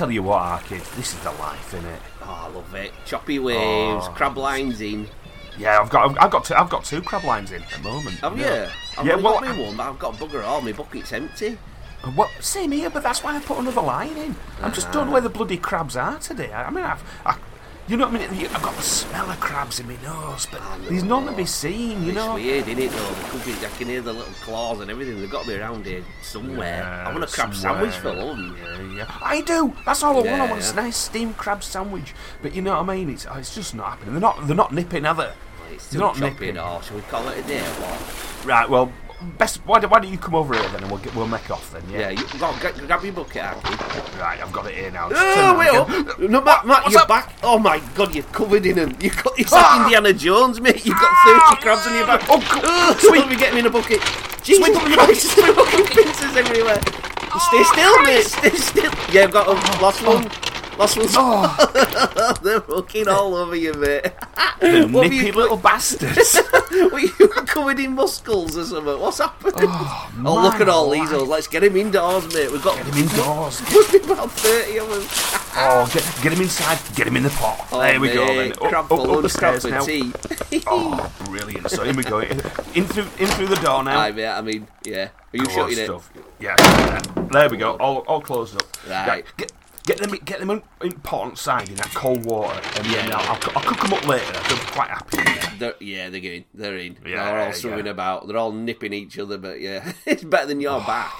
tell 0.00 0.10
you 0.10 0.22
what, 0.22 0.40
Arcade, 0.40 0.80
this 0.96 1.12
is 1.12 1.20
the 1.20 1.32
life, 1.32 1.72
innit? 1.72 1.98
Oh, 2.22 2.48
I 2.48 2.54
love 2.54 2.74
it. 2.74 2.90
Choppy 3.04 3.38
waves, 3.38 4.06
Oh. 4.08 4.12
crab 4.16 4.38
lines 4.38 4.80
in. 4.80 5.06
Yeah, 5.58 5.78
I've 5.78 5.90
got, 5.90 6.18
I've 6.18 6.30
got, 6.30 6.44
two, 6.46 6.54
I've 6.54 6.70
got 6.70 6.86
two 6.86 7.02
crab 7.02 7.22
lines 7.24 7.52
in 7.52 7.62
at 7.62 7.68
the 7.68 7.80
moment. 7.80 8.16
Have 8.20 8.38
you 8.38 8.46
know. 8.46 8.70
I've 8.96 9.06
Yeah, 9.06 9.16
well, 9.16 9.40
got 9.40 9.58
me 9.58 9.62
one, 9.62 9.76
but 9.76 9.90
I've 9.90 9.98
got 9.98 10.18
a 10.18 10.24
bugger 10.24 10.42
all. 10.42 10.62
My 10.62 10.72
bucket's 10.72 11.12
empty. 11.12 11.58
Well, 12.16 12.30
same 12.40 12.72
here, 12.72 12.88
but 12.88 13.02
that's 13.02 13.22
why 13.22 13.36
I 13.36 13.40
put 13.40 13.58
another 13.58 13.82
line 13.82 14.16
in. 14.16 14.36
I 14.62 14.70
just 14.70 14.90
don't 14.90 15.04
know 15.04 15.10
ah. 15.10 15.12
where 15.12 15.20
the 15.20 15.28
bloody 15.28 15.58
crabs 15.58 15.96
are 15.96 16.18
today. 16.18 16.50
I, 16.50 16.68
I 16.68 16.70
mean, 16.70 16.82
I've, 16.82 17.02
I, 17.26 17.36
you 17.90 17.96
know 17.96 18.08
what 18.08 18.20
I 18.22 18.28
mean? 18.30 18.46
I've 18.46 18.62
got 18.62 18.74
the 18.76 18.82
smell 18.82 19.30
of 19.30 19.40
crabs 19.40 19.80
in 19.80 19.86
my 19.88 19.96
nose, 20.02 20.46
but 20.50 20.60
there's 20.88 21.02
none 21.02 21.26
to 21.26 21.32
be 21.32 21.44
seen, 21.44 22.02
you 22.02 22.08
It's 22.10 22.14
know. 22.16 22.36
It's 22.36 22.44
weird, 22.44 22.68
isn't 22.68 22.78
it, 22.82 22.90
though? 22.90 23.08
The 23.14 23.24
cookies, 23.30 23.64
I 23.64 23.68
can 23.70 23.88
hear 23.88 24.00
the 24.00 24.12
little 24.12 24.32
claws 24.34 24.80
and 24.80 24.90
everything. 24.90 25.20
They've 25.20 25.30
got 25.30 25.42
to 25.42 25.48
be 25.48 25.56
around 25.56 25.86
here 25.86 26.02
somewhere. 26.22 26.84
I 26.84 27.10
want 27.12 27.24
a 27.24 27.26
crab 27.26 27.54
somewhere. 27.54 27.90
sandwich 27.90 27.94
for 27.96 28.12
lunch. 28.24 28.58
Yeah, 28.62 28.96
yeah. 28.96 29.18
I 29.22 29.40
do. 29.40 29.74
That's 29.84 30.02
all 30.02 30.12
I 30.12 30.16
want. 30.16 30.28
I 30.28 30.30
Yeah, 30.44 30.50
want 30.50 30.62
yeah. 30.62 30.72
a 30.72 30.74
nice 30.76 30.96
steamed 30.96 31.36
crab 31.36 31.62
sandwich. 31.64 32.14
But 32.42 32.54
you 32.54 32.62
know 32.62 32.80
what 32.80 32.88
I 32.90 32.94
mean? 32.96 33.10
It's, 33.10 33.26
it's 33.34 33.54
just 33.54 33.74
not 33.74 33.90
happening. 33.90 34.12
They're 34.14 34.20
not. 34.20 34.46
They're 34.46 34.56
not 34.56 34.72
nipping, 34.72 35.04
are 35.06 35.14
they? 35.14 35.32
It's 35.72 35.88
They're 35.88 36.00
not 36.00 36.18
nipping. 36.20 36.50
at 36.50 36.56
all. 36.58 36.80
Shall 36.82 36.96
we 36.96 37.02
call 37.02 37.28
it 37.28 37.38
a 37.38 37.42
day 37.48 37.58
or 37.60 37.62
what? 37.62 38.46
Right. 38.46 38.68
Well, 38.68 38.92
best. 39.38 39.58
Why, 39.66 39.78
why 39.80 40.00
don't 40.00 40.10
you 40.10 40.18
come 40.18 40.34
over 40.34 40.54
here 40.54 40.68
then, 40.70 40.82
and 40.82 40.90
we'll 40.90 41.00
get, 41.00 41.14
we'll 41.14 41.26
make 41.28 41.50
off 41.50 41.72
then? 41.72 41.82
Yeah, 41.90 42.10
Yeah. 42.10 42.10
you 42.10 42.38
go, 42.38 42.52
grab, 42.60 42.74
grab 42.86 43.04
your 43.04 43.12
bucket, 43.12 43.42
Aki. 43.44 43.74
Right. 44.18 44.40
I've 44.42 44.52
got 44.52 44.66
it 44.66 44.74
here 44.74 44.90
now. 44.90 45.08
Just 45.10 45.20
turn 45.20 45.44
Oh, 45.44 45.58
around 45.58 45.58
wait 45.58 45.68
again. 45.68 46.08
up! 46.08 46.18
No, 46.30 46.40
Matt, 46.40 46.66
Matt, 46.66 46.82
What's 46.84 46.92
you're 46.92 47.02
up? 47.02 47.08
back. 47.08 47.32
Oh 47.42 47.58
my 47.58 47.80
god, 47.94 48.14
you're 48.14 48.24
covered 48.24 48.66
in 48.66 48.76
them. 48.76 48.96
You 49.00 49.10
got, 49.10 49.38
it's 49.38 49.52
Ah! 49.52 49.56
like 49.76 49.82
Indiana 49.82 50.12
Jones, 50.12 50.60
mate. 50.60 50.84
You've 50.84 50.98
got 50.98 51.10
30 51.24 51.40
ah! 51.40 51.58
crabs 51.60 51.86
on 51.86 51.94
your 51.94 52.06
back. 52.06 52.22
Oh, 52.28 52.38
God. 52.40 52.62
Oh, 52.64 52.96
Sweet. 52.98 53.20
Sweet. 53.20 53.28
me 53.30 53.36
getting 53.36 53.58
in 53.58 53.66
a 53.66 53.70
bucket. 53.70 54.00
Jesus 54.42 54.64
Sweep 54.64 54.76
up 54.76 54.84
in 54.84 54.90
the 54.92 54.96
Christ, 54.96 55.36
there's 55.36 55.54
fucking 55.54 55.86
pincers 55.86 56.36
everywhere. 56.36 56.80
Stay 56.80 57.62
still, 57.64 57.94
ah! 57.96 58.02
mate. 58.06 58.24
Stay 58.24 58.50
still. 58.56 58.92
Yeah, 59.12 59.24
I've 59.24 59.32
got 59.32 59.46
a 59.46 59.50
oh, 59.52 59.78
last 59.82 60.02
one. 60.06 60.28
One's. 60.80 61.14
Oh, 61.16 62.38
They're 62.42 62.60
fucking 62.60 63.08
all 63.08 63.34
over 63.34 63.54
you, 63.54 63.74
mate. 63.74 64.02
the 64.60 64.88
What 64.90 65.02
nippy 65.04 65.16
you- 65.26 65.32
little 65.32 65.56
bastards. 65.58 66.40
Were 66.70 66.98
you 66.98 67.10
covered 67.28 67.78
in 67.80 67.94
muscles 67.94 68.56
or 68.56 68.64
something? 68.64 68.98
What's 68.98 69.18
happening? 69.18 69.54
Oh, 69.68 70.12
oh 70.24 70.42
look 70.42 70.54
at 70.60 70.68
all 70.68 70.88
these. 70.90 71.00
Oh, 71.12 71.18
life. 71.18 71.18
ones. 71.18 71.28
Let's 71.30 71.46
get 71.48 71.64
him 71.64 71.76
indoors, 71.76 72.32
mate. 72.32 72.50
We've 72.50 72.62
got 72.62 72.76
Get 72.78 72.86
him 72.86 73.04
indoors. 73.08 73.60
must 73.60 73.92
be 73.92 73.98
about 73.98 74.30
30 74.30 74.78
of 74.78 74.88
them. 74.88 75.02
Oh, 75.56 75.90
get, 75.92 76.22
get 76.22 76.32
him 76.32 76.40
inside. 76.42 76.78
Get 76.94 77.06
him 77.08 77.16
in 77.16 77.24
the 77.24 77.30
pot. 77.30 77.66
Oh, 77.72 77.80
there 77.80 78.00
we 78.00 78.08
go. 78.12 78.26
Then 78.26 78.36
mate, 78.36 78.52
up, 78.52 78.68
crab 78.68 78.84
up, 78.84 78.88
for 78.88 79.16
up 79.16 79.22
the 79.22 79.28
stairs 79.28 79.64
now. 79.66 79.82
tea. 79.84 80.12
Oh, 80.66 81.12
brilliant! 81.26 81.70
So 81.70 81.84
here 81.84 81.94
we 81.94 82.02
go. 82.04 82.20
In 82.20 82.84
through, 82.86 83.06
in 83.18 83.26
through 83.28 83.48
the 83.48 83.56
door 83.56 83.82
now. 83.84 83.98
Aye, 84.00 84.12
mate, 84.12 84.28
I 84.28 84.40
mean, 84.40 84.66
yeah. 84.84 85.08
Are 85.32 85.36
you 85.36 85.42
Good 85.44 85.52
shutting 85.52 85.78
it? 85.78 85.84
stuff. 85.86 86.10
Yeah, 86.38 86.54
yeah. 86.58 87.00
There 87.30 87.48
we 87.48 87.56
go. 87.56 87.76
All, 87.76 87.98
all 88.06 88.20
closed 88.20 88.56
up. 88.56 88.62
Right. 88.88 89.24
Get, 89.36 89.52
get 89.86 89.98
them, 89.98 90.10
get 90.24 90.40
them 90.40 90.50
in, 90.50 90.62
in 90.82 90.92
pot 90.92 91.22
on 91.22 91.36
side 91.36 91.68
in 91.68 91.74
that 91.76 91.90
cold 91.94 92.24
water, 92.24 92.60
and 92.76 92.86
then 92.86 93.08
Yeah. 93.08 93.16
I'll, 93.16 93.34
I'll, 93.34 93.52
I'll 93.56 93.62
cook 93.62 93.80
them 93.80 93.92
up 93.92 94.06
later. 94.06 94.32
They're 94.32 94.66
quite 94.72 94.90
happy. 94.90 95.18
They're, 95.58 95.74
yeah, 95.78 96.08
they're 96.08 96.22
in. 96.22 96.44
They're 96.54 96.78
in. 96.78 96.96
Yeah, 97.04 97.24
they're 97.24 97.38
all 97.40 97.46
yeah. 97.48 97.52
swimming 97.52 97.88
about. 97.88 98.26
They're 98.26 98.38
all 98.38 98.52
nipping 98.52 98.94
each 98.94 99.18
other, 99.18 99.36
but 99.36 99.60
yeah, 99.60 99.92
it's 100.06 100.24
better 100.24 100.46
than 100.46 100.60
your 100.60 100.80
back. 100.80 101.12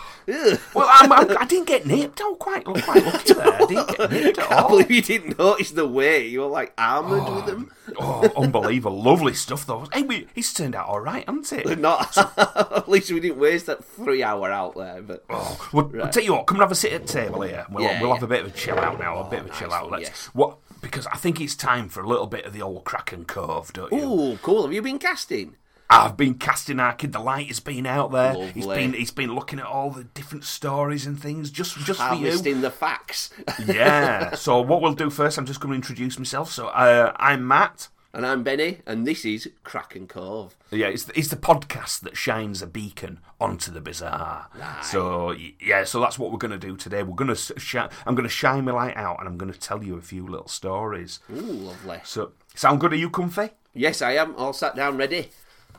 Well, 0.74 0.88
I'm, 0.90 1.12
I'm, 1.12 1.36
I 1.38 1.44
didn't 1.44 1.66
get 1.66 1.86
nipped. 1.86 2.20
I'm 2.20 2.36
quite, 2.36 2.62
I'm 2.66 2.80
quite 2.80 3.04
lucky 3.04 3.34
there. 3.34 3.52
I 3.52 3.66
didn't 3.66 3.96
get 3.96 4.10
nipped 4.12 4.38
at 4.38 4.52
all. 4.52 4.66
I 4.66 4.68
believe 4.68 4.90
you 4.90 5.02
didn't 5.02 5.38
notice 5.38 5.70
the 5.72 5.86
weight. 5.86 6.28
You 6.28 6.40
were 6.40 6.46
like 6.46 6.72
armoured 6.78 7.22
with 7.34 7.44
oh, 7.44 7.46
them. 7.46 7.70
Oh, 7.98 8.32
unbelievable. 8.36 9.02
Lovely 9.02 9.34
stuff, 9.34 9.66
though. 9.66 9.88
Hey, 9.92 10.02
we, 10.02 10.26
he's 10.34 10.52
turned 10.52 10.74
out 10.74 10.88
all 10.88 11.00
right, 11.00 11.28
hasn't 11.28 11.52
it? 11.52 11.78
not. 11.78 12.16
At 12.38 12.88
least 12.88 13.10
we 13.10 13.20
didn't 13.20 13.38
waste 13.38 13.66
that 13.66 13.84
three 13.84 14.22
hour 14.22 14.50
out 14.50 14.76
there. 14.76 15.02
But 15.02 15.24
Oh, 15.28 15.68
well, 15.72 15.90
I'll 16.02 16.10
tell 16.10 16.22
you 16.22 16.32
what, 16.32 16.46
come 16.46 16.56
and 16.56 16.62
have 16.62 16.72
a 16.72 16.74
sit 16.74 16.92
at 16.92 17.06
the 17.06 17.12
table 17.12 17.42
here. 17.42 17.66
We'll, 17.70 17.84
Yeah, 17.84 18.00
we'll 18.00 18.14
have 18.14 18.22
a 18.22 18.26
bit 18.26 18.40
of 18.44 18.46
a 18.48 18.50
chill 18.50 18.78
out 18.78 18.98
now, 18.98 19.16
a 19.16 19.26
oh, 19.26 19.30
bit 19.30 19.40
of 19.40 19.46
a 19.46 19.48
nice 19.48 19.58
chill 19.58 19.72
out. 19.72 19.90
Let's, 19.90 20.26
what? 20.34 20.58
Because 20.80 21.06
I 21.08 21.16
think 21.16 21.40
it's 21.40 21.54
time 21.54 21.88
for 21.88 22.02
a 22.02 22.08
little 22.08 22.26
bit 22.26 22.46
of 22.46 22.52
the 22.52 22.62
old 22.62 22.84
Kraken 22.84 23.24
Cove, 23.24 23.72
don't 23.72 23.92
you? 23.92 23.98
ooh, 23.98 24.36
cool. 24.38 24.62
Have 24.62 24.72
you 24.72 24.82
been 24.82 24.98
casting? 24.98 25.56
I've 25.90 26.16
been 26.16 26.34
casting 26.34 26.78
our 26.80 26.92
kid. 26.94 27.12
The 27.12 27.18
light 27.20 27.48
has 27.48 27.60
been 27.60 27.84
out 27.84 28.12
there. 28.12 28.32
He's 28.52 28.64
Lovely. 28.64 28.82
been 28.86 28.92
he's 28.94 29.10
been 29.10 29.34
looking 29.34 29.58
at 29.58 29.66
all 29.66 29.90
the 29.90 30.04
different 30.04 30.44
stories 30.44 31.04
and 31.06 31.20
things 31.20 31.50
just 31.50 31.76
just 31.78 31.98
for 32.00 32.14
you. 32.14 32.26
Harvesting 32.28 32.60
the 32.60 32.70
facts. 32.70 33.30
Yeah. 33.66 34.34
so 34.34 34.60
what 34.60 34.80
we'll 34.82 34.94
do 34.94 35.10
first, 35.10 35.36
I'm 35.38 35.46
just 35.46 35.60
going 35.60 35.70
to 35.72 35.76
introduce 35.76 36.18
myself. 36.18 36.50
So 36.52 36.68
uh, 36.68 37.12
I'm 37.16 37.46
Matt. 37.46 37.88
and 38.12 38.24
I'm 38.26 38.42
Benny, 38.42 38.78
and 38.86 39.06
this 39.06 39.24
is 39.24 39.48
Kraken 39.64 40.06
Cove. 40.06 40.56
Yeah, 40.70 40.86
it's 40.88 41.04
the, 41.04 41.18
it's 41.18 41.28
the 41.28 41.36
podcast 41.36 42.00
that 42.00 42.16
shines 42.16 42.60
a 42.62 42.66
beacon 42.66 43.20
onto 43.40 43.70
the 43.70 43.80
bizarre. 43.80 44.48
So 44.82 45.34
yeah, 45.60 45.84
so 45.84 46.00
that's 46.00 46.18
what 46.18 46.30
we're 46.32 46.38
going 46.38 46.58
to 46.58 46.66
do 46.68 46.76
today. 46.76 47.02
We're 47.02 47.14
going 47.16 47.34
to 47.34 47.36
sh- 47.58 47.76
I'm 48.06 48.14
going 48.14 48.28
to 48.28 48.28
shine 48.28 48.64
my 48.64 48.72
light 48.72 48.96
out, 48.96 49.18
and 49.18 49.28
I'm 49.28 49.38
going 49.38 49.52
to 49.52 49.58
tell 49.58 49.82
you 49.84 49.96
a 49.96 50.00
few 50.02 50.26
little 50.26 50.48
stories. 50.48 51.20
Ooh, 51.32 51.40
lovely. 51.40 52.00
So 52.04 52.32
sound 52.54 52.80
good? 52.80 52.92
Are 52.92 52.96
you 52.96 53.10
comfy? 53.10 53.50
Yes, 53.74 54.02
I 54.02 54.12
am. 54.12 54.34
All 54.36 54.52
sat 54.52 54.74
down, 54.74 54.96
ready. 54.96 55.28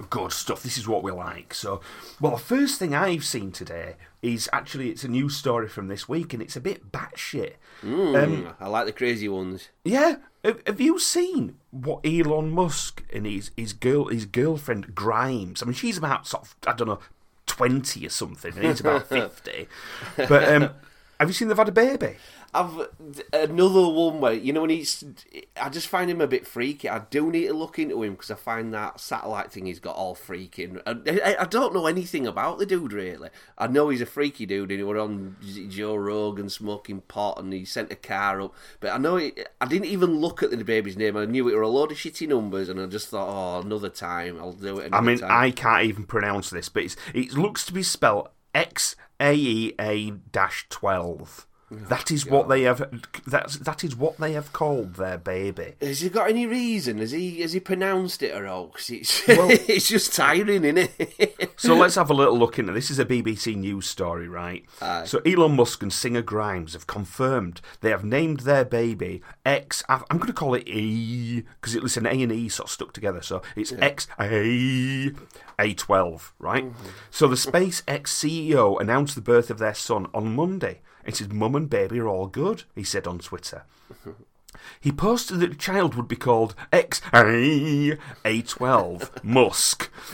Good 0.10 0.32
stuff. 0.32 0.64
This 0.64 0.78
is 0.78 0.88
what 0.88 1.04
we 1.04 1.12
like. 1.12 1.54
So, 1.54 1.82
well, 2.20 2.34
the 2.34 2.40
first 2.40 2.80
thing 2.80 2.96
I've 2.96 3.24
seen 3.24 3.52
today 3.52 3.96
is 4.22 4.50
actually 4.54 4.90
it's 4.90 5.04
a 5.04 5.08
news 5.08 5.36
story 5.36 5.68
from 5.68 5.88
this 5.88 6.08
week, 6.08 6.34
and 6.34 6.42
it's 6.42 6.56
a 6.56 6.62
bit 6.62 6.92
batshit. 6.92 7.54
Mm, 7.84 8.54
I 8.60 8.68
like 8.68 8.86
the 8.86 8.92
crazy 8.92 9.28
ones. 9.28 9.70
Yeah, 9.84 10.18
have, 10.44 10.62
have 10.66 10.82
you 10.82 11.00
seen 11.00 11.58
what 11.72 12.06
Elon 12.06 12.52
Musk 12.52 13.04
and 13.14 13.26
his 13.26 13.52
his 13.58 13.74
girl 13.74 14.06
his 14.06 14.26
girlfriend 14.26 14.94
Grimes? 14.96 15.62
I 15.62 15.66
mean, 15.66 15.74
she's 15.74 15.98
about 15.98 16.28
sort 16.28 16.44
of 16.44 16.56
I 16.68 16.74
don't 16.74 16.88
know 16.88 17.00
twenty 17.46 18.06
or 18.06 18.10
something, 18.10 18.54
and 18.56 18.66
he's 18.66 18.80
about 18.80 19.08
fifty. 19.10 19.68
But 20.16 20.48
um, 20.50 20.70
have 21.20 21.30
you 21.30 21.34
seen 21.34 21.48
they've 21.48 21.58
had 21.58 21.70
a 21.70 21.72
baby? 21.72 22.18
I've 22.54 22.90
another 23.32 23.88
one 23.88 24.20
where 24.20 24.34
you 24.34 24.52
know 24.52 24.62
when 24.62 24.72
he's. 24.72 25.04
I 25.56 25.70
just 25.70 25.88
find 25.88 26.12
him 26.12 26.20
a 26.20 26.28
bit 26.28 26.46
freaky. 26.46 26.90
I 26.90 27.00
do 27.10 27.32
need 27.32 27.48
to 27.48 27.54
look 27.54 27.80
into 27.80 28.04
him 28.04 28.14
because 28.14 28.32
I 28.32 28.36
find 28.36 28.74
that 28.74 29.00
satellite 29.00 29.52
thing 29.52 29.66
he's 29.66 29.80
got 29.80 29.96
all 29.96 30.16
freaking. 30.16 30.82
I, 30.86 31.32
I, 31.32 31.42
I 31.44 31.46
don't 31.46 31.74
know 31.74 31.88
anything 31.88 32.28
about 32.28 32.58
the 32.58 32.66
dude 32.66 32.92
really. 32.92 33.30
I 33.58 33.68
know 33.68 33.90
he's 33.90 34.02
a 34.02 34.06
freaky 34.06 34.46
dude 34.46 34.70
and 34.70 34.80
he 34.80 34.84
was 34.84 35.00
on 35.00 35.38
Joe 35.70 35.96
Rogan 35.96 36.50
smoking 36.50 37.02
pot 37.02 37.40
and 37.40 37.54
he 37.54 37.64
sent 37.64 37.92
a 37.92 37.96
car 37.96 38.42
up. 38.42 38.54
But 38.80 38.92
I 38.92 38.98
know 38.98 39.16
he, 39.16 39.34
I 39.62 39.66
didn't 39.66 39.88
even 39.88 40.20
look 40.20 40.44
at 40.44 40.52
the 40.52 40.64
baby's 40.64 40.98
name. 40.98 41.16
I 41.16 41.26
knew 41.26 41.48
it 41.48 41.56
were 41.56 41.62
a 41.62 41.70
load 41.70 41.92
of 41.92 41.98
shitty 41.98 42.28
numbers 42.28 42.68
and 42.68 42.82
I 42.82 42.88
just 42.88 43.08
thought, 43.08 43.30
oh, 43.30 43.66
another 43.66 43.90
time 43.90 44.38
I'll 44.40 44.52
do 44.52 44.80
it. 44.80 44.94
I 44.94 45.00
mean, 45.00 45.20
time. 45.20 45.32
I 45.32 45.52
can't 45.52 45.86
even 45.86 46.04
pronounce 46.04 46.50
this, 46.50 46.68
but 46.68 46.84
it's, 46.84 46.98
it 47.14 47.34
looks 47.34 47.66
to 47.68 47.74
be 47.74 47.84
spelled 47.84 48.30
X 48.54 48.98
A 49.22 49.34
E 49.34 49.74
A 49.80 50.12
dash 50.12 50.68
twelve. 50.70 51.48
That 51.74 52.12
is 52.12 52.26
what 52.26 52.50
they 52.50 52.64
have. 52.64 52.84
That's 53.26 53.56
that 53.60 53.84
is 53.86 53.96
what 53.96 54.18
they 54.18 54.34
have 54.34 54.52
called 54.52 54.96
their 54.96 55.18
baby. 55.18 55.76
Has 55.82 56.02
he 56.02 56.10
got 56.10 56.30
any 56.30 56.46
reason? 56.46 56.98
Has 56.98 57.12
he 57.12 57.40
has 57.42 57.54
he 57.54 57.62
pronounced 57.62 58.22
it 58.22 58.36
or 58.36 58.46
all? 58.46 58.68
'Cause 58.68 58.90
it's 58.90 59.26
Well- 59.28 59.48
it's 59.52 59.88
just 59.88 60.14
tiring, 60.14 60.66
isn't 60.66 60.78
it? 61.00 61.48
So 61.62 61.76
let's 61.76 61.94
have 61.96 62.10
a 62.10 62.14
little 62.14 62.38
look 62.38 62.58
into 62.60 62.74
this. 62.74 62.90
Is 62.90 62.98
a 63.00 63.06
BBC 63.06 63.56
News 63.56 63.88
story, 63.88 64.28
right? 64.28 64.66
Aye. 64.82 65.06
So 65.06 65.20
Elon 65.20 65.56
Musk 65.56 65.82
and 65.84 65.94
singer 65.94 66.24
Grimes 66.24 66.74
have 66.74 66.88
confirmed 66.88 67.62
they 67.82 67.92
have 67.92 68.04
named 68.04 68.42
their 68.42 68.66
baby 68.66 69.22
X. 69.46 69.84
I'm 69.88 70.02
going 70.18 70.26
to 70.28 70.34
call 70.34 70.56
it 70.56 70.68
E 70.68 71.44
because 71.62 71.76
it's 71.76 71.98
an 71.98 72.08
A 72.08 72.22
and 72.24 72.32
E 72.32 72.50
sort 72.50 72.68
of 72.68 72.72
stuck 72.74 72.94
together. 72.94 73.22
So 73.22 73.44
it's 73.56 73.72
X 73.74 74.08
A 74.20 75.12
A12, 75.60 76.32
right? 76.40 76.66
Mm-hmm. 76.66 76.88
So 77.12 77.28
the 77.28 77.36
SpaceX 77.36 78.08
CEO 78.08 78.80
announced 78.82 79.16
the 79.16 79.22
birth 79.22 79.50
of 79.50 79.60
their 79.60 79.76
son 79.76 80.08
on 80.14 80.36
Monday. 80.36 80.82
It 81.06 81.16
says, 81.18 81.30
"Mum 81.30 81.56
and 81.56 81.70
baby 81.70 82.00
are 82.00 82.08
all 82.08 82.28
good," 82.28 82.64
he 82.76 82.84
said 82.84 83.08
on 83.08 83.20
Twitter. 83.20 83.64
He 84.80 84.92
posted 84.92 85.40
that 85.40 85.50
the 85.50 85.56
child 85.56 85.96
would 85.96 86.08
be 86.08 86.16
called 86.16 86.56
X 86.74 87.02
A 87.14 87.98
A12 88.26 89.24
Musk. 89.24 89.90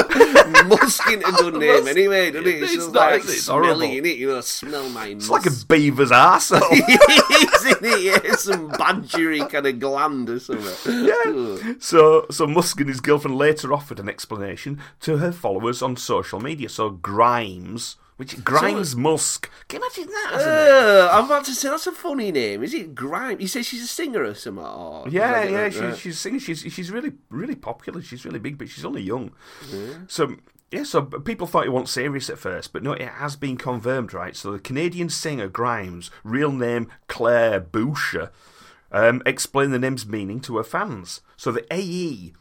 Muskin 0.00 1.20
a 1.26 1.32
good 1.32 1.54
name 1.60 1.86
anyway, 1.86 2.30
doesn't 2.30 2.46
it? 2.48 2.62
It's, 2.62 2.72
It's 2.74 2.86
not, 2.86 2.94
like? 2.94 3.22
It's 3.24 3.46
horrible. 3.48 3.76
smelly, 3.76 4.00
innit? 4.00 4.16
You 4.16 4.28
know, 4.28 4.40
smell 4.40 4.88
my 4.90 5.08
It's 5.08 5.28
like 5.28 5.46
a 5.46 5.50
beaver's 5.68 6.10
arsehole. 6.10 6.70
Isn't 6.72 7.84
it? 7.84 8.00
Yeah, 8.02 8.34
some 8.36 8.70
badgery 8.70 9.48
kind 9.48 9.66
of 9.66 9.78
gland 9.78 10.30
or 10.30 10.38
something. 10.40 11.04
Yeah. 11.04 11.74
So, 11.80 12.26
so 12.30 12.46
Musk 12.46 12.80
and 12.80 12.88
his 12.88 13.00
girlfriend 13.00 13.36
later 13.36 13.72
offered 13.72 13.98
an 14.00 14.08
explanation 14.08 14.80
to 15.00 15.18
her 15.18 15.32
followers 15.32 15.82
on 15.82 15.96
social 15.96 16.40
media. 16.40 16.68
So 16.68 16.90
Grimes, 16.90 17.96
which 18.20 18.44
Grimes 18.44 18.94
Musk. 18.94 19.50
Can 19.68 19.80
you 19.80 19.86
imagine 19.86 20.12
that? 20.12 20.30
as 20.34 20.42
a 20.42 20.46
name? 20.46 21.08
Uh, 21.08 21.08
I'm 21.10 21.24
about 21.24 21.46
to 21.46 21.54
say 21.54 21.70
that's 21.70 21.86
a 21.86 21.92
funny 21.92 22.30
name. 22.30 22.62
Is 22.62 22.74
it 22.74 22.94
Grime? 22.94 23.40
You 23.40 23.48
say 23.48 23.62
she's 23.62 23.82
a 23.82 23.86
singer 23.86 24.22
or 24.22 24.34
something? 24.34 24.62
Or 24.62 25.08
Yeah, 25.08 25.42
yeah, 25.44 25.56
right, 25.62 25.72
she, 25.72 25.80
right. 25.80 25.96
she's 25.96 26.18
singing. 26.20 26.38
She's 26.38 26.60
she's 26.60 26.90
really 26.90 27.12
really 27.30 27.54
popular. 27.54 28.02
She's 28.02 28.26
really 28.26 28.38
big, 28.38 28.58
but 28.58 28.68
she's 28.68 28.84
only 28.84 29.00
young. 29.00 29.32
So 30.06 30.36
yeah, 30.70 30.82
so 30.82 31.00
people 31.00 31.46
thought 31.46 31.64
it 31.64 31.72
wasn't 31.72 31.88
serious 31.88 32.28
at 32.28 32.38
first, 32.38 32.74
but 32.74 32.82
no, 32.82 32.92
it 32.92 33.08
has 33.08 33.36
been 33.36 33.56
confirmed, 33.56 34.12
right? 34.12 34.36
So 34.36 34.52
the 34.52 34.58
Canadian 34.58 35.08
singer 35.08 35.48
Grimes, 35.48 36.10
real 36.22 36.52
name 36.52 36.88
Claire 37.08 37.58
Boucher, 37.58 38.30
um, 38.92 39.22
explained 39.24 39.72
the 39.72 39.78
name's 39.78 40.06
meaning 40.06 40.40
to 40.40 40.58
her 40.58 40.62
fans. 40.62 41.22
So 41.38 41.50
the 41.52 41.64
AE, 41.72 42.34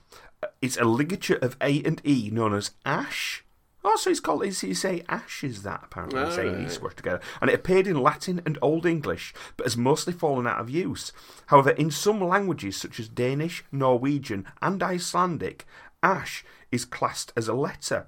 uh, 0.43 0.47
it's 0.61 0.75
a 0.75 0.83
ligature 0.83 1.39
of 1.41 1.55
A 1.61 1.81
and 1.83 2.01
E 2.05 2.29
known 2.33 2.53
as 2.53 2.71
ash. 2.85 3.45
Oh, 3.83 3.95
so 3.95 4.09
it's 4.09 4.19
called, 4.19 4.43
is 4.43 4.61
you 4.61 4.73
say 4.73 5.03
ash 5.07 5.43
is 5.43 5.63
that 5.63 5.81
apparently, 5.85 6.19
it's 6.21 6.37
A 6.37 6.47
and 6.47 6.67
E 6.67 6.69
squashed 6.69 6.97
together. 6.97 7.21
And 7.41 7.49
it 7.49 7.53
appeared 7.53 7.87
in 7.87 8.01
Latin 8.01 8.41
and 8.45 8.57
Old 8.61 8.85
English, 8.85 9.33
but 9.55 9.65
has 9.65 9.77
mostly 9.77 10.11
fallen 10.11 10.45
out 10.45 10.59
of 10.59 10.69
use. 10.69 11.13
However, 11.47 11.71
in 11.71 11.89
some 11.89 12.21
languages 12.21 12.75
such 12.75 12.99
as 12.99 13.07
Danish, 13.07 13.63
Norwegian, 13.71 14.45
and 14.61 14.83
Icelandic, 14.83 15.65
ash 16.03 16.43
is 16.71 16.83
classed 16.85 17.31
as 17.37 17.47
a 17.47 17.53
letter. 17.53 18.07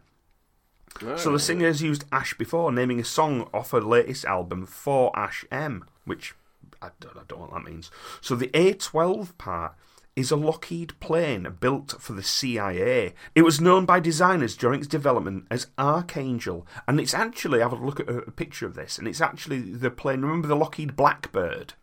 So 1.15 1.31
the 1.31 1.39
singer 1.39 1.68
has 1.68 1.81
used 1.81 2.03
Ash 2.12 2.33
before, 2.33 2.71
naming 2.71 3.00
a 3.00 3.06
song 3.06 3.50
off 3.53 3.71
her 3.71 3.81
latest 3.81 4.25
album, 4.25 4.65
For 4.65 5.17
Ash 5.17 5.45
M, 5.50 5.85
which 6.06 6.35
I 6.81 6.89
don't, 7.00 7.15
I 7.15 7.21
don't 7.27 7.39
know 7.39 7.45
what 7.47 7.53
that 7.53 7.69
means. 7.69 7.89
So 8.19 8.35
the 8.35 8.50
A12 8.50 9.38
part 9.38 9.74
is 10.16 10.31
a 10.31 10.36
Lockheed 10.36 11.00
plane 11.00 11.56
built 11.60 11.96
for 12.00 12.13
the 12.13 12.24
CIA. 12.24 13.13
It 13.34 13.44
was 13.44 13.62
known 13.62 13.86
by 13.86 14.00
designers 14.00 14.58
during 14.58 14.80
its 14.80 14.88
development 14.88 15.46
as 15.50 15.68
Archangel, 15.78 16.68
and 16.88 17.00
it's 17.00 17.13
actually, 17.13 17.62
I 17.62 17.69
have 17.69 17.80
a 17.80 17.86
look 17.86 18.00
at 18.00 18.10
a, 18.10 18.31
picture 18.31 18.66
of 18.66 18.75
this, 18.75 18.98
and 18.98 19.08
it's 19.08 19.22
actually 19.22 19.60
the 19.60 19.92
plane, 19.92 20.22
remember 20.22 20.48
the 20.48 20.56
Lockheed 20.56 20.96
Blackbird? 20.96 21.74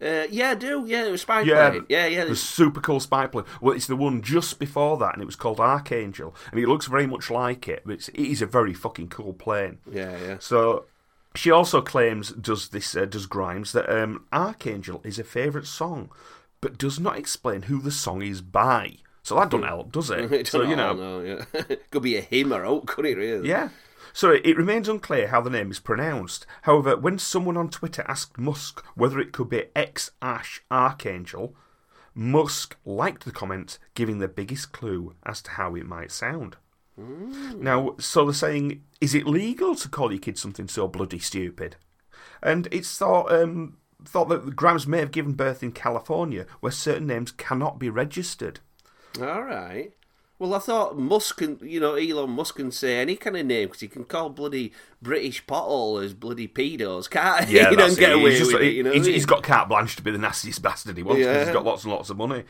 Uh, 0.00 0.26
yeah, 0.30 0.50
I 0.50 0.54
do. 0.54 0.84
Yeah, 0.86 1.06
it 1.06 1.10
was 1.10 1.22
spy 1.22 1.42
Yeah, 1.42 1.70
plane. 1.70 1.86
Yeah, 1.88 2.06
yeah. 2.06 2.24
The 2.24 2.36
super 2.36 2.80
cool 2.80 3.00
spy 3.00 3.26
plane. 3.26 3.46
Well, 3.60 3.74
it's 3.74 3.86
the 3.86 3.96
one 3.96 4.22
just 4.22 4.58
before 4.58 4.98
that, 4.98 5.14
and 5.14 5.22
it 5.22 5.26
was 5.26 5.36
called 5.36 5.60
Archangel, 5.60 6.34
and 6.50 6.60
it 6.60 6.68
looks 6.68 6.86
very 6.86 7.06
much 7.06 7.30
like 7.30 7.68
it. 7.68 7.82
But 7.86 7.94
it's, 7.94 8.08
it 8.08 8.20
is 8.20 8.42
a 8.42 8.46
very 8.46 8.74
fucking 8.74 9.08
cool 9.08 9.32
plane. 9.32 9.78
Yeah, 9.90 10.16
yeah. 10.18 10.36
So 10.40 10.84
she 11.34 11.50
also 11.50 11.80
claims, 11.80 12.30
does 12.32 12.68
this, 12.68 12.94
uh, 12.94 13.06
does 13.06 13.26
Grimes, 13.26 13.72
that 13.72 13.88
um, 13.88 14.26
Archangel 14.32 15.00
is 15.04 15.18
a 15.18 15.24
favourite 15.24 15.66
song, 15.66 16.10
but 16.64 16.78
does 16.78 16.98
not 16.98 17.18
explain 17.18 17.60
who 17.60 17.78
the 17.78 17.90
song 17.90 18.22
is 18.22 18.40
by. 18.40 18.96
So 19.22 19.34
that 19.34 19.50
doesn't 19.50 19.66
help, 19.66 19.92
does 19.92 20.08
it? 20.08 20.32
It 20.32 20.46
so 20.46 20.62
you 20.62 20.74
know, 20.74 20.94
no, 20.94 21.20
yeah. 21.20 21.76
could 21.90 22.02
be 22.02 22.16
a 22.16 22.22
him 22.22 22.54
or 22.54 22.64
out, 22.64 22.86
could 22.86 23.04
it? 23.04 23.18
Really? 23.18 23.46
yeah. 23.46 23.68
So 24.14 24.30
it 24.30 24.56
remains 24.56 24.88
unclear 24.88 25.28
how 25.28 25.42
the 25.42 25.50
name 25.50 25.70
is 25.70 25.78
pronounced. 25.78 26.46
However, 26.62 26.96
when 26.96 27.18
someone 27.18 27.58
on 27.58 27.68
Twitter 27.68 28.02
asked 28.08 28.38
Musk 28.38 28.82
whether 28.94 29.20
it 29.20 29.32
could 29.32 29.50
be 29.50 29.64
X 29.76 30.12
Ash 30.22 30.62
Archangel, 30.70 31.54
Musk 32.14 32.78
liked 32.86 33.26
the 33.26 33.30
comment, 33.30 33.78
giving 33.94 34.20
the 34.20 34.28
biggest 34.28 34.72
clue 34.72 35.14
as 35.26 35.42
to 35.42 35.50
how 35.50 35.74
it 35.74 35.84
might 35.84 36.12
sound. 36.12 36.56
Now, 36.96 37.96
so 37.98 38.24
they're 38.24 38.32
saying, 38.32 38.84
is 39.02 39.14
it 39.14 39.26
legal 39.26 39.74
to 39.74 39.88
call 39.90 40.10
your 40.10 40.20
kid 40.20 40.38
something 40.38 40.68
so 40.68 40.88
bloody 40.88 41.18
stupid? 41.18 41.76
And 42.42 42.68
it's 42.70 42.96
thought 42.96 43.30
um, 43.30 43.76
thought 44.04 44.28
that 44.28 44.54
Grimes 44.56 44.86
may 44.86 44.98
have 44.98 45.10
given 45.12 45.32
birth 45.32 45.62
in 45.62 45.72
California, 45.72 46.46
where 46.60 46.72
certain 46.72 47.06
names 47.06 47.32
cannot 47.32 47.78
be 47.78 47.88
registered. 47.90 48.60
All 49.20 49.42
right. 49.42 49.92
Well, 50.36 50.52
I 50.52 50.58
thought 50.58 50.98
Musk 50.98 51.36
can, 51.38 51.60
you 51.62 51.78
know, 51.78 51.94
Elon 51.94 52.30
Musk 52.30 52.56
can 52.56 52.72
say 52.72 52.98
any 52.98 53.14
kind 53.14 53.36
of 53.36 53.46
name 53.46 53.68
because 53.68 53.80
he 53.80 53.86
can 53.88 54.04
call 54.04 54.30
bloody 54.30 54.72
British 55.00 55.46
potholers 55.46 56.18
bloody 56.18 56.48
pedos, 56.48 57.08
can't 57.08 57.44
he? 57.44 57.58
he 57.60 57.76
don't 57.76 57.96
get 57.96 58.12
away 58.12 58.30
He's, 58.30 58.40
just- 58.40 58.52
with 58.52 58.62
it, 58.62 58.74
you 58.74 58.82
know. 58.82 58.90
he's- 58.90 59.06
he's 59.06 59.26
got 59.26 59.44
carte 59.44 59.68
blanche 59.68 59.94
to 59.94 60.02
be 60.02 60.10
the 60.10 60.18
nastiest 60.18 60.60
bastard 60.60 60.96
he 60.96 61.04
wants 61.04 61.20
because 61.20 61.36
Yeah. 61.36 61.44
he's 61.44 61.52
got 61.54 61.64
lots 61.64 61.84
and 61.84 61.92
lots 61.92 62.10
of 62.10 62.16
money. 62.16 62.42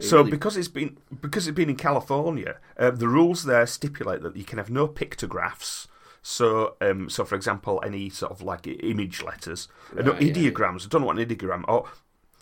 so 0.00 0.24
because 0.24 0.56
it's 0.56 0.68
been 0.68 0.96
because 1.20 1.46
it's 1.46 1.54
been 1.54 1.68
in 1.68 1.76
California, 1.76 2.56
uh, 2.78 2.90
the 2.90 3.06
rules 3.06 3.44
there 3.44 3.66
stipulate 3.66 4.22
that 4.22 4.34
you 4.34 4.44
can 4.44 4.56
have 4.56 4.70
no 4.70 4.88
pictographs. 4.88 5.86
So, 6.22 6.76
um, 6.80 7.08
so 7.08 7.24
for 7.24 7.34
example, 7.34 7.82
any 7.84 8.10
sort 8.10 8.32
of 8.32 8.42
like 8.42 8.66
image 8.66 9.22
letters, 9.22 9.68
uh, 9.98 10.02
no 10.02 10.12
Right, 10.12 10.22
yeah. 10.22 10.32
ideograms. 10.32 10.84
I 10.84 10.88
don't 10.88 11.00
know 11.02 11.06
what 11.08 11.18
an 11.18 11.26
ideogram 11.26 11.64
or 11.68 11.88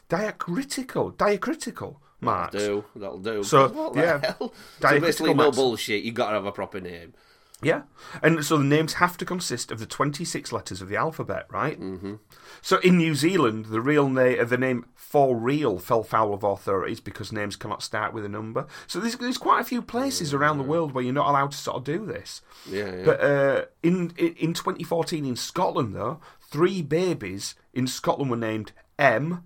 diacritical, 0.08 1.12
diacritical 1.16 1.96
marks. 2.20 2.56
do 2.56 2.84
that'll 2.96 3.18
do. 3.18 3.42
So, 3.44 3.68
what 3.68 3.94
the 3.94 4.00
yeah. 4.00 4.20
hell? 4.20 4.52
so 4.80 4.86
Diacritical 4.88 5.00
basically, 5.00 5.34
no 5.34 5.50
bullshit. 5.52 6.02
You 6.02 6.12
got 6.12 6.28
to 6.30 6.34
have 6.34 6.46
a 6.46 6.52
proper 6.52 6.80
name. 6.80 7.14
Yeah, 7.60 7.82
and 8.22 8.44
so 8.44 8.56
the 8.56 8.64
names 8.64 8.94
have 8.94 9.16
to 9.16 9.24
consist 9.24 9.72
of 9.72 9.80
the 9.80 9.86
twenty-six 9.86 10.52
letters 10.52 10.80
of 10.80 10.88
the 10.88 10.96
alphabet, 10.96 11.46
right? 11.50 11.80
Mm-hmm. 11.80 12.14
So 12.62 12.78
in 12.78 12.98
New 12.98 13.16
Zealand, 13.16 13.66
the 13.66 13.80
real 13.80 14.08
name, 14.08 14.46
the 14.46 14.56
name 14.56 14.86
for 14.94 15.36
real, 15.36 15.78
fell 15.78 16.04
foul 16.04 16.34
of 16.34 16.44
authorities 16.44 17.00
because 17.00 17.32
names 17.32 17.56
cannot 17.56 17.82
start 17.82 18.12
with 18.12 18.24
a 18.24 18.28
number. 18.28 18.66
So 18.86 19.00
there's, 19.00 19.16
there's 19.16 19.38
quite 19.38 19.62
a 19.62 19.64
few 19.64 19.82
places 19.82 20.32
around 20.32 20.58
the 20.58 20.64
world 20.64 20.92
where 20.92 21.02
you're 21.02 21.12
not 21.12 21.28
allowed 21.28 21.50
to 21.52 21.56
sort 21.56 21.78
of 21.78 21.84
do 21.84 22.06
this. 22.06 22.42
Yeah, 22.70 22.94
yeah. 22.94 23.04
But 23.04 23.20
uh, 23.22 23.64
in 23.82 24.12
in 24.16 24.34
in 24.34 24.54
2014 24.54 25.24
in 25.24 25.34
Scotland, 25.34 25.96
though, 25.96 26.20
three 26.40 26.82
babies 26.82 27.56
in 27.72 27.88
Scotland 27.88 28.30
were 28.30 28.36
named 28.36 28.70
M, 28.98 29.42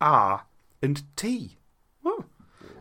R, 0.00 0.44
and 0.82 1.02
T. 1.16 1.56
Oh. 2.04 2.26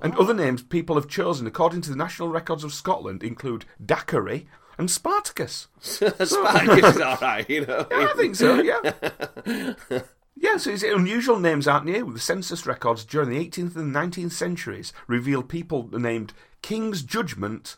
And 0.01 0.13
other 0.15 0.33
names 0.33 0.61
people 0.61 0.95
have 0.95 1.07
chosen, 1.07 1.47
according 1.47 1.81
to 1.81 1.89
the 1.89 1.95
National 1.95 2.27
Records 2.27 2.65
of 2.65 2.73
Scotland, 2.73 3.23
include 3.23 3.63
Daiquiri 3.83 4.47
and 4.77 4.89
Spartacus. 4.89 5.67
Spartacus 5.79 6.95
is 6.95 7.01
all 7.01 7.17
right, 7.21 7.49
you 7.49 7.65
know. 7.65 7.85
Yeah, 7.91 8.07
I 8.09 8.13
think 8.15 8.35
so, 8.35 8.61
yeah. 8.61 9.73
Yeah, 10.35 10.57
so 10.57 10.75
unusual 10.93 11.39
names 11.39 11.67
aren't 11.67 11.85
new. 11.85 12.11
The 12.11 12.19
census 12.19 12.65
records 12.65 13.05
during 13.05 13.29
the 13.29 13.37
18th 13.37 13.75
and 13.75 13.95
19th 13.95 14.31
centuries 14.31 14.91
reveal 15.07 15.41
people 15.41 15.87
named 15.91 16.33
King's 16.61 17.01
Judgment, 17.01 17.77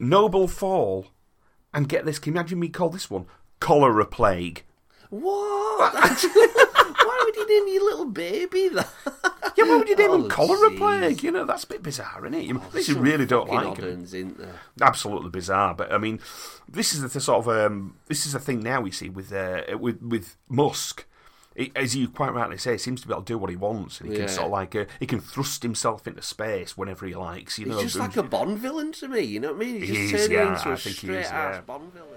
Noble 0.00 0.48
Fall, 0.48 1.08
and 1.72 1.88
get 1.88 2.04
this, 2.04 2.18
can 2.18 2.32
you 2.32 2.40
imagine 2.40 2.58
me 2.58 2.70
call 2.70 2.88
this 2.88 3.10
one? 3.10 3.26
Cholera 3.60 4.06
Plague. 4.06 4.64
What? 5.10 5.94
Why 5.94 7.20
would 7.24 7.36
you 7.36 7.48
name 7.48 7.74
your 7.74 7.84
little 7.84 8.06
baby 8.06 8.68
that? 8.70 8.88
Yeah, 9.56 9.64
why 9.64 9.76
would 9.78 9.88
you 9.88 9.96
name 9.96 10.10
Oh, 10.10 10.14
him 10.24 10.28
Cholera 10.28 10.70
jeez. 10.70 10.78
Plague? 10.78 11.22
You 11.22 11.30
know, 11.30 11.44
that's 11.44 11.64
a 11.64 11.66
bit 11.66 11.82
bizarre, 11.82 12.24
isn't 12.26 12.34
it? 12.34 12.44
You, 12.44 12.60
this 12.72 12.88
you 12.88 12.98
really 12.98 13.26
don't 13.26 13.48
like 13.48 13.78
it. 13.78 13.84
odd 13.84 13.90
uns, 13.90 14.14
isn't 14.14 14.38
there? 14.38 14.60
absolutely 14.80 15.30
bizarre. 15.30 15.74
But 15.74 15.92
I 15.92 15.98
mean, 15.98 16.20
this 16.68 16.92
is 16.92 17.02
the 17.02 17.08
th- 17.08 17.22
sort 17.24 17.46
of 17.46 17.48
um, 17.48 17.96
this 18.08 18.26
is 18.26 18.32
the 18.32 18.38
thing 18.40 18.60
now 18.60 18.80
we 18.80 18.90
see 18.90 19.08
with 19.08 19.32
uh, 19.32 19.62
with 19.78 20.00
with 20.02 20.36
Musk. 20.48 21.06
It, 21.54 21.70
as 21.76 21.94
you 21.94 22.08
quite 22.08 22.32
rightly 22.32 22.56
say, 22.56 22.72
he 22.72 22.78
seems 22.78 23.02
to 23.02 23.06
be 23.06 23.12
able 23.12 23.24
to 23.24 23.32
do 23.34 23.36
what 23.36 23.50
he 23.50 23.56
wants, 23.56 24.00
and 24.00 24.08
he 24.10 24.14
Yeah. 24.16 24.24
can 24.24 24.34
sort 24.34 24.46
of 24.46 24.52
like 24.52 24.74
uh, 24.74 24.86
he 24.98 25.04
can 25.06 25.20
thrust 25.20 25.62
himself 25.62 26.06
into 26.06 26.22
space 26.22 26.78
whenever 26.78 27.04
he 27.06 27.14
likes. 27.14 27.58
You 27.58 27.66
know, 27.66 27.74
He's 27.74 27.92
just 27.92 27.96
like 27.96 28.16
a 28.16 28.22
Bond 28.22 28.58
villain 28.58 28.90
to 28.92 29.08
me, 29.08 29.20
you 29.20 29.38
know 29.38 29.52
what 29.52 29.56
I 29.62 29.66
mean? 29.66 29.80
He's 29.80 29.88
He 29.90 29.94
just 29.94 30.14
is, 30.14 30.28
turning 30.28 30.32
yeah, 30.38 30.56
into 30.56 30.68
I 30.70 30.72
a 30.72 30.76
straight 30.78 31.10
is, 31.16 31.26
ass 31.26 31.54
yeah. 31.56 31.60
Bond 31.60 31.92
villain. 31.92 32.08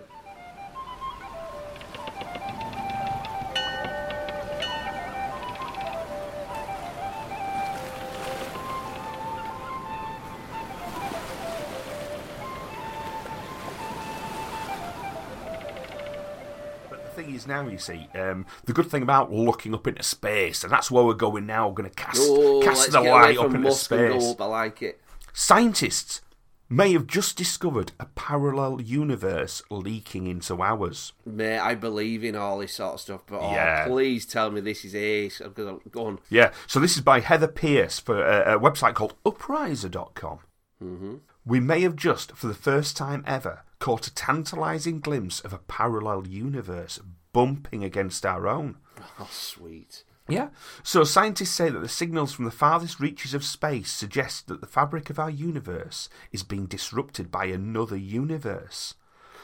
Is 17.45 17.47
now, 17.47 17.67
you 17.67 17.77
see, 17.77 18.07
um, 18.15 18.45
the 18.65 18.73
good 18.73 18.87
thing 18.89 19.03
about 19.03 19.31
looking 19.31 19.73
up 19.73 19.87
into 19.87 20.03
space, 20.03 20.63
and 20.63 20.71
that's 20.71 20.89
where 20.91 21.03
we're 21.03 21.13
going 21.13 21.45
now. 21.45 21.67
We're 21.67 21.75
going 21.75 21.89
to 21.89 21.95
cast 21.95 22.19
Oh, 22.21 22.61
cast 22.63 22.91
the 22.91 23.01
light 23.01 23.37
up 23.37 23.45
into 23.47 23.59
Musk 23.59 23.85
space. 23.85 24.23
up. 24.31 24.41
I 24.41 24.45
like 24.45 24.81
it. 24.81 25.01
Scientists 25.33 26.21
may 26.67 26.93
have 26.93 27.05
just 27.05 27.37
discovered 27.37 27.91
a 27.99 28.05
parallel 28.15 28.81
universe 28.81 29.61
leaking 29.69 30.25
into 30.27 30.61
ours. 30.63 31.13
Mate, 31.25 31.59
I 31.59 31.75
believe 31.75 32.23
in 32.23 32.35
all 32.35 32.57
this 32.59 32.73
sort 32.75 32.95
of 32.95 32.99
stuff, 33.01 33.21
but 33.27 33.37
oh, 33.39 33.51
Yeah. 33.51 33.85
please 33.85 34.25
tell 34.25 34.49
me 34.49 34.61
this 34.61 34.83
is 34.83 34.95
ace. 34.95 35.39
I'm 35.41 35.53
gonna 35.53 35.77
go 35.91 36.07
on. 36.07 36.19
Yeah, 36.29 36.51
so 36.65 36.79
this 36.79 36.95
is 36.95 37.01
by 37.01 37.19
Heather 37.19 37.47
Pierce 37.47 37.99
for 37.99 38.23
a, 38.23 38.55
a 38.55 38.59
website 38.59 38.95
called 38.95 39.13
upriser.com. 39.23 40.39
Mm-hmm. 40.83 41.15
We 41.45 41.59
may 41.59 41.81
have 41.81 41.95
just, 41.95 42.31
for 42.35 42.47
the 42.47 42.55
first 42.55 42.97
time 42.97 43.23
ever, 43.27 43.61
caught 43.77 44.07
a 44.07 44.13
tantalising 44.15 44.99
glimpse 45.01 45.39
of 45.41 45.53
a 45.53 45.59
parallel 45.59 46.25
universe 46.25 46.99
bumping 47.35 47.83
against 47.83 48.25
our 48.25 48.47
own. 48.47 48.77
Oh, 49.19 49.27
sweet. 49.29 50.05
Yeah. 50.29 50.51
So 50.83 51.03
scientists 51.03 51.51
say 51.51 51.69
that 51.69 51.81
the 51.81 51.89
signals 51.89 52.31
from 52.31 52.45
the 52.45 52.51
farthest 52.51 53.01
reaches 53.01 53.33
of 53.33 53.43
space 53.43 53.91
suggest 53.91 54.47
that 54.47 54.61
the 54.61 54.67
fabric 54.67 55.09
of 55.09 55.19
our 55.19 55.29
universe 55.29 56.07
is 56.31 56.43
being 56.43 56.65
disrupted 56.65 57.29
by 57.29 57.47
another 57.47 57.97
universe. 57.97 58.93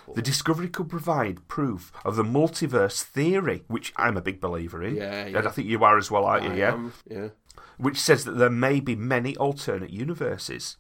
Oh. 0.07 0.13
The 0.13 0.21
discovery 0.21 0.69
could 0.69 0.87
provide 0.87 1.49
proof 1.49 1.91
of 2.05 2.15
the 2.15 2.23
multiverse 2.23 3.03
theory, 3.03 3.65
which 3.67 3.91
I'm 3.97 4.15
a 4.15 4.21
big 4.21 4.39
believer 4.39 4.81
in. 4.81 4.95
Yeah, 4.95 5.25
And. 5.25 5.45
I 5.45 5.51
think 5.51 5.67
you 5.67 5.83
are 5.83 5.97
as 5.97 6.09
well, 6.09 6.23
aren't 6.23 6.45
you? 6.45 6.51
I 6.51 6.55
yeah. 6.55 6.71
am, 6.71 6.93
yeah. 7.09 7.27
Which 7.77 7.97
says 7.97 8.23
that 8.23 8.37
there 8.37 8.49
may 8.49 8.79
be 8.79 8.95
many 8.95 9.35
alternate 9.35 9.89
universes. 9.89 10.77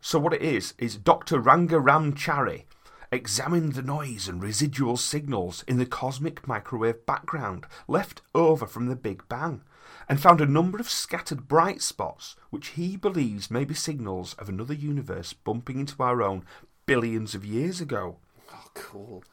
So 0.00 0.18
what 0.18 0.34
it 0.34 0.42
is 0.42 0.74
is 0.76 0.96
Dr. 0.96 1.38
Ranga-Ram 1.38 2.16
Chary 2.16 2.66
examined 3.12 3.74
the 3.74 3.82
noise 3.82 4.26
and 4.26 4.42
residual 4.42 4.96
signals 4.96 5.62
in 5.68 5.76
the 5.76 5.84
cosmic 5.84 6.48
microwave 6.48 7.04
background 7.04 7.66
left 7.86 8.22
over 8.34 8.66
from 8.66 8.86
the 8.86 8.96
Big 8.96 9.22
Bang 9.28 9.60
and 10.08 10.18
found 10.18 10.40
a 10.40 10.46
number 10.46 10.78
of 10.78 10.88
scattered 10.88 11.46
bright 11.46 11.82
spots 11.82 12.36
which 12.48 12.68
he 12.68 12.96
believes 12.96 13.50
may 13.50 13.66
be 13.66 13.74
signals 13.74 14.32
of 14.34 14.48
another 14.48 14.72
universe 14.72 15.34
bumping 15.34 15.78
into 15.78 16.02
our 16.02 16.22
own 16.22 16.42
billions 16.86 17.34
of 17.34 17.44
years 17.44 17.82
ago. 17.82 18.16
Oh, 18.50 18.64
cool. 18.72 19.24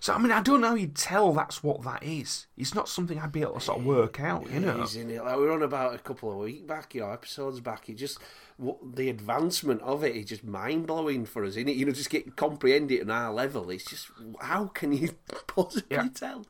So 0.00 0.12
I 0.14 0.18
mean 0.18 0.32
I 0.32 0.40
don't 0.42 0.60
know 0.60 0.74
you'd 0.74 0.94
tell 0.96 1.32
that's 1.32 1.62
what 1.62 1.82
that 1.84 2.02
is. 2.02 2.46
It's 2.56 2.74
not 2.74 2.88
something 2.88 3.18
I'd 3.18 3.32
be 3.32 3.42
able 3.42 3.54
to 3.54 3.60
sort 3.60 3.78
of 3.78 3.86
work 3.86 4.20
out, 4.20 4.50
you 4.50 4.60
know. 4.60 4.82
Isn't 4.82 5.10
it? 5.10 5.22
Like 5.24 5.36
we 5.36 5.42
were 5.42 5.52
on 5.52 5.62
about 5.62 5.94
a 5.94 5.98
couple 5.98 6.30
of 6.32 6.38
weeks 6.38 6.62
back, 6.62 6.94
you 6.94 7.00
know, 7.02 7.10
episodes 7.10 7.60
back. 7.60 7.88
It 7.88 7.94
just 7.94 8.18
what, 8.56 8.96
the 8.96 9.10
advancement 9.10 9.82
of 9.82 10.02
it 10.04 10.16
is 10.16 10.24
just 10.26 10.44
mind 10.44 10.86
blowing 10.86 11.26
for 11.26 11.44
us, 11.44 11.50
isn't 11.56 11.68
it? 11.68 11.76
You 11.76 11.84
know, 11.86 11.92
just 11.92 12.10
get 12.10 12.36
comprehend 12.36 12.90
it 12.90 13.02
on 13.02 13.10
our 13.10 13.32
level. 13.32 13.70
It's 13.70 13.84
just 13.84 14.08
how 14.40 14.66
can 14.68 14.92
you 14.92 15.10
possibly 15.46 15.84
Yeah. 15.90 16.08
tell? 16.14 16.46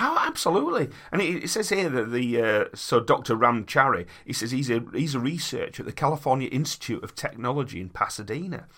Oh, 0.00 0.16
absolutely. 0.24 0.90
And 1.10 1.20
it, 1.20 1.44
it 1.44 1.48
says 1.48 1.70
here 1.70 1.88
that 1.88 2.12
the 2.12 2.40
uh, 2.40 2.64
so 2.74 3.00
Dr. 3.00 3.34
Ram 3.34 3.66
Chary, 3.66 4.06
he 4.24 4.32
says 4.32 4.52
he's 4.52 4.70
a 4.70 4.80
he's 4.94 5.16
a 5.16 5.18
researcher 5.20 5.82
at 5.82 5.86
the 5.86 5.92
California 5.92 6.48
Institute 6.50 7.02
of 7.02 7.16
Technology 7.16 7.80
in 7.80 7.88
Pasadena. 7.88 8.68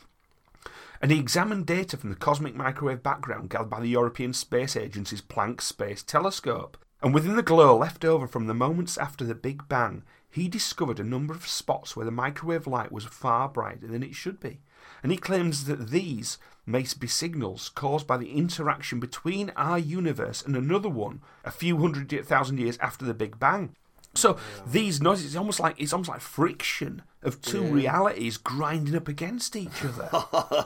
And 1.00 1.10
he 1.10 1.18
examined 1.18 1.66
data 1.66 1.96
from 1.96 2.10
the 2.10 2.16
cosmic 2.16 2.54
microwave 2.54 3.02
background 3.02 3.48
gathered 3.48 3.70
by 3.70 3.80
the 3.80 3.88
European 3.88 4.34
Space 4.34 4.76
Agency's 4.76 5.22
Planck 5.22 5.62
Space 5.62 6.02
Telescope. 6.02 6.76
And 7.02 7.14
within 7.14 7.36
the 7.36 7.42
glow 7.42 7.76
left 7.76 8.04
over 8.04 8.26
from 8.26 8.46
the 8.46 8.54
moments 8.54 8.98
after 8.98 9.24
the 9.24 9.34
Big 9.34 9.66
Bang, 9.68 10.02
he 10.30 10.46
discovered 10.46 11.00
a 11.00 11.04
number 11.04 11.32
of 11.32 11.48
spots 11.48 11.96
where 11.96 12.04
the 12.04 12.12
microwave 12.12 12.66
light 12.66 12.92
was 12.92 13.04
far 13.04 13.48
brighter 13.48 13.86
than 13.86 14.02
it 14.02 14.14
should 14.14 14.38
be. 14.38 14.60
And 15.02 15.10
he 15.10 15.16
claims 15.16 15.64
that 15.64 15.88
these 15.88 16.36
may 16.66 16.84
be 16.98 17.06
signals 17.06 17.70
caused 17.70 18.06
by 18.06 18.18
the 18.18 18.32
interaction 18.32 19.00
between 19.00 19.50
our 19.56 19.78
universe 19.78 20.42
and 20.42 20.54
another 20.54 20.90
one 20.90 21.22
a 21.44 21.50
few 21.50 21.78
hundred 21.78 22.10
thousand 22.26 22.60
years 22.60 22.76
after 22.78 23.06
the 23.06 23.14
Big 23.14 23.38
Bang. 23.38 23.74
So 24.14 24.38
these 24.66 25.00
noises, 25.00 25.26
it's 25.26 25.36
almost 25.36 25.60
like 25.60 25.80
it's 25.80 25.92
almost 25.92 26.10
like 26.10 26.20
friction 26.20 27.02
of 27.22 27.40
two 27.42 27.62
realities 27.62 28.38
grinding 28.38 28.96
up 28.96 29.06
against 29.06 29.54
each 29.54 29.84
other. 29.84 30.08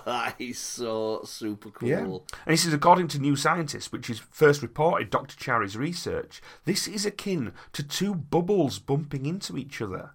that 0.07 0.35
is 0.39 0.59
so 0.59 1.23
super 1.25 1.71
cool. 1.71 1.89
Yeah. 1.89 2.05
And 2.47 2.51
he 2.53 2.57
says, 2.57 2.73
according 2.73 3.09
to 3.09 3.19
New 3.19 3.37
Scientist, 3.37 3.93
which 3.93 4.09
is 4.09 4.19
first 4.19 4.63
reported 4.63 5.11
Dr. 5.11 5.37
Chary's 5.37 5.77
research, 5.77 6.41
this 6.65 6.89
is 6.89 7.05
akin 7.05 7.53
to 7.73 7.83
two 7.83 8.15
bubbles 8.15 8.79
bumping 8.79 9.27
into 9.27 9.59
each 9.59 9.83
other. 9.83 10.13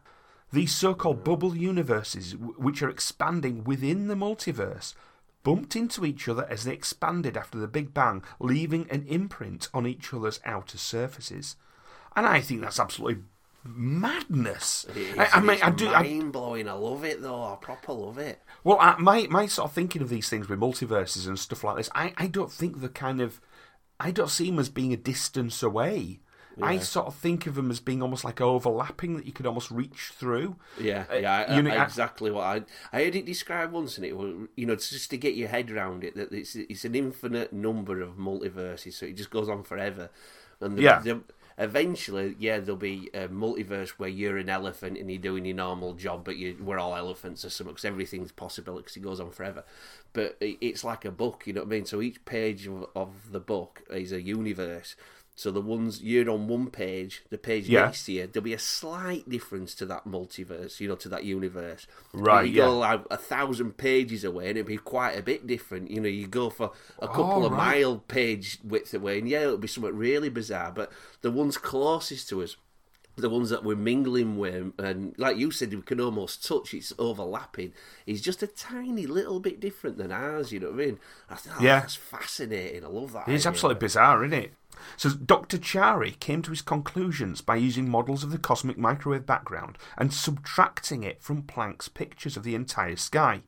These 0.52 0.74
so 0.74 0.96
called 0.96 1.24
bubble 1.24 1.56
universes, 1.56 2.36
which 2.36 2.82
are 2.82 2.90
expanding 2.90 3.64
within 3.64 4.08
the 4.08 4.16
multiverse, 4.16 4.96
bumped 5.44 5.76
into 5.76 6.04
each 6.04 6.28
other 6.28 6.48
as 6.50 6.64
they 6.64 6.74
expanded 6.74 7.38
after 7.38 7.60
the 7.60 7.68
Big 7.68 7.94
Bang, 7.94 8.24
leaving 8.40 8.90
an 8.90 9.06
imprint 9.08 9.70
on 9.74 9.86
each 9.86 10.12
other's 10.12 10.40
outer 10.44 10.80
surfaces. 10.80 11.56
And 12.16 12.26
I 12.26 12.42
think 12.42 12.62
that's 12.62 12.80
absolutely 12.80 13.24
madness. 13.64 14.86
I, 15.18 15.28
I 15.34 15.40
mean, 15.42 15.60
I 15.62 15.72
do. 15.72 15.86
Mind 15.92 16.32
blowing. 16.32 16.68
I 16.68 16.74
love 16.74 17.04
it 17.04 17.22
though. 17.22 17.44
I 17.44 17.56
proper 17.56 17.94
love 17.94 18.18
it. 18.18 18.42
well, 18.64 18.78
I, 18.80 18.96
my 18.98 19.28
my 19.30 19.46
sort 19.48 19.70
of 19.70 19.74
thinking 19.74 20.02
of 20.02 20.10
these 20.10 20.30
things 20.30 20.48
with 20.50 20.60
multiverses 20.60 21.28
and 21.28 21.38
stuff 21.38 21.64
like 21.64 21.78
this, 21.78 21.90
I, 21.96 22.14
I 22.18 22.28
don't 22.28 22.52
think 22.52 22.82
the 22.82 22.90
kind 22.90 23.22
of 23.22 23.40
I 24.00 24.12
don't 24.12 24.30
see 24.30 24.50
them 24.50 24.60
as 24.60 24.70
being 24.70 24.94
a 24.94 24.98
distance 24.98 25.62
away. 25.64 26.20
I 26.62 26.80
sort 26.80 27.08
of 27.08 27.16
think 27.16 27.48
of 27.48 27.56
them 27.56 27.72
as 27.72 27.80
being 27.80 28.02
almost 28.02 28.26
like 28.26 28.42
overlapping 28.42 29.16
that 29.16 29.26
you 29.26 29.32
could 29.32 29.46
almost 29.46 29.72
reach 29.72 30.12
through. 30.14 30.58
Yeah, 30.78 31.06
Uh, 31.10 31.16
yeah, 31.16 31.46
I, 31.48 31.56
you 31.56 31.62
know, 31.62 31.72
exactly 31.82 32.32
what 32.32 32.44
I 32.44 32.64
I 32.92 33.06
heard 33.06 33.16
it 33.16 33.26
described 33.26 33.72
once, 33.72 33.96
and 33.96 34.06
it 34.06 34.18
was 34.18 34.50
you 34.58 34.66
know 34.66 34.76
just 34.76 35.10
to 35.12 35.18
get 35.18 35.36
your 35.36 35.48
head 35.48 35.72
around 35.72 36.04
it 36.04 36.16
that 36.16 36.34
it's 36.34 36.56
it's 36.58 36.84
an 36.84 36.96
infinite 36.96 37.54
number 37.54 38.02
of 38.02 38.18
multiverses, 38.18 38.92
so 38.94 39.06
it 39.06 39.16
just 39.16 39.30
goes 39.30 39.48
on 39.48 39.64
forever, 39.64 40.10
and 40.60 40.78
the, 40.78 40.82
Yeah. 40.82 41.00
the, 41.00 41.22
eventually, 41.60 42.36
yeah, 42.40 42.60
there'll 42.60 42.78
be 42.78 43.10
a 43.14 43.28
multiverse 43.28 43.90
where 43.90 44.10
you're 44.10 44.38
an 44.38 44.50
elephant 44.50 44.98
and 44.98 45.12
you're 45.12 45.22
doing 45.22 45.46
your 45.46 45.56
normal 45.58 45.94
job, 45.94 46.24
but 46.24 46.38
you 46.38 46.58
we're 46.62 46.80
all 46.80 46.96
elephants 46.96 47.44
or 47.46 47.50
something 47.50 47.74
because 47.74 47.86
everything's 47.86 48.32
possible 48.32 48.78
because 48.78 48.96
it 48.96 49.02
goes 49.02 49.20
on 49.20 49.32
forever. 49.32 49.64
But 50.14 50.38
it, 50.40 50.58
it's 50.62 50.84
like 50.84 51.06
a 51.06 51.12
book, 51.12 51.44
you 51.46 51.54
know 51.54 51.62
what 51.62 51.68
I 51.68 51.72
mean? 51.72 51.86
So 51.86 52.02
each 52.02 52.24
page 52.26 52.66
of, 52.66 52.88
of 52.96 53.32
the 53.32 53.40
book 53.42 53.84
is 53.92 54.12
a 54.12 54.22
universe. 54.22 54.96
So 55.40 55.52
the 55.52 55.62
ones 55.62 56.02
you're 56.04 56.30
on 56.30 56.50
one 56.50 56.68
page, 56.70 57.24
the 57.30 57.38
page 57.38 57.70
Yeah. 57.70 57.86
next 57.86 58.04
to 58.08 58.12
you, 58.12 58.28
there'll 58.28 58.44
be 58.44 58.52
a 58.54 58.60
slight 58.60 59.30
difference 59.30 59.74
to 59.76 59.86
that 59.86 60.04
multiverse, 60.06 60.82
you 60.82 60.90
know, 60.90 60.98
to 60.98 61.08
that 61.08 61.24
universe. 61.24 61.88
Right, 62.12 62.50
You 62.50 62.56
go 62.58 62.78
like 62.80 63.06
a 63.10 63.16
thousand 63.16 63.78
pages 63.78 64.26
away, 64.26 64.50
and 64.50 64.58
it'll 64.58 64.68
be 64.68 64.76
quite 64.78 65.14
a 65.18 65.22
bit 65.22 65.48
different. 65.48 65.92
You 65.92 66.02
know, 66.02 66.10
you 66.10 66.28
go 66.28 66.50
for 66.50 66.72
a 67.00 67.06
oh, 67.06 67.08
couple 67.08 67.44
Oh, 67.44 67.46
of 67.46 67.54
right. 67.54 67.80
mile 67.80 68.00
page 68.10 68.60
width 68.66 68.94
away, 68.94 69.20
and 69.20 69.30
yeah, 69.30 69.44
it'll 69.44 69.58
be 69.58 69.70
something 69.70 69.96
really 69.96 70.28
bizarre. 70.28 70.74
But 70.74 70.92
the 71.22 71.32
ones 71.32 71.58
closest 71.58 72.28
to 72.30 72.44
us, 72.44 72.58
the 73.16 73.30
ones 73.30 73.50
that 73.50 73.64
we're 73.64 73.78
mingling 73.78 74.38
with, 74.38 74.74
and 74.78 75.14
like 75.18 75.38
you 75.38 75.52
said, 75.52 75.74
we 75.74 75.82
can 75.84 76.02
almost 76.02 76.46
touch. 76.46 76.74
It's 76.74 76.92
overlapping. 77.00 77.72
Is 78.06 78.22
just 78.22 78.44
a 78.44 78.48
tiny 78.48 79.06
little 79.08 79.40
bit 79.40 79.62
different 79.62 79.98
than 79.98 80.12
ours. 80.12 80.52
You 80.52 80.60
know 80.60 80.72
what 80.72 80.82
I 80.82 80.86
mean? 80.86 81.00
I 81.30 81.36
think 81.36 81.56
oh, 81.62 81.64
Yeah. 81.64 81.80
that's 81.80 81.96
fascinating. 81.96 82.84
I 82.84 82.90
love 82.90 83.14
that. 83.14 83.30
It's 83.30 83.46
idea. 83.46 83.52
absolutely 83.52 83.80
bizarre, 83.80 84.26
isn't 84.26 84.38
it? 84.38 84.54
So 84.98 85.10
Dr. 85.10 85.58
Chary 85.58 86.12
came 86.20 86.42
to 86.42 86.52
his 86.52 86.62
conclusions 86.62 87.42
by 87.42 87.56
using 87.56 87.90
models 87.90 88.24
of 88.24 88.32
the 88.32 88.38
cosmic 88.38 88.78
microwave 88.78 89.26
background 89.26 89.78
and 89.98 90.14
subtracting 90.14 91.04
it 91.04 91.22
from 91.22 91.44
Planck's 91.44 91.88
pictures 91.88 92.38
of 92.38 92.44
the 92.44 92.56
entire 92.56 92.96
sky. 92.96 93.44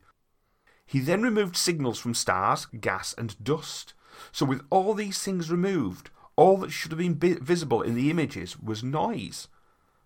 He 0.85 0.99
then 0.99 1.21
removed 1.21 1.55
signals 1.55 1.99
from 1.99 2.13
stars, 2.13 2.65
gas, 2.65 3.13
and 3.17 3.41
dust. 3.43 3.93
So 4.31 4.45
with 4.45 4.61
all 4.69 4.93
these 4.93 5.21
things 5.21 5.49
removed, 5.49 6.09
all 6.35 6.57
that 6.57 6.71
should 6.71 6.91
have 6.91 6.99
been 6.99 7.15
vi- 7.15 7.39
visible 7.41 7.81
in 7.81 7.95
the 7.95 8.09
images 8.09 8.59
was 8.59 8.83
noise. 8.83 9.47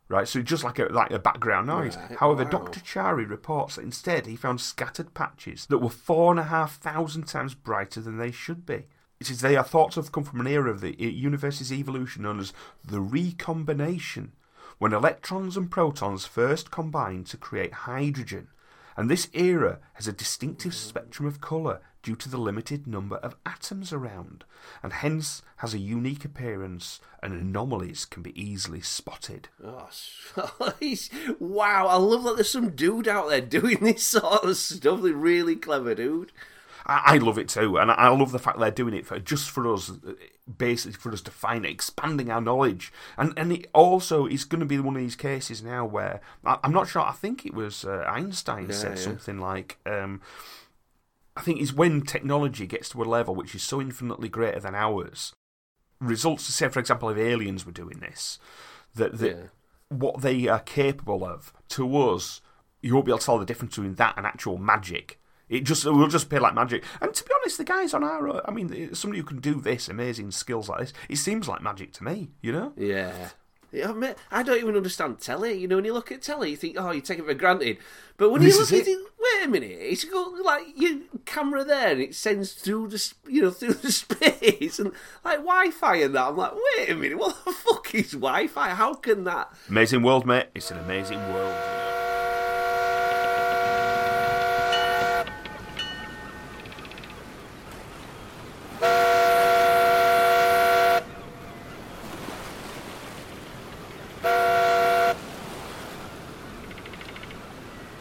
Right, 0.08 0.28
so 0.28 0.44
just 0.44 0.64
like 0.64 0.78
a 0.78 0.84
like 0.86 1.10
a 1.10 1.18
background 1.18 1.66
noise. 1.66 1.98
Right, 1.98 2.18
However, 2.18 2.44
wow. 2.44 2.52
Dr. 2.52 2.80
Chary 2.82 3.26
reports 3.26 3.76
that 3.76 3.82
instead 3.82 4.28
he 4.28 4.36
found 4.36 4.62
scattered 4.62 5.16
patches 5.16 5.66
that 5.66 5.80
were 5.80 5.90
four 5.90 6.30
and 6.30 6.40
a 6.40 6.44
half 6.44 6.78
thousand 6.78 7.24
times 7.24 7.56
brighter 7.56 8.02
than 8.02 8.18
they 8.18 8.30
should 8.30 8.68
be. 8.68 8.86
It 9.20 9.28
says 9.28 9.42
they 9.42 9.56
are 9.56 9.64
thought 9.64 9.92
to 9.94 10.02
have 10.02 10.12
come 10.12 10.24
from 10.24 10.42
an 10.42 10.48
era 10.48 10.70
of 10.70 10.82
the 10.82 10.96
universe's 11.02 11.72
evolution 11.72 12.24
known 12.24 12.40
as 12.40 12.54
the 12.84 13.02
recombination, 13.02 14.34
when 14.78 14.94
electrons 14.94 15.56
and 15.56 15.72
protons 15.72 16.26
first 16.26 16.70
combined 16.70 17.28
to 17.28 17.38
create 17.38 17.74
hydrogen. 17.74 18.50
And 18.98 19.10
this 19.10 19.30
era 19.34 19.80
has 19.94 20.08
a 20.08 20.14
distinctive 20.14 20.74
spectrum 20.74 21.28
of 21.28 21.42
colour 21.42 21.82
due 22.06 22.16
to 22.16 22.30
the 22.30 22.38
limited 22.38 22.86
number 22.86 23.16
of 23.18 23.36
atoms 23.46 23.92
around, 23.92 24.46
and 24.84 24.94
hence 24.94 25.42
has 25.58 25.74
a 25.74 25.80
unique 25.80 26.24
appearance, 26.24 27.02
and 27.22 27.34
anomalies 27.34 28.06
can 28.06 28.22
be 28.22 28.40
easily 28.40 28.80
spotted. 28.80 29.50
Oh, 29.62 29.90
wow! 31.40 31.88
I 31.88 31.96
love 31.96 32.24
that 32.24 32.36
there's 32.36 32.52
some 32.52 32.76
dude 32.76 33.08
out 33.08 33.30
there 33.30 33.42
doing 33.42 33.80
this 33.82 34.04
sort 34.04 34.44
of 34.44 34.56
stuff. 34.56 35.02
They're 35.02 35.14
really 35.14 35.56
clever, 35.56 35.96
dude. 35.96 36.32
I, 36.86 37.02
I 37.06 37.18
love 37.18 37.38
it 37.38 37.50
too, 37.50 37.78
and 37.78 37.92
I, 37.92 37.96
I 37.96 38.08
love 38.10 38.32
the 38.32 38.40
fact 38.40 38.60
they're 38.60 38.72
doing 38.72 38.94
it 38.94 39.06
for 39.06 39.20
just 39.20 39.50
for 39.50 39.72
us, 39.74 39.92
basically 40.58 40.94
for 40.98 41.12
us 41.12 41.22
to 41.22 41.32
find 41.32 41.66
it, 41.66 41.72
expanding 41.72 42.30
our 42.30 42.42
knowledge, 42.42 42.92
and 43.18 43.34
and 43.38 43.52
it 43.52 43.70
also 43.74 44.26
is 44.26 44.44
going 44.46 44.60
to 44.60 44.66
be 44.66 44.80
one 44.80 44.96
of 44.96 45.02
these 45.02 45.16
cases 45.16 45.64
now 45.64 45.86
where 45.86 46.22
I, 46.46 46.58
I'm 46.64 46.74
not 46.74 46.88
sure. 46.88 47.02
I 47.02 47.12
think 47.14 47.46
it 47.46 47.54
was 47.54 47.86
uh, 47.86 48.06
Einstein 48.08 48.72
said 48.72 48.98
yeah. 48.98 49.04
something 49.04 49.40
like. 49.40 49.78
Um, 49.86 50.22
I 51.38 51.42
think 51.42 51.60
is 51.60 51.74
when 51.74 52.02
technology 52.02 52.66
gets 52.66 52.88
to 52.90 53.02
a 53.02 53.04
level 53.04 53.36
which 53.36 53.54
is 53.56 53.62
so 53.62 53.82
infinitely 53.82 54.30
greater 54.30 54.62
than 54.62 54.74
ours. 54.74 55.34
Results, 56.00 56.46
say 56.46 56.70
for 56.70 56.80
example, 56.80 57.10
if 57.10 57.18
aliens 57.18 57.66
were 57.66 57.74
doing 57.74 58.00
this, 58.00 58.40
that, 58.96 59.18
that 59.18 59.30
Yeah. 59.36 59.44
what 59.90 60.22
they 60.22 60.48
are 60.48 60.62
capable 60.62 61.26
of 61.26 61.52
to 61.70 61.98
us, 61.98 62.40
you 62.82 62.94
won't 62.94 63.06
be 63.06 63.12
able 63.12 63.20
to 63.20 63.26
tell 63.26 63.38
the 63.38 63.46
difference 63.46 63.76
between 63.76 63.96
that 63.96 64.14
and 64.16 64.26
actual 64.26 64.58
magic. 64.58 65.20
It 65.50 65.62
just 65.64 65.86
it 65.86 65.92
will 65.92 66.08
just 66.08 66.26
appear 66.26 66.40
like 66.40 66.56
magic. 66.56 66.84
And 67.02 67.14
to 67.14 67.24
be 67.24 67.30
honest, 67.40 67.58
the 67.58 67.64
guys 67.64 67.94
on 67.94 68.04
our, 68.04 68.28
uh, 68.30 68.42
I 68.46 68.52
mean, 68.52 68.94
somebody 68.96 69.20
who 69.20 69.26
can 69.26 69.40
do 69.40 69.62
this 69.62 69.88
amazing 69.88 70.32
skills 70.32 70.70
like 70.70 70.80
this, 70.80 70.94
it 71.10 71.18
seems 71.18 71.48
like 71.48 71.62
magic 71.62 71.94
to 71.94 72.04
me. 72.04 72.30
You 72.42 72.52
know? 72.52 72.74
Yeah. 72.76 73.30
I, 74.32 74.44
don't 74.44 74.58
even 74.58 74.76
understand 74.76 75.20
telly. 75.20 75.54
You 75.60 75.68
know, 75.68 75.76
when 75.76 75.86
you 75.86 75.94
look 75.94 76.12
at 76.12 76.22
telly, 76.22 76.52
you 76.52 76.56
think, 76.56 76.78
oh, 76.80 76.92
you 76.92 77.02
take 77.02 77.20
it 77.20 77.26
for 77.26 77.34
granted. 77.34 77.78
But 78.18 78.30
when 78.30 78.42
This 78.42 78.56
you 78.56 78.62
look 78.62 78.72
at 78.72 78.88
it. 78.88 78.92
it, 78.92 79.08
wait 79.20 79.46
a 79.46 79.50
minute, 79.50 79.78
it's 79.82 80.06
got 80.06 80.32
like 80.44 80.64
your 80.78 81.00
camera 81.26 81.66
there, 81.66 81.92
and 81.92 82.02
it 82.02 82.16
sends 82.16 82.54
through 82.54 82.90
the, 82.90 83.14
you 83.28 83.42
know, 83.42 83.52
through 83.52 83.74
the 83.74 83.92
space, 83.92 84.80
and 84.80 84.92
like 85.24 85.40
Wi-Fi 85.40 85.96
and 85.98 86.16
that. 86.16 86.28
I'm 86.30 86.38
like, 86.38 86.54
wait 86.78 86.90
a 86.90 86.96
minute, 86.96 87.18
what 87.18 87.36
the 87.44 87.52
fuck 87.52 87.94
is 87.94 88.12
Wi-Fi? 88.12 88.70
How 88.70 88.94
can 88.94 89.26
that? 89.26 89.52
Amazing 89.70 90.04
world, 90.04 90.26
mate. 90.26 90.48
It's 90.56 90.72
an 90.72 90.80
amazing 90.80 91.20
world. 91.34 91.54
you 91.54 91.76
know. 91.76 91.86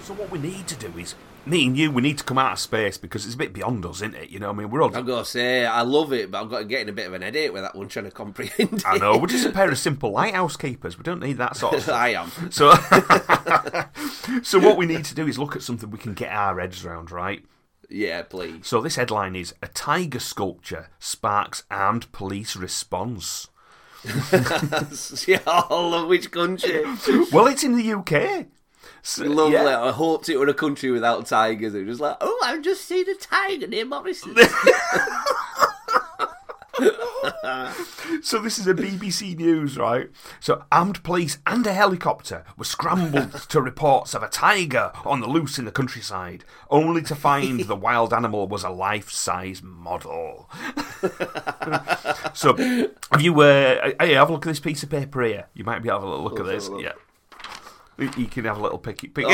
So 0.02 0.12
what 0.12 0.30
we 0.30 0.33
need 0.44 0.68
to 0.68 0.76
do 0.76 0.98
is 0.98 1.14
me 1.46 1.66
and 1.66 1.76
you. 1.76 1.90
We 1.90 2.02
need 2.02 2.18
to 2.18 2.24
come 2.24 2.38
out 2.38 2.52
of 2.52 2.58
space 2.58 2.96
because 2.98 3.24
it's 3.24 3.34
a 3.34 3.38
bit 3.38 3.52
beyond 3.52 3.84
us, 3.84 3.96
isn't 3.96 4.14
it? 4.14 4.30
You 4.30 4.38
know, 4.38 4.50
I 4.50 4.52
mean, 4.52 4.70
we're 4.70 4.82
all. 4.82 4.94
I've 4.94 5.06
got 5.06 5.20
to 5.20 5.24
say, 5.24 5.66
I 5.66 5.82
love 5.82 6.12
it, 6.12 6.30
but 6.30 6.42
I'm 6.42 6.48
got 6.48 6.60
to 6.60 6.64
get 6.64 6.82
in 6.82 6.88
a 6.88 6.92
bit 6.92 7.06
of 7.06 7.12
an 7.12 7.22
headache 7.22 7.52
with 7.52 7.62
that 7.62 7.74
one 7.74 7.88
trying 7.88 8.06
to 8.06 8.10
comprehend 8.10 8.72
it. 8.74 8.86
I 8.86 8.98
know. 8.98 9.18
We're 9.18 9.26
just 9.26 9.46
a 9.46 9.50
pair 9.50 9.70
of 9.70 9.78
simple 9.78 10.10
lighthouse 10.10 10.56
keepers. 10.56 10.96
We 10.98 11.04
don't 11.04 11.20
need 11.20 11.38
that 11.38 11.56
sort 11.56 11.74
of. 11.74 11.88
I 11.88 12.10
am. 12.10 12.30
So, 12.50 12.72
so 14.42 14.58
what 14.58 14.76
we 14.76 14.86
need 14.86 15.04
to 15.06 15.14
do 15.14 15.26
is 15.26 15.38
look 15.38 15.56
at 15.56 15.62
something 15.62 15.90
we 15.90 15.98
can 15.98 16.14
get 16.14 16.30
our 16.30 16.60
heads 16.60 16.84
around, 16.84 17.10
right? 17.10 17.44
Yeah, 17.90 18.22
please. 18.22 18.66
So 18.66 18.80
this 18.80 18.96
headline 18.96 19.34
is 19.36 19.54
a 19.62 19.68
tiger 19.68 20.20
sculpture 20.20 20.88
sparks 20.98 21.64
armed 21.70 22.10
police 22.12 22.54
response. 22.56 23.48
yeah, 25.26 25.40
all 25.46 25.94
of 25.94 26.08
which 26.08 26.30
country? 26.30 26.84
Well, 27.32 27.46
it's 27.46 27.64
in 27.64 27.76
the 27.76 27.92
UK. 27.92 28.46
So, 29.06 29.24
Lovely. 29.26 29.52
yeah. 29.52 29.82
I 29.82 29.92
hoped 29.92 30.30
it 30.30 30.38
were 30.38 30.48
a 30.48 30.54
country 30.54 30.90
without 30.90 31.26
tigers. 31.26 31.74
It 31.74 31.80
was 31.80 31.98
just 31.98 32.00
like, 32.00 32.16
oh, 32.22 32.40
I've 32.42 32.62
just 32.62 32.86
seen 32.86 33.06
a 33.08 33.14
tiger 33.14 33.66
near 33.66 33.84
Morrison. 33.84 34.34
So 38.22 38.38
this 38.38 38.58
is 38.58 38.66
a 38.66 38.72
BBC 38.72 39.36
News, 39.36 39.76
right? 39.76 40.10
So 40.40 40.64
armed 40.72 41.02
police 41.02 41.38
and 41.46 41.66
a 41.66 41.74
helicopter 41.74 42.44
were 42.56 42.64
scrambled 42.64 43.32
to 43.50 43.60
reports 43.60 44.14
of 44.14 44.22
a 44.22 44.28
tiger 44.28 44.92
on 45.04 45.20
the 45.20 45.26
loose 45.28 45.58
in 45.58 45.66
the 45.66 45.70
countryside, 45.70 46.44
only 46.70 47.02
to 47.02 47.14
find 47.14 47.60
the 47.60 47.76
wild 47.76 48.14
animal 48.14 48.48
was 48.48 48.64
a 48.64 48.70
life-size 48.70 49.62
model. 49.62 50.48
so, 52.32 52.56
have 53.12 53.20
you? 53.20 53.38
Uh, 53.38 53.92
hey, 54.00 54.14
have 54.14 54.30
a 54.30 54.32
look 54.32 54.46
at 54.46 54.50
this 54.50 54.60
piece 54.60 54.82
of 54.82 54.88
paper 54.88 55.22
here. 55.22 55.46
You 55.52 55.64
might 55.64 55.82
be 55.82 55.90
able 55.90 55.98
to 55.98 56.06
have 56.06 56.08
a 56.08 56.10
little 56.10 56.24
look 56.24 56.40
at 56.40 56.46
this. 56.46 56.68
look. 56.68 56.82
Yeah. 56.82 56.92
You 57.98 58.26
can 58.26 58.44
have 58.44 58.58
a 58.58 58.62
little 58.62 58.78
picky. 58.78 59.08
picky. 59.08 59.28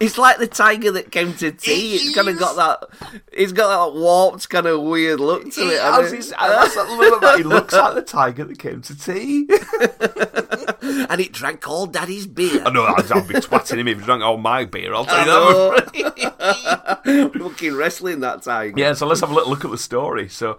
it's 0.00 0.18
oh. 0.18 0.22
like 0.22 0.38
the 0.38 0.46
tiger 0.46 0.92
that 0.92 1.10
came 1.10 1.34
to 1.34 1.50
tea. 1.50 1.96
It's 1.96 2.14
kind 2.14 2.28
of 2.28 2.38
got 2.38 2.56
that. 2.56 2.88
It's 3.32 3.52
got 3.52 3.92
that 3.92 3.98
warped, 3.98 4.48
kind 4.48 4.66
of 4.66 4.82
weird 4.82 5.20
look 5.20 5.50
to 5.52 5.60
it. 5.62 5.80
has 5.80 6.12
his- 6.12 6.30
it? 6.30 6.36
that's 6.38 6.74
that 6.76 6.90
little 6.90 7.18
bit- 7.20 7.38
he 7.38 7.42
looks 7.42 7.74
like 7.74 7.94
the 7.94 8.02
tiger 8.02 8.44
that 8.44 8.58
came 8.58 8.82
to 8.82 8.96
tea. 8.96 9.48
and 11.10 11.20
it 11.20 11.32
drank 11.32 11.66
all 11.68 11.86
Daddy's 11.86 12.26
beer. 12.26 12.62
I 12.64 12.70
know 12.70 12.84
I'd, 12.84 13.10
I'd 13.10 13.26
be 13.28 13.34
twatting 13.34 13.78
him 13.78 13.88
if 13.88 13.98
he 13.98 14.04
drank 14.04 14.22
all 14.22 14.36
my 14.36 14.64
beer. 14.64 14.94
I'll 14.94 15.04
tell 15.04 15.26
you 15.94 16.04
that. 16.04 17.32
Fucking 17.38 17.74
wrestling 17.74 18.20
that 18.20 18.42
tiger. 18.42 18.74
Yeah, 18.78 18.92
so 18.94 19.06
let's 19.06 19.20
have 19.20 19.30
a 19.30 19.34
little 19.34 19.50
look 19.50 19.64
at 19.64 19.70
the 19.70 19.78
story. 19.78 20.28
So, 20.28 20.58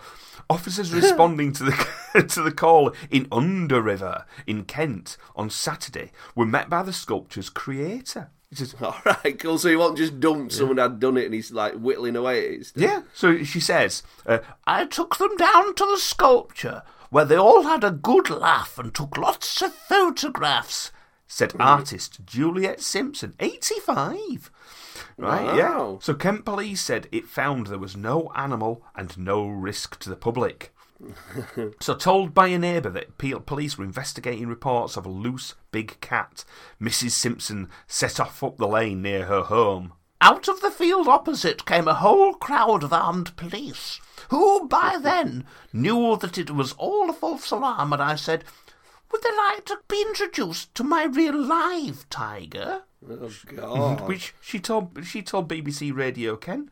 officers 0.49 0.93
responding 0.93 1.51
to 1.53 1.63
the 1.63 2.25
to 2.29 2.41
the 2.41 2.51
call 2.51 2.93
in 3.09 3.27
Underriver 3.31 4.25
in 4.45 4.63
Kent 4.65 5.17
on 5.35 5.49
Saturday 5.49 6.11
were 6.35 6.45
met 6.45 6.69
by 6.69 6.83
the 6.83 6.93
sculpture's 6.93 7.49
creator. 7.49 8.29
He 8.49 8.55
says, 8.55 8.75
All 8.81 8.95
right, 9.05 9.37
cool. 9.39 9.57
So 9.57 9.69
he 9.69 9.75
won't 9.75 9.97
just 9.97 10.19
dump 10.19 10.51
someone 10.51 10.77
had 10.77 10.99
done 10.99 11.17
it 11.17 11.25
and 11.25 11.33
he's 11.33 11.51
like 11.51 11.73
whittling 11.73 12.15
away 12.15 12.45
at 12.45 12.51
it. 12.53 12.65
still. 12.67 12.83
Yeah, 12.83 13.01
so 13.13 13.43
she 13.43 13.59
says, 13.59 14.03
uh, 14.25 14.39
I 14.65 14.85
took 14.85 15.17
them 15.17 15.35
down 15.37 15.75
to 15.75 15.85
the 15.85 15.97
sculpture 15.97 16.83
where 17.09 17.25
they 17.25 17.37
all 17.37 17.63
had 17.63 17.83
a 17.83 17.91
good 17.91 18.29
laugh 18.29 18.77
and 18.77 18.93
took 18.93 19.17
lots 19.17 19.61
of 19.61 19.73
photographs, 19.73 20.91
said 21.27 21.53
artist 21.59 22.25
Juliet 22.25 22.81
Simpson, 22.81 23.33
85. 23.39 24.51
Right, 25.17 25.55
yeah. 25.55 25.95
So 25.99 26.13
Kent 26.13 26.45
Police 26.45 26.81
said 26.81 27.07
it 27.11 27.27
found 27.27 27.67
there 27.67 27.77
was 27.77 27.95
no 27.95 28.31
animal 28.35 28.83
and 28.95 29.17
no 29.17 29.47
risk 29.47 29.99
to 29.99 30.09
the 30.09 30.15
public. 30.15 30.73
so 31.81 31.95
told 31.95 32.33
by 32.33 32.47
a 32.47 32.59
neighbour 32.59 32.89
that 32.89 33.17
police 33.17 33.77
were 33.77 33.83
investigating 33.83 34.47
reports 34.47 34.95
of 34.95 35.05
a 35.05 35.09
loose 35.09 35.55
big 35.71 35.99
cat, 35.99 36.45
Mrs 36.81 37.11
Simpson 37.11 37.69
set 37.87 38.19
off 38.19 38.43
up 38.43 38.57
the 38.57 38.67
lane 38.67 39.01
near 39.01 39.25
her 39.25 39.43
home. 39.43 39.93
Out 40.21 40.47
of 40.47 40.61
the 40.61 40.71
field 40.71 41.07
opposite 41.07 41.65
came 41.65 41.87
a 41.87 41.95
whole 41.95 42.33
crowd 42.33 42.83
of 42.83 42.93
armed 42.93 43.35
police, 43.35 43.99
who 44.29 44.67
by 44.67 44.97
then 45.01 45.45
knew 45.73 46.17
that 46.17 46.37
it 46.37 46.51
was 46.51 46.73
all 46.73 47.09
a 47.09 47.13
false 47.13 47.51
alarm, 47.51 47.93
and 47.93 48.01
I 48.01 48.15
said, 48.15 48.43
Would 49.11 49.21
they 49.23 49.35
like 49.37 49.65
to 49.65 49.77
be 49.87 50.01
introduced 50.01 50.73
to 50.75 50.83
my 50.83 51.05
real 51.05 51.39
live 51.41 52.07
tiger? 52.09 52.83
Oh 53.09 53.31
God. 53.55 54.07
Which 54.07 54.33
she 54.41 54.59
told 54.59 55.05
she 55.05 55.21
told 55.21 55.47
BBC 55.47 55.95
Radio 55.95 56.35
Kent. 56.35 56.69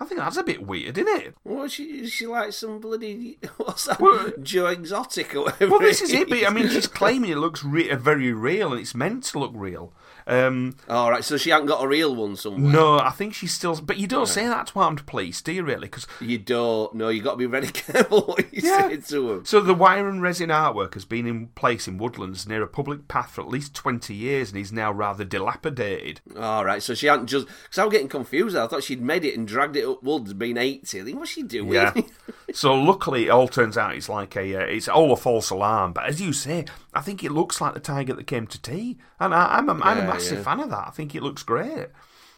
I 0.00 0.04
think 0.06 0.20
that's 0.20 0.36
a 0.36 0.42
bit 0.42 0.66
weird, 0.66 0.98
isn't 0.98 1.20
it? 1.22 1.34
What 1.44 1.64
is 1.66 1.72
she? 1.74 1.84
Is 2.00 2.12
she 2.12 2.26
like 2.26 2.52
some 2.52 2.80
bloody 2.80 3.38
what's 3.58 3.84
that? 3.84 4.00
Well- 4.00 4.32
Joe 4.42 4.66
Exotic 4.66 5.34
or 5.34 5.44
whatever. 5.44 5.70
Well, 5.72 5.80
this 5.80 6.02
is 6.02 6.12
it. 6.12 6.28
But 6.28 6.44
I 6.46 6.50
mean, 6.50 6.68
she's 6.68 6.86
claiming 6.86 7.30
it 7.30 7.36
looks 7.38 7.62
re- 7.64 7.94
very 7.94 8.32
real, 8.32 8.72
and 8.72 8.80
it's 8.80 8.94
meant 8.94 9.24
to 9.24 9.38
look 9.38 9.52
real. 9.54 9.92
Um, 10.26 10.76
All 10.88 11.10
right, 11.10 11.22
so 11.22 11.36
she 11.36 11.50
hasn't 11.50 11.68
got 11.68 11.84
a 11.84 11.88
real 11.88 12.14
one 12.14 12.36
somewhere. 12.36 12.72
no, 12.72 12.98
I 12.98 13.10
think 13.10 13.34
she's 13.34 13.52
still. 13.52 13.78
But 13.80 13.98
you 13.98 14.06
don't 14.06 14.26
say 14.26 14.46
that 14.46 14.68
to 14.68 14.78
armed 14.80 15.04
police, 15.06 15.42
do 15.42 15.52
you? 15.52 15.62
Really? 15.64 15.82
Because 15.86 16.06
You 16.20 16.38
don't. 16.38 16.94
No, 16.94 17.08
you 17.10 17.20
got 17.22 17.32
to 17.32 17.36
be 17.36 17.46
very 17.46 17.66
careful 17.72 18.22
what 18.22 18.40
you 18.54 18.62
Yeah. 18.64 18.88
say 18.88 18.96
to 18.96 19.28
them. 19.28 19.44
so 19.44 19.60
the 19.60 19.74
wire 19.74 20.08
and 20.08 20.22
resin 20.22 20.48
artwork 20.48 20.94
has 20.94 21.04
been 21.04 21.26
in 21.26 21.48
place 21.48 21.86
in 21.86 21.98
Woodlands 21.98 22.48
near 22.48 22.62
a 22.62 22.66
public 22.68 23.06
path 23.06 23.32
for 23.32 23.42
at 23.42 23.48
least 23.48 23.74
twenty 23.74 24.14
years, 24.14 24.50
and 24.50 24.58
is 24.60 24.72
now 24.72 24.90
rather 24.90 25.24
dilapidated. 25.24 26.20
All 26.38 26.64
right, 26.64 26.82
so 26.82 26.94
she 26.94 27.06
hadn't 27.06 27.26
just 27.26 27.46
because 27.46 27.78
I 27.78 27.84
was 27.84 27.92
getting 27.92 28.08
confused. 28.08 28.56
I 28.56 28.66
thought 28.66 28.82
she'd 28.82 29.02
made 29.02 29.24
it 29.24 29.36
and 29.36 29.46
dragged 29.46 29.76
it 29.76 29.86
up 29.86 30.02
woods, 30.02 30.32
being 30.32 30.56
eighty. 30.56 31.00
I 31.00 31.04
think 31.04 31.18
what's 31.18 31.32
she 31.32 31.42
doing? 31.42 31.72
Yeah. 31.72 31.92
so 32.52 32.74
luckily, 32.74 33.26
it 33.26 33.30
all 33.30 33.48
turns 33.48 33.76
out 33.76 33.94
it's 33.94 34.08
like 34.08 34.36
a 34.36 34.56
uh, 34.56 34.60
it's 34.60 34.88
all 34.88 35.12
a 35.12 35.16
false 35.16 35.50
alarm. 35.50 35.92
But 35.92 36.06
as 36.06 36.20
you 36.20 36.32
say, 36.32 36.64
I 36.94 37.00
think 37.00 37.22
it 37.22 37.30
looks 37.32 37.60
like 37.60 37.74
the 37.74 37.80
tiger 37.80 38.14
that 38.14 38.26
came 38.26 38.46
to 38.46 38.60
tea, 38.62 38.96
and 39.20 39.34
I, 39.34 39.56
I'm 39.58 39.68
a, 39.68 39.74
I'm 39.74 39.98
a 39.98 40.13
Yeah, 40.13 40.13
massive 40.14 40.38
yeah. 40.38 40.44
fan 40.44 40.60
of 40.60 40.70
that. 40.70 40.86
I 40.88 40.90
think 40.90 41.14
it 41.14 41.22
looks 41.22 41.42
great. 41.42 41.88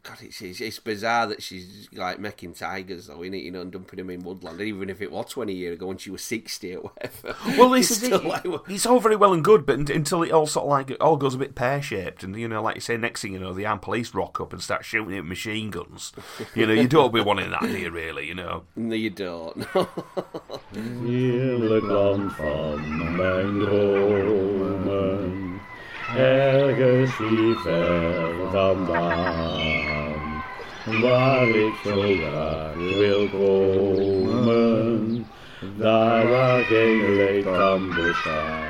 God, 0.03 0.19
it's, 0.23 0.41
it's, 0.41 0.61
it's 0.61 0.79
bizarre 0.79 1.27
that 1.27 1.43
she's 1.43 1.89
like 1.93 2.21
making 2.21 2.53
tigers 2.55 3.09
though, 3.09 3.19
innit? 3.25 3.43
You 3.43 3.51
know, 3.51 3.63
and 3.63 3.73
dumping 3.73 3.97
them 3.97 4.11
in 4.11 4.23
woodland, 4.23 4.61
even 4.61 4.89
if 4.89 5.03
it 5.03 5.11
was 5.11 5.27
twenty 5.33 5.53
years 5.53 5.75
ago 5.75 5.89
when 5.89 5.97
she 5.99 6.11
was 6.13 6.23
sixty 6.23 6.77
or 6.77 6.83
whatever. 6.83 7.35
Well, 7.59 7.71
this 7.71 7.91
It's 7.91 8.03
is 8.05 8.11
it. 8.13 8.25
like- 8.25 8.45
It's 8.69 8.87
all 8.87 9.01
very 9.01 9.17
well 9.17 9.33
and 9.33 9.43
good, 9.43 9.67
but 9.67 9.81
un- 9.81 9.87
until 9.91 10.23
it 10.23 10.31
all 10.31 10.47
sort 10.47 10.63
of 10.67 10.71
like 10.71 10.91
it 10.91 11.01
all 11.01 11.17
goes 11.17 11.35
a 11.35 11.39
bit 11.39 11.57
pear 11.57 11.83
shaped, 11.83 12.23
and 12.23 12.39
you 12.39 12.47
know, 12.47 12.63
like 12.63 12.77
you 12.77 12.81
say, 12.83 12.97
next 12.97 13.23
thing 13.23 13.33
you 13.33 13.41
know, 13.41 13.53
the 13.53 13.67
armed 13.67 13.83
police 13.83 14.15
rock 14.15 14.41
up 14.41 14.53
and 14.53 14.63
start 14.63 14.85
shooting 14.85 15.13
it 15.13 15.21
with 15.23 15.29
machine 15.29 15.71
guns. 15.71 16.13
You 16.55 16.67
know, 16.69 16.73
you 16.73 16.87
don't 16.87 17.13
be 17.13 17.21
wanting 17.21 17.51
that, 17.51 17.63
do 17.63 17.77
you? 17.77 17.91
Really, 17.91 18.29
you 18.29 18.35
know. 18.35 18.63
No, 18.77 18.95
you 18.95 19.11
don't. 19.11 19.67
Heerlijk 20.73 21.85
land 21.85 22.33
van 22.33 23.17
mijn 23.17 23.59
dromen, 23.59 25.46
ergens 26.17 27.17
hier 27.17 27.57
ver 27.57 28.51
vandaan, 28.51 30.43
waar 31.03 31.49
ik 31.49 31.75
zo 31.85 32.01
graag 32.01 32.75
wil 32.75 33.29
komen, 33.29 35.27
daar 35.79 36.29
waar 36.29 36.63
geen 36.65 37.15
leed 37.15 37.45
kan 37.45 37.89
bestaan. 37.89 38.66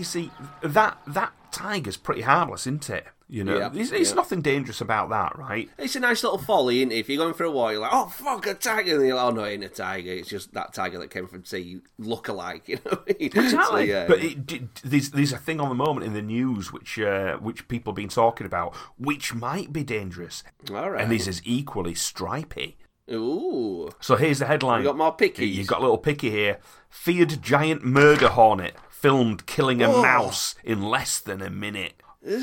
You 0.00 0.04
see, 0.04 0.30
that 0.62 0.98
that 1.06 1.32
tiger's 1.52 1.96
pretty 1.96 2.22
harmless, 2.22 2.62
isn't 2.62 2.88
it? 2.90 3.06
You 3.28 3.44
know, 3.44 3.58
Yeah, 3.58 3.68
there's 3.68 3.92
yeah. 3.92 4.14
nothing 4.14 4.42
dangerous 4.42 4.80
about 4.80 5.08
that, 5.10 5.38
right? 5.38 5.70
It's 5.78 5.94
a 5.94 6.00
nice 6.00 6.24
little 6.24 6.38
folly, 6.38 6.78
isn't 6.80 6.90
it? 6.90 6.96
If 6.98 7.08
you're 7.08 7.22
going 7.22 7.34
for 7.34 7.44
a 7.44 7.50
walk, 7.50 7.70
you're 7.70 7.80
like, 7.80 7.92
oh, 7.92 8.06
fuck, 8.06 8.44
a 8.48 8.54
tiger. 8.54 8.96
And 8.96 9.06
you're 9.06 9.14
like, 9.14 9.24
oh, 9.26 9.30
no, 9.30 9.44
it 9.44 9.52
ain't 9.52 9.62
a 9.64 9.68
tiger. 9.68 10.10
It's 10.10 10.28
just 10.28 10.52
that 10.54 10.74
tiger 10.74 10.98
that 10.98 11.10
came 11.10 11.28
from 11.28 11.44
sea, 11.44 11.80
look-alike, 11.96 12.62
you 12.68 12.78
know 12.84 12.98
I 13.08 13.14
mean? 13.20 13.30
So, 13.30 13.40
Exactly. 13.40 13.88
yeah. 13.88 14.06
But 14.08 14.24
it, 14.24 14.46
d- 14.46 14.66
there's 14.82 15.10
there's 15.10 15.32
a 15.32 15.38
thing 15.38 15.60
on 15.60 15.68
the 15.68 15.76
moment 15.76 16.06
in 16.06 16.12
the 16.12 16.22
news 16.22 16.72
which 16.72 16.98
uh, 16.98 17.36
which 17.36 17.68
people 17.68 17.92
have 17.92 17.96
been 17.96 18.08
talking 18.08 18.46
about, 18.48 18.74
which 18.98 19.32
might 19.32 19.72
be 19.72 19.84
dangerous, 19.84 20.42
All 20.68 20.90
right. 20.90 21.00
and 21.00 21.12
this 21.12 21.28
is 21.28 21.40
equally 21.44 21.94
stripy. 21.94 22.78
Ooh. 23.12 23.90
So 24.00 24.16
here's 24.16 24.38
the 24.40 24.46
headline. 24.46 24.82
You 24.82 24.88
got 24.88 24.96
more 24.96 25.16
pickies? 25.16 25.52
You 25.52 25.64
got 25.64 25.78
a 25.78 25.82
little 25.82 25.98
picky 25.98 26.30
here. 26.30 26.58
Feared 26.88 27.40
giant 27.42 27.84
murder 27.84 28.28
hornet 28.28 28.74
filmed 29.00 29.46
killing 29.46 29.82
a 29.82 29.88
mouse 29.88 30.54
in 30.64 30.82
less 30.82 31.18
than 31.20 31.40
a 31.42 31.50
minute. 31.50 31.94
Ugh, 32.22 32.34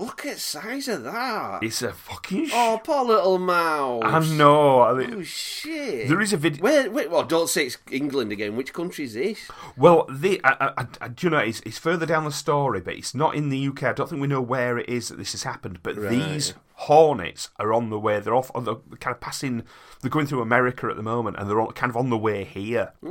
look 0.00 0.26
at 0.26 0.36
size 0.40 0.88
of 0.88 1.04
that. 1.04 1.62
It's 1.62 1.80
a 1.80 1.92
fucking. 1.92 2.46
Sh- 2.46 2.52
oh, 2.52 2.80
poor 2.82 3.04
little 3.04 3.38
mouse. 3.38 4.02
I 4.04 4.36
know. 4.36 4.82
I 4.82 4.94
mean, 4.94 5.14
Oh 5.14 5.22
shit! 5.22 6.08
There 6.08 6.20
is 6.20 6.32
a 6.32 6.36
video- 6.36 6.60
Where? 6.64 6.90
Wait, 6.90 7.08
well, 7.08 7.22
don't 7.22 7.48
say 7.48 7.66
it's 7.66 7.78
England 7.88 8.32
again. 8.32 8.56
Which 8.56 8.72
country 8.72 9.04
is 9.04 9.14
this? 9.14 9.48
Well, 9.76 10.06
the 10.10 10.40
I, 10.42 10.72
I, 10.76 10.86
I, 11.00 11.06
do 11.06 11.26
you 11.28 11.30
know 11.30 11.38
it's, 11.38 11.60
it's 11.60 11.78
further 11.78 12.04
down 12.04 12.24
the 12.24 12.32
story, 12.32 12.80
but 12.80 12.94
it's 12.94 13.14
not 13.14 13.36
in 13.36 13.48
the 13.50 13.68
UK. 13.68 13.84
I 13.84 13.92
don't 13.92 14.10
think 14.10 14.20
we 14.20 14.26
know 14.26 14.40
where 14.40 14.76
it 14.76 14.88
is 14.88 15.08
that 15.10 15.18
this 15.18 15.30
has 15.32 15.44
happened. 15.44 15.84
But 15.84 15.96
Right. 15.96 16.10
these 16.10 16.54
hornets 16.74 17.50
are 17.60 17.72
on 17.72 17.90
the 17.90 18.00
way. 18.00 18.18
They're 18.18 18.34
off. 18.34 18.50
They're 18.54 18.74
kind 18.98 19.14
of 19.14 19.20
passing. 19.20 19.62
They're 20.02 20.10
going 20.10 20.26
through 20.26 20.42
America 20.42 20.88
at 20.88 20.96
the 20.96 21.04
moment, 21.04 21.36
and 21.38 21.48
they're 21.48 21.60
all, 21.60 21.70
kind 21.70 21.90
of 21.90 21.96
on 21.96 22.10
the 22.10 22.18
way 22.18 22.42
here. 22.42 22.92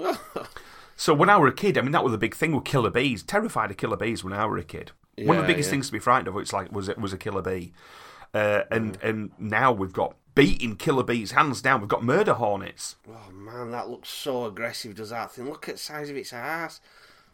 so 0.96 1.14
when 1.14 1.30
I 1.30 1.38
were 1.38 1.48
a 1.48 1.54
kid, 1.54 1.78
I 1.78 1.82
mean, 1.82 1.92
that 1.92 2.04
was 2.04 2.12
the 2.12 2.18
big 2.18 2.36
thing 2.36 2.56
with 2.56 2.64
killer 2.64 2.90
bees. 2.90 3.24
Terrified 3.24 3.72
of 3.72 3.78
killer 3.78 3.98
bees 3.98 4.24
when 4.24 4.34
I 4.34 4.46
were 4.46 4.58
a 4.58 4.64
kid. 4.64 4.92
One 5.18 5.38
of 5.38 5.44
the 5.44 5.48
biggest 5.48 5.68
yeah. 5.68 5.72
things 5.72 5.88
to 5.88 5.94
be 5.94 6.00
frightened 6.00 6.28
of, 6.28 6.38
it's 6.38 6.54
like 6.54 6.72
was 6.72 6.90
it 6.90 6.98
was 6.98 7.14
a 7.14 7.18
killer 7.18 7.42
bee, 7.42 7.72
uh, 8.34 8.64
and 8.70 8.98
and 9.02 9.32
now 9.40 9.72
we've 9.72 9.94
got 9.94 10.16
beating 10.36 10.76
killer 10.76 11.04
bees 11.04 11.32
hands 11.32 11.62
down. 11.62 11.80
We've 11.80 11.90
got 11.90 12.04
murder 12.04 12.34
hornets. 12.34 12.98
Oh 13.10 13.32
man, 13.32 13.72
that 13.72 13.90
looks 13.90 14.10
so 14.10 14.46
aggressive. 14.46 14.96
Does 14.96 15.10
that 15.12 15.32
thing? 15.32 15.50
Look 15.50 15.70
at 15.70 15.76
the 15.76 15.80
size 15.80 16.10
of 16.10 16.18
its 16.18 16.34
ass. 16.34 16.82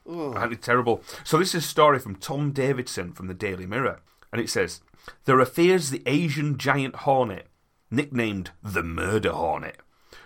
Oh, 0.05 0.29
Absolutely 0.29 0.57
terrible. 0.57 1.03
So 1.23 1.37
this 1.37 1.55
is 1.55 1.63
a 1.63 1.67
story 1.67 1.99
from 1.99 2.15
Tom 2.15 2.51
Davidson 2.51 3.11
from 3.13 3.27
the 3.27 3.33
Daily 3.33 3.65
Mirror, 3.65 3.99
and 4.31 4.41
it 4.41 4.49
says 4.49 4.81
there 5.25 5.39
are 5.39 5.45
fears 5.45 5.89
the 5.89 6.03
Asian 6.05 6.57
giant 6.57 6.97
hornet, 6.97 7.47
nicknamed 7.89 8.51
the 8.63 8.83
murder 8.83 9.31
hornet, 9.31 9.77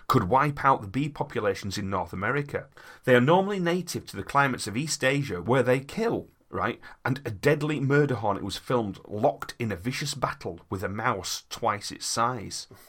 could 0.08 0.24
wipe 0.24 0.64
out 0.64 0.82
the 0.82 0.88
bee 0.88 1.08
populations 1.08 1.78
in 1.78 1.90
North 1.90 2.12
America. 2.12 2.66
They 3.04 3.14
are 3.14 3.20
normally 3.20 3.58
native 3.58 4.06
to 4.06 4.16
the 4.16 4.22
climates 4.22 4.66
of 4.66 4.76
East 4.76 5.02
Asia, 5.02 5.42
where 5.42 5.62
they 5.62 5.80
kill. 5.80 6.28
Right, 6.48 6.80
and 7.04 7.20
a 7.24 7.30
deadly 7.30 7.80
murder 7.80 8.14
hornet 8.14 8.44
was 8.44 8.56
filmed 8.56 9.00
locked 9.08 9.54
in 9.58 9.72
a 9.72 9.76
vicious 9.76 10.14
battle 10.14 10.60
with 10.70 10.84
a 10.84 10.88
mouse 10.88 11.42
twice 11.50 11.90
its 11.90 12.06
size. 12.06 12.68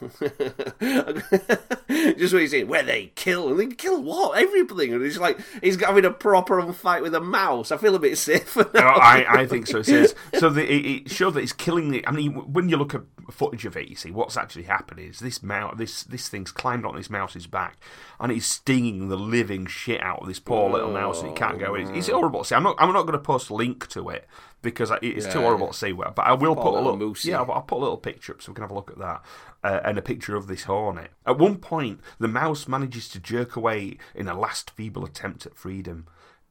just 2.16 2.32
what 2.32 2.42
he's 2.42 2.52
saying. 2.52 2.68
Where 2.68 2.84
they 2.84 3.12
kill 3.16 3.48
and 3.48 3.58
they 3.58 3.74
kill 3.74 4.00
what? 4.00 4.38
Everything. 4.38 4.94
And 4.94 5.04
it's 5.04 5.18
like 5.18 5.40
he's 5.60 5.80
having 5.80 6.04
a 6.04 6.12
proper 6.12 6.72
fight 6.72 7.02
with 7.02 7.16
a 7.16 7.20
mouse. 7.20 7.72
I 7.72 7.78
feel 7.78 7.96
a 7.96 7.98
bit 7.98 8.16
safer 8.16 8.68
No. 8.74 8.80
Oh, 8.80 9.00
I, 9.00 9.40
I 9.40 9.46
think 9.46 9.66
so. 9.66 9.78
It 9.78 9.86
says 9.86 10.14
so. 10.38 10.50
The, 10.50 10.62
it, 10.62 10.86
it 10.86 11.10
showed 11.10 11.34
that 11.34 11.40
he's 11.40 11.52
killing 11.52 11.90
the. 11.90 12.06
I 12.06 12.12
mean, 12.12 12.32
when 12.52 12.68
you 12.68 12.76
look 12.76 12.94
at 12.94 13.02
footage 13.30 13.64
of 13.64 13.76
it, 13.76 13.88
you 13.88 13.96
see 13.96 14.10
what's 14.10 14.36
actually 14.36 14.64
happened 14.64 15.00
is 15.00 15.18
this 15.18 15.42
mouse, 15.42 15.74
this 15.76 16.04
this 16.04 16.28
thing's 16.28 16.52
climbed 16.52 16.86
on 16.86 16.96
this 16.96 17.10
mouse's 17.10 17.46
back, 17.46 17.76
and 18.20 18.30
he's 18.32 18.46
stinging 18.46 19.08
the 19.08 19.16
living 19.16 19.66
shit 19.66 20.00
out 20.02 20.20
of 20.20 20.28
this 20.28 20.38
poor 20.38 20.70
little 20.70 20.92
mouse, 20.92 21.20
and 21.20 21.30
it 21.30 21.36
can't 21.36 21.58
go. 21.58 21.74
It's, 21.74 21.90
it's 21.90 22.08
horrible 22.08 22.44
see. 22.44 22.54
I'm 22.54 22.62
not. 22.62 22.76
I'm 22.78 22.92
not 22.92 23.02
going 23.02 23.12
to 23.12 23.18
post 23.18 23.47
link 23.50 23.88
to 23.88 24.08
it 24.10 24.26
because 24.62 24.90
it's 25.02 25.26
too 25.26 25.40
horrible 25.40 25.66
yeah. 25.66 25.72
to 25.72 25.78
see. 25.78 25.92
But 25.92 26.18
I 26.18 26.32
will 26.32 26.54
Poor 26.54 26.64
put 26.64 26.74
a 26.74 26.80
little 26.80 26.96
little. 26.96 27.16
Yeah, 27.22 27.40
I'll, 27.40 27.52
I'll 27.52 27.62
put 27.62 27.78
a 27.78 27.82
little 27.82 27.96
picture 27.96 28.32
up 28.32 28.42
so 28.42 28.52
we 28.52 28.54
can 28.56 28.62
have 28.62 28.70
a 28.70 28.74
look 28.74 28.90
at 28.90 28.98
that, 28.98 29.24
uh, 29.62 29.80
and 29.84 29.98
a 29.98 30.02
picture 30.02 30.36
of 30.36 30.46
this 30.46 30.64
hornet. 30.64 31.12
At 31.26 31.38
one 31.38 31.56
point, 31.56 32.00
the 32.18 32.28
mouse 32.28 32.68
manages 32.68 33.08
to 33.10 33.20
jerk 33.20 33.56
away 33.56 33.98
in 34.14 34.28
a 34.28 34.38
last 34.38 34.70
feeble 34.70 35.04
attempt 35.04 35.46
at 35.46 35.56
freedom, 35.56 36.06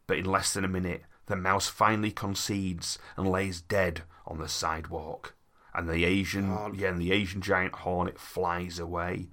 but 0.07 0.17
in 0.17 0.25
less 0.25 0.53
than 0.53 0.65
a 0.65 0.69
minute, 0.69 1.03
the 1.27 1.35
mouse 1.35 1.67
finally 1.67 2.11
concedes 2.11 2.97
and 3.15 3.29
lays 3.29 3.61
dead 3.61 4.03
on 4.25 4.39
the 4.39 4.49
sidewalk. 4.49 5.33
And 5.73 5.87
the 5.87 6.05
Asian, 6.05 6.73
yeah, 6.75 6.89
and 6.89 6.99
the 6.99 7.11
Asian 7.11 7.41
giant 7.41 7.75
hornet 7.75 8.17
flies 8.17 8.79
away. 8.79 9.27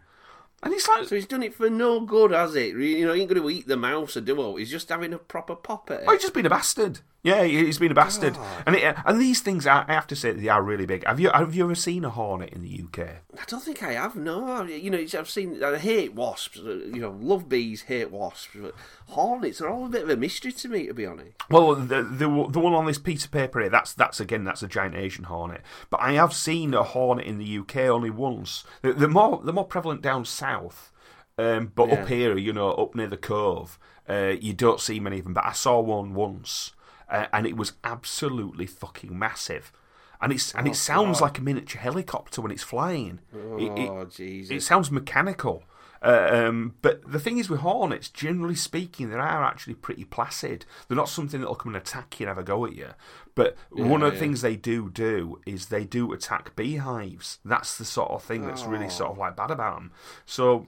And 0.62 0.72
it's 0.72 0.88
like, 0.88 1.06
So 1.06 1.14
he's 1.14 1.26
done 1.26 1.42
it 1.42 1.54
for 1.54 1.70
no 1.70 2.00
good, 2.00 2.32
has 2.32 2.54
it? 2.54 2.74
You 2.74 3.06
know, 3.06 3.12
he 3.12 3.20
ain't 3.20 3.30
going 3.30 3.40
to 3.40 3.50
eat 3.50 3.66
the 3.66 3.76
mouse 3.76 4.16
or 4.16 4.22
do 4.22 4.56
it. 4.56 4.58
He's 4.58 4.70
just 4.70 4.88
having 4.88 5.12
a 5.12 5.18
proper 5.18 5.54
pop 5.54 5.90
at 5.90 6.00
it. 6.00 6.04
oh, 6.08 6.12
he's 6.12 6.22
just 6.22 6.34
been 6.34 6.46
a 6.46 6.50
bastard. 6.50 7.00
Yeah, 7.24 7.42
he- 7.44 7.64
he's 7.64 7.78
been 7.78 7.90
a 7.90 7.94
bastard. 7.94 8.36
And 8.66 8.76
it, 8.76 8.94
and 9.06 9.18
these 9.18 9.40
things, 9.40 9.66
are, 9.66 9.86
I 9.88 9.94
have 9.94 10.06
to 10.08 10.14
say, 10.16 10.32
they 10.32 10.48
are 10.48 10.62
really 10.62 10.84
big. 10.84 11.04
Have 11.06 11.18
you 11.18 11.30
have 11.30 11.54
you 11.54 11.64
ever 11.64 11.74
seen 11.74 12.04
a 12.04 12.10
hornet 12.10 12.50
in 12.52 12.60
the 12.62 12.82
UK? 12.84 12.98
I 13.40 13.44
don't 13.48 13.62
think 13.62 13.82
I 13.82 13.92
have. 13.94 14.14
No, 14.14 14.62
you 14.64 14.90
know, 14.90 14.98
I've 14.98 15.30
seen. 15.30 15.64
I 15.64 15.78
hate 15.78 16.12
wasps. 16.14 16.58
uh, 16.60 16.68
You 16.94 17.00
know, 17.00 17.16
love 17.18 17.48
bees, 17.48 17.82
hate 17.82 18.10
wasps. 18.10 18.48
But 18.54 18.74
hornets 19.08 19.60
are 19.62 19.68
all 19.70 19.86
a 19.86 19.88
bit 19.88 20.02
of 20.02 20.10
a 20.10 20.16
mystery 20.18 20.52
to 20.52 20.68
me, 20.68 20.86
to 20.86 20.92
be 20.94 21.06
honest. 21.06 21.30
Well, 21.48 21.74
the, 21.74 22.02
the 22.02 22.26
the 22.50 22.60
one 22.60 22.74
on 22.74 22.84
this 22.86 22.98
piece 22.98 23.24
of 23.24 23.30
paper 23.30 23.58
here, 23.60 23.70
that's 23.70 23.94
that's 23.94 24.20
again 24.20 24.44
that's 24.44 24.62
a 24.62 24.68
giant 24.68 24.94
Asian 24.94 25.24
hornet. 25.24 25.62
But 25.88 26.00
I 26.02 26.12
have 26.12 26.34
seen 26.34 26.74
a 26.74 26.82
hornet 26.82 27.24
in 27.26 27.38
the 27.38 27.58
UK 27.58 27.76
only 27.88 28.10
once. 28.10 28.64
They're, 28.82 28.92
they're 28.92 29.08
more 29.08 29.40
they're 29.42 29.54
more 29.54 29.64
prevalent 29.64 30.02
down 30.02 30.26
south, 30.26 30.92
um, 31.38 31.72
but 31.74 31.90
up 31.90 32.06
here, 32.08 32.36
you 32.36 32.52
know, 32.52 32.70
up 32.72 32.94
near 32.94 33.08
the 33.08 33.16
cove, 33.16 33.78
uh, 34.10 34.34
you 34.38 34.52
don't 34.52 34.78
see 34.80 35.00
many 35.00 35.18
of 35.20 35.24
them. 35.24 35.32
But 35.32 35.46
I 35.46 35.52
saw 35.52 35.80
one 35.80 36.12
once, 36.14 36.72
uh, 37.08 37.26
and 37.32 37.46
it 37.46 37.56
was 37.56 37.72
absolutely 37.82 38.66
fucking 38.66 39.16
massive. 39.18 39.72
And 40.20 40.32
it's 40.32 40.54
and 40.54 40.66
it 40.66 40.76
sounds 40.76 41.20
like 41.20 41.38
a 41.38 41.42
miniature 41.42 41.80
helicopter 41.80 42.40
when 42.40 42.50
it's 42.52 42.62
flying. 42.62 43.20
It- 43.58 43.78
it- 43.78 43.90
Oh, 43.90 44.04
Jesus. 44.06 44.50
it 44.50 44.62
sounds 44.62 44.90
mechanical. 44.90 45.64
Uh, 46.02 46.28
um, 46.32 46.74
but 46.82 47.00
the 47.10 47.18
thing 47.18 47.38
is 47.38 47.48
with 47.48 47.60
hornets, 47.60 48.10
generally 48.10 48.54
speaking, 48.54 49.08
they 49.08 49.16
are 49.16 49.42
actually 49.42 49.72
pretty 49.74 50.04
placid. 50.04 50.66
They're 50.86 50.96
not 50.98 51.08
something 51.08 51.40
that'll 51.40 51.54
come 51.54 51.74
and 51.74 51.82
attack 51.82 52.20
you 52.20 52.24
and 52.24 52.28
have 52.28 52.36
a 52.38 52.46
go 52.46 52.66
at 52.66 52.74
you. 52.74 52.90
But 53.34 53.56
one 53.70 54.02
of 54.02 54.10
the 54.10 54.16
yeah. 54.16 54.20
things 54.20 54.42
they 54.42 54.54
do 54.54 54.90
do 54.90 55.40
is 55.46 55.66
they 55.66 55.84
do 55.84 56.12
attack 56.12 56.54
beehives. 56.56 57.38
That's 57.44 57.78
the 57.78 57.86
sort 57.86 58.10
of 58.10 58.22
thing 58.22 58.46
that's 58.46 58.64
really 58.64 58.90
sort 58.90 59.12
of 59.12 59.18
like 59.18 59.34
bad 59.34 59.50
about 59.50 59.76
them. 59.76 59.92
So 60.26 60.66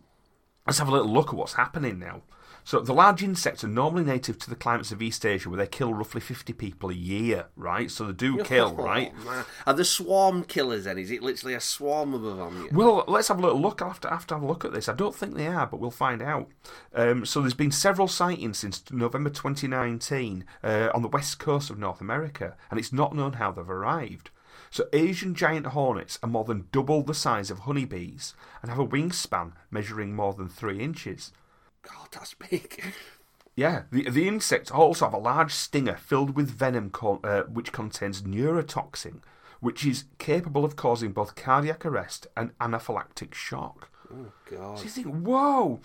let's 0.66 0.78
have 0.78 0.88
a 0.88 0.92
little 0.92 1.12
look 1.12 1.28
at 1.28 1.34
what's 1.34 1.54
happening 1.54 1.98
now. 1.98 2.22
So 2.66 2.80
the 2.80 2.92
large 2.92 3.22
insects 3.22 3.62
are 3.62 3.68
normally 3.68 4.02
native 4.02 4.38
to 4.40 4.50
the 4.50 4.56
climates 4.56 4.90
of 4.90 5.00
East 5.00 5.24
Asia, 5.24 5.48
where 5.48 5.56
they 5.56 5.68
kill 5.68 5.94
roughly 5.94 6.20
fifty 6.20 6.52
people 6.52 6.90
a 6.90 6.94
year. 6.94 7.46
Right, 7.54 7.88
so 7.88 8.06
they 8.06 8.12
do 8.12 8.42
kill, 8.42 8.74
right? 8.74 9.12
Are 9.68 9.72
the 9.72 9.84
swarm 9.84 10.42
killers 10.42 10.82
then? 10.82 10.98
Is 10.98 11.12
it 11.12 11.22
literally 11.22 11.54
a 11.54 11.60
swarm 11.60 12.12
of 12.12 12.22
them? 12.22 12.68
Well, 12.72 13.04
let's 13.06 13.28
have 13.28 13.38
a 13.38 13.42
little 13.42 13.60
look. 13.60 13.80
After 13.80 14.08
after 14.08 14.34
have 14.34 14.42
a 14.42 14.46
look 14.48 14.64
at 14.64 14.72
this. 14.72 14.88
I 14.88 14.94
don't 14.94 15.14
think 15.14 15.36
they 15.36 15.46
are, 15.46 15.68
but 15.68 15.78
we'll 15.78 15.92
find 15.92 16.20
out. 16.20 16.48
Um, 16.92 17.24
so 17.24 17.40
there's 17.40 17.54
been 17.54 17.70
several 17.70 18.08
sightings 18.08 18.58
since 18.58 18.82
November 18.90 19.30
2019 19.30 20.44
uh, 20.64 20.88
on 20.92 21.02
the 21.02 21.08
west 21.08 21.38
coast 21.38 21.70
of 21.70 21.78
North 21.78 22.00
America, 22.00 22.56
and 22.68 22.80
it's 22.80 22.92
not 22.92 23.14
known 23.14 23.34
how 23.34 23.52
they've 23.52 23.70
arrived. 23.70 24.30
So 24.72 24.88
Asian 24.92 25.36
giant 25.36 25.66
hornets 25.66 26.18
are 26.20 26.28
more 26.28 26.42
than 26.42 26.66
double 26.72 27.04
the 27.04 27.14
size 27.14 27.48
of 27.48 27.60
honeybees 27.60 28.34
and 28.60 28.72
have 28.72 28.80
a 28.80 28.86
wingspan 28.86 29.52
measuring 29.70 30.16
more 30.16 30.34
than 30.34 30.48
three 30.48 30.80
inches. 30.80 31.30
God, 31.88 32.08
that's 32.12 32.34
big. 32.34 32.82
Yeah, 33.54 33.82
the 33.90 34.10
the 34.10 34.28
insects 34.28 34.70
also 34.70 35.06
have 35.06 35.14
a 35.14 35.18
large 35.18 35.52
stinger 35.52 35.96
filled 35.96 36.36
with 36.36 36.50
venom, 36.50 36.90
co- 36.90 37.20
uh, 37.24 37.42
which 37.44 37.72
contains 37.72 38.22
neurotoxin, 38.22 39.20
which 39.60 39.86
is 39.86 40.04
capable 40.18 40.64
of 40.64 40.76
causing 40.76 41.12
both 41.12 41.34
cardiac 41.36 41.86
arrest 41.86 42.26
and 42.36 42.56
anaphylactic 42.58 43.32
shock. 43.32 43.90
Oh, 44.12 44.32
God. 44.50 44.78
So 44.78 44.84
you 44.84 44.90
think, 44.90 45.06
whoa. 45.06 45.80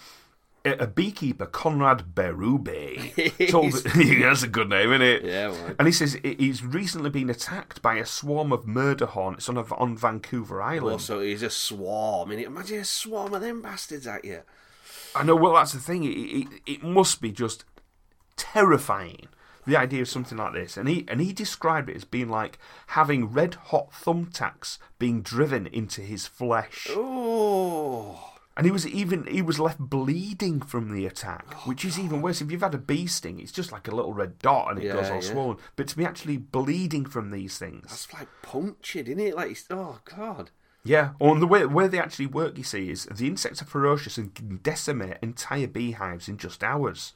A 0.64 0.84
a 0.84 0.86
beekeeper, 0.88 1.48
Conrad 1.48 2.14
Berube, 2.14 3.48
told 3.50 3.72
that's 3.74 4.44
a 4.44 4.48
good 4.48 4.70
name, 4.70 4.92
isn't 4.92 5.02
it? 5.02 5.24
Yeah, 5.26 5.48
well. 5.48 5.76
And 5.80 5.88
he 5.88 5.92
says 5.92 6.20
he's 6.24 6.64
recently 6.64 7.10
been 7.10 7.32
attacked 7.32 7.82
by 7.82 7.96
a 7.96 8.06
swarm 8.06 8.52
of 8.52 8.68
murder 8.68 9.08
hornets 9.08 9.50
on, 9.50 9.58
a, 9.58 9.64
on 9.74 9.98
Vancouver 9.98 10.62
Island. 10.62 10.92
Also, 10.92 11.22
he's 11.22 11.42
a 11.42 11.50
swarm. 11.50 12.30
I 12.30 12.36
mean, 12.36 12.46
imagine 12.46 12.80
a 12.80 12.86
swarm 12.86 13.34
of 13.34 13.42
them 13.42 13.64
bastards 13.64 14.06
at 14.06 14.24
you. 14.24 14.42
I 15.16 15.24
know. 15.24 15.36
Well, 15.36 15.54
that's 15.54 15.74
the 15.74 15.80
thing. 15.80 16.04
It, 16.04 16.10
it, 16.10 16.48
it 16.66 16.84
must 16.84 17.22
be 17.22 17.32
just 17.32 17.66
terrifying. 18.38 19.28
The 19.68 19.78
idea 19.78 20.02
of 20.02 20.10
something 20.10 20.40
like 20.40 20.54
this, 20.54 20.76
and 20.76 20.90
he 20.90 21.06
and 21.08 21.22
he 21.22 21.34
described 21.34 21.88
it 21.88 21.96
as 21.96 22.04
being 22.04 22.30
like 22.30 22.58
having 22.88 23.28
red 23.32 23.54
hot 23.66 23.92
thumbtacks 23.92 24.80
being 24.98 25.22
driven 25.22 25.68
into 25.68 26.02
his 26.02 26.26
flesh, 26.26 26.88
Oh. 26.90 28.20
and 28.58 28.66
he 28.66 28.72
was 28.72 28.88
even 28.88 29.28
he 29.28 29.44
was 29.44 29.60
left 29.60 29.78
bleeding 29.78 30.62
from 30.62 30.92
the 30.92 31.06
attack, 31.06 31.46
oh, 31.54 31.58
which 31.66 31.86
is 31.86 32.00
even 32.00 32.24
worse. 32.24 32.42
If 32.42 32.50
you've 32.52 32.62
had 32.64 32.74
a 32.74 32.80
bee 32.80 33.06
sting, 33.06 33.40
it's 33.40 33.52
just 33.52 33.72
like 33.72 33.88
a 33.88 33.94
little 33.96 34.16
red 34.16 34.40
dot 34.40 34.72
and 34.72 34.80
it 34.84 34.92
goes 34.92 35.08
Yeah, 35.10 35.14
all 35.14 35.22
yeah. 35.24 35.32
swollen. 35.32 35.58
But 35.76 35.88
to 35.90 35.96
be 35.98 36.06
actually 36.06 36.38
bleeding 36.38 37.06
from 37.06 37.30
these 37.30 37.60
things, 37.60 37.84
That's 37.88 38.12
like 38.16 38.30
punctured, 38.42 39.08
isn't 39.10 39.20
it? 39.20 39.36
Like, 39.36 39.56
oh, 39.70 40.00
God. 40.06 40.50
Yeah, 40.84 41.12
and 41.20 41.42
the 41.42 41.48
way 41.48 41.66
where 41.66 41.88
they 41.88 42.00
actually 42.00 42.26
work, 42.26 42.58
you 42.58 42.64
see, 42.64 42.90
is 42.90 43.06
the 43.06 43.28
insects 43.28 43.62
are 43.62 43.66
ferocious 43.66 44.18
and 44.18 44.34
can 44.34 44.58
decimate 44.64 45.18
entire 45.22 45.68
beehives 45.68 46.28
in 46.28 46.38
just 46.38 46.64
hours. 46.64 47.14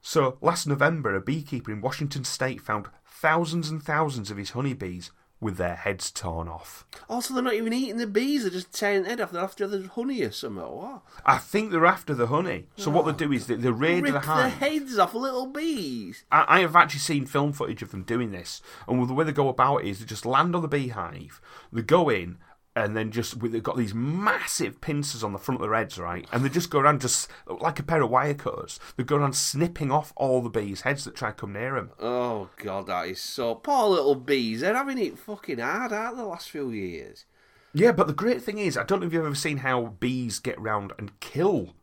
So 0.00 0.38
last 0.40 0.66
November, 0.66 1.14
a 1.14 1.20
beekeeper 1.20 1.72
in 1.72 1.80
Washington 1.80 2.24
State 2.24 2.60
found 2.60 2.88
thousands 3.06 3.70
and 3.70 3.82
thousands 3.82 4.30
of 4.30 4.36
his 4.36 4.50
honeybees 4.50 5.10
with 5.40 5.56
their 5.56 5.76
heads 5.76 6.10
torn 6.10 6.48
off. 6.48 6.86
Also, 7.08 7.34
they're 7.34 7.42
not 7.42 7.54
even 7.54 7.72
eating 7.72 7.98
the 7.98 8.06
bees. 8.06 8.42
They're 8.42 8.50
just 8.50 8.72
tearing 8.72 9.02
the 9.02 9.10
head 9.10 9.20
off. 9.20 9.30
They're 9.32 9.42
after 9.42 9.66
the 9.66 9.86
honey 9.88 10.22
or 10.22 10.30
something. 10.30 10.62
What? 10.64 11.02
I 11.24 11.38
think 11.38 11.70
they're 11.70 11.86
after 11.86 12.14
the 12.14 12.28
honey. 12.28 12.66
So 12.76 12.90
what 12.90 13.04
they 13.04 13.12
do 13.12 13.32
is 13.32 13.46
they, 13.46 13.56
they 13.56 13.70
raid 13.70 14.02
Rip 14.02 14.14
the 14.14 14.20
the 14.20 14.26
hive. 14.26 14.52
heads 14.54 14.98
off 14.98 15.14
little 15.14 15.46
bees. 15.46 16.24
I, 16.32 16.44
I 16.48 16.60
have 16.60 16.76
actually 16.76 17.00
seen 17.00 17.26
film 17.26 17.52
footage 17.52 17.82
of 17.82 17.90
them 17.90 18.02
doing 18.04 18.30
this, 18.30 18.62
and 18.88 19.06
the 19.08 19.12
way 19.14 19.24
they 19.24 19.32
go 19.32 19.48
about 19.48 19.78
it 19.78 19.88
is 19.88 19.98
they 20.00 20.06
just 20.06 20.26
land 20.26 20.56
on 20.56 20.62
the 20.62 20.68
beehive, 20.68 21.40
they 21.72 21.82
go 21.82 22.08
in, 22.08 22.38
and 22.76 22.96
then 22.96 23.10
just 23.10 23.40
they've 23.40 23.62
got 23.62 23.76
these 23.76 23.94
massive 23.94 24.80
pincers 24.80 25.22
on 25.22 25.32
the 25.32 25.38
front 25.38 25.60
of 25.60 25.66
their 25.66 25.76
heads, 25.76 25.98
right? 25.98 26.26
And 26.32 26.44
they 26.44 26.48
just 26.48 26.70
go 26.70 26.80
around 26.80 27.00
just 27.00 27.30
like 27.46 27.78
a 27.78 27.84
pair 27.84 28.02
of 28.02 28.10
wire 28.10 28.34
cutters. 28.34 28.80
They 28.96 29.04
go 29.04 29.16
around 29.16 29.36
snipping 29.36 29.92
off 29.92 30.12
all 30.16 30.42
the 30.42 30.50
bees' 30.50 30.80
heads 30.80 31.04
that 31.04 31.14
try 31.14 31.30
to 31.30 31.34
come 31.34 31.52
near 31.52 31.74
them. 31.74 31.90
Oh 32.00 32.50
god, 32.56 32.88
that 32.88 33.08
is 33.08 33.20
so 33.20 33.54
poor 33.54 33.88
little 33.88 34.16
bees. 34.16 34.60
They're 34.60 34.74
having 34.74 34.98
it 34.98 35.18
fucking 35.18 35.58
hard, 35.58 35.92
aren't 35.92 36.16
the 36.16 36.24
last 36.24 36.50
few 36.50 36.70
years? 36.70 37.26
Yeah, 37.72 37.92
but 37.92 38.06
the 38.06 38.12
great 38.12 38.42
thing 38.42 38.58
is, 38.58 38.76
I 38.76 38.84
don't 38.84 39.00
know 39.00 39.06
if 39.06 39.12
you've 39.12 39.26
ever 39.26 39.34
seen 39.34 39.58
how 39.58 39.96
bees 39.98 40.38
get 40.38 40.60
round 40.60 40.92
and 40.98 41.18
kill 41.20 41.74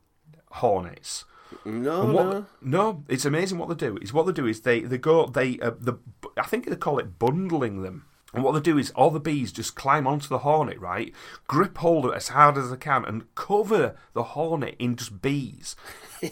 hornets. 0.50 1.24
No, 1.64 2.06
what, 2.06 2.24
no. 2.24 2.46
no, 2.62 3.04
it's 3.08 3.26
amazing 3.26 3.58
what 3.58 3.68
they 3.68 3.74
do. 3.74 3.98
Is 3.98 4.12
what 4.12 4.26
they 4.26 4.32
do 4.32 4.46
is 4.46 4.62
they 4.62 4.80
they 4.80 4.98
go 4.98 5.26
they 5.26 5.58
uh, 5.60 5.72
the 5.78 5.98
I 6.36 6.44
think 6.44 6.66
they 6.66 6.76
call 6.76 6.98
it 6.98 7.18
bundling 7.18 7.82
them. 7.82 8.06
And 8.34 8.42
what 8.42 8.52
they 8.52 8.60
do 8.60 8.78
is 8.78 8.90
all 8.92 9.10
the 9.10 9.20
bees 9.20 9.52
just 9.52 9.74
climb 9.74 10.06
onto 10.06 10.28
the 10.28 10.38
hornet, 10.38 10.80
right? 10.80 11.12
Grip 11.46 11.76
hold 11.78 12.06
of 12.06 12.12
it 12.12 12.16
as 12.16 12.28
hard 12.28 12.56
as 12.56 12.70
they 12.70 12.76
can 12.78 13.04
and 13.04 13.32
cover 13.34 13.94
the 14.14 14.22
hornet 14.22 14.74
in 14.78 14.96
just 14.96 15.20
bees. 15.20 15.76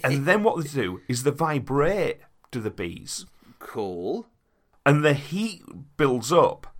and 0.03 0.25
then 0.27 0.43
what 0.43 0.63
they 0.63 0.69
do 0.69 1.01
is 1.09 1.23
they 1.25 1.31
vibrate 1.31 2.21
to 2.53 2.61
the 2.61 2.71
bees, 2.71 3.27
Cool. 3.59 4.27
and 4.87 5.05
the 5.05 5.13
heat 5.15 5.63
builds 5.99 6.33
up, 6.33 6.75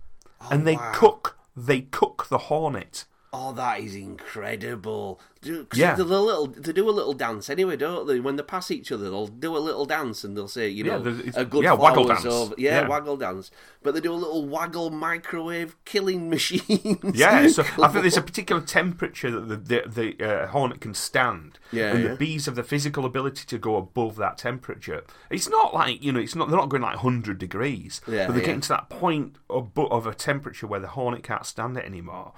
and 0.49 0.63
oh, 0.63 0.65
they 0.65 0.75
Oh, 0.75 0.79
wow. 0.79 0.91
cook 0.95 1.37
they 1.55 1.81
cook 1.81 2.27
the 2.29 2.37
hornet. 2.37 3.05
Oh, 3.33 3.53
that 3.53 3.79
is 3.79 3.95
incredible. 3.95 5.21
Yeah. 5.41 5.95
they, 5.95 6.03
do 6.03 6.13
a 6.13 6.17
little, 6.19 6.47
they 6.47 6.73
do 6.73 6.89
a 6.89 6.91
little 6.91 7.13
dance 7.13 7.49
anyway, 7.49 7.77
don't 7.77 8.05
they? 8.05 8.19
When 8.19 8.35
they 8.35 8.43
pass 8.43 8.69
each 8.69 8.91
other, 8.91 9.05
they'll 9.05 9.27
do 9.27 9.55
a 9.55 9.59
little 9.59 9.85
dance 9.85 10.23
and 10.25 10.35
they'll 10.35 10.49
say, 10.49 10.67
you 10.67 10.83
know, 10.83 10.97
it's- 11.07 11.35
a 11.37 11.45
good 11.45 11.63
yeah, 11.63 11.71
waggle 11.73 12.03
dance. 12.05 12.25
over. 12.25 12.53
Yeah, 12.57 12.81
Yeah. 12.81 12.87
waggle 12.89 13.15
dance. 13.17 13.49
But 13.81 13.93
they 13.95 14.01
do 14.01 14.11
a 14.13 14.15
little 14.15 14.45
waggle 14.47 14.89
microwave 14.89 15.77
killing 15.85 16.29
machine. 16.35 16.99
Yeah, 17.13 17.47
so 17.47 17.63
I 17.81 17.87
think 17.87 18.01
there's 18.03 18.17
a 18.17 18.21
particular 18.31 18.61
temperature 18.61 19.31
that 19.31 19.47
the 19.47 19.81
the, 19.87 20.15
the 20.17 20.23
uh, 20.43 20.47
hornet 20.47 20.81
can 20.81 20.93
stand, 20.93 21.57
Yeah, 21.71 21.91
and 21.91 22.03
yeah. 22.03 22.09
the 22.09 22.15
bees 22.17 22.45
have 22.47 22.55
the 22.55 22.63
physical 22.63 23.05
ability 23.05 23.45
to 23.47 23.57
go 23.57 23.77
above 23.77 24.17
that 24.17 24.37
temperature. 24.37 25.03
It's 25.29 25.47
not 25.49 25.73
like 25.73 26.03
you 26.03 26.11
know, 26.11 26.19
it's 26.19 26.35
not 26.35 26.49
they're 26.49 26.59
not 26.59 26.67
going 26.69 26.83
like 26.83 26.97
hundred 26.97 27.37
degrees, 27.39 28.01
Yeah, 28.07 28.27
but 28.27 28.33
they're 28.33 28.41
yeah. 28.41 28.45
getting 28.47 28.61
to 28.61 28.69
that 28.69 28.89
point 28.89 29.37
of, 29.49 29.71
of 29.77 30.05
a 30.05 30.13
temperature 30.13 30.67
where 30.67 30.81
the 30.81 30.87
hornet 30.89 31.23
can't 31.23 31.45
stand 31.45 31.77
it 31.77 31.85
anymore. 31.85 32.33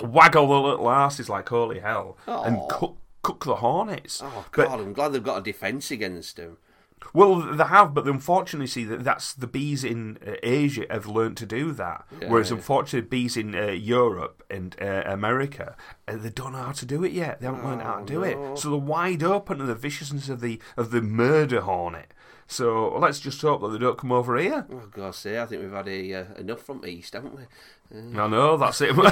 Waggle 0.00 0.46
the 0.48 0.60
little 0.68 0.90
asses 0.90 1.28
like 1.28 1.48
holy 1.48 1.80
hell, 1.80 2.16
and 2.26 2.60
cook 2.68 2.96
cook 3.22 3.44
the 3.44 3.56
hornets. 3.56 4.20
Oh, 4.22 4.44
But- 4.52 4.68
God, 4.68 4.80
I'm 4.80 4.92
glad 4.92 5.12
they've 5.12 5.22
got 5.22 5.38
a 5.38 5.42
defence 5.42 5.90
against 5.90 6.36
them. 6.36 6.58
Well, 7.12 7.36
they 7.40 7.64
have, 7.64 7.92
but 7.92 8.06
unfortunately, 8.06 8.66
see 8.66 8.84
that 8.84 9.04
that's 9.04 9.34
the 9.34 9.46
bees 9.46 9.84
in 9.84 10.18
uh, 10.26 10.32
Asia 10.42 10.86
have 10.90 11.06
learned 11.06 11.36
to 11.38 11.46
do 11.46 11.72
that. 11.72 12.06
Yeah, 12.20 12.28
Whereas, 12.30 12.50
yeah. 12.50 12.56
unfortunately, 12.56 13.08
bees 13.08 13.36
in 13.36 13.54
uh, 13.54 13.66
Europe 13.66 14.42
and 14.50 14.74
uh, 14.80 15.02
America, 15.04 15.76
uh, 16.08 16.16
they 16.16 16.30
don't 16.30 16.52
know 16.52 16.62
how 16.62 16.72
to 16.72 16.86
do 16.86 17.04
it 17.04 17.12
yet. 17.12 17.40
They 17.40 17.46
haven't 17.46 17.64
learned 17.64 17.82
how 17.82 17.98
to 18.00 18.04
do 18.06 18.20
no. 18.20 18.52
it, 18.52 18.58
so 18.58 18.70
they're 18.70 18.78
wide 18.78 19.22
open 19.22 19.58
to 19.58 19.64
the 19.64 19.74
viciousness 19.74 20.28
of 20.30 20.40
the 20.40 20.58
of 20.76 20.90
the 20.90 21.02
murder 21.02 21.60
hornet. 21.60 22.12
So 22.48 22.96
let's 22.98 23.20
just 23.20 23.40
hope 23.42 23.60
that 23.62 23.68
they 23.68 23.78
don't 23.78 23.98
come 23.98 24.12
over 24.12 24.36
here. 24.36 24.66
Oh, 24.70 24.86
God, 24.90 25.14
say, 25.14 25.40
I 25.40 25.46
think 25.46 25.62
we've 25.62 25.72
had 25.72 25.88
a, 25.88 26.14
uh, 26.14 26.24
enough 26.38 26.62
from 26.62 26.84
East, 26.86 27.14
haven't 27.14 27.36
we? 27.36 27.42
I 28.18 28.26
know 28.28 28.56
that's 28.56 28.80
it. 28.80 28.96
we 28.96 29.02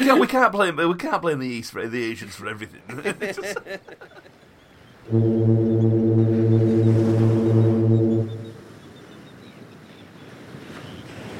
can't 0.00 0.20
we 0.20 0.26
can't 0.26 0.52
blame 0.52 0.76
we 0.76 0.94
can't 0.94 1.20
blame 1.20 1.40
the 1.40 1.48
East 1.48 1.72
for 1.72 1.86
the 1.86 2.04
Asians 2.04 2.36
for 2.36 2.48
everything. 2.48 2.82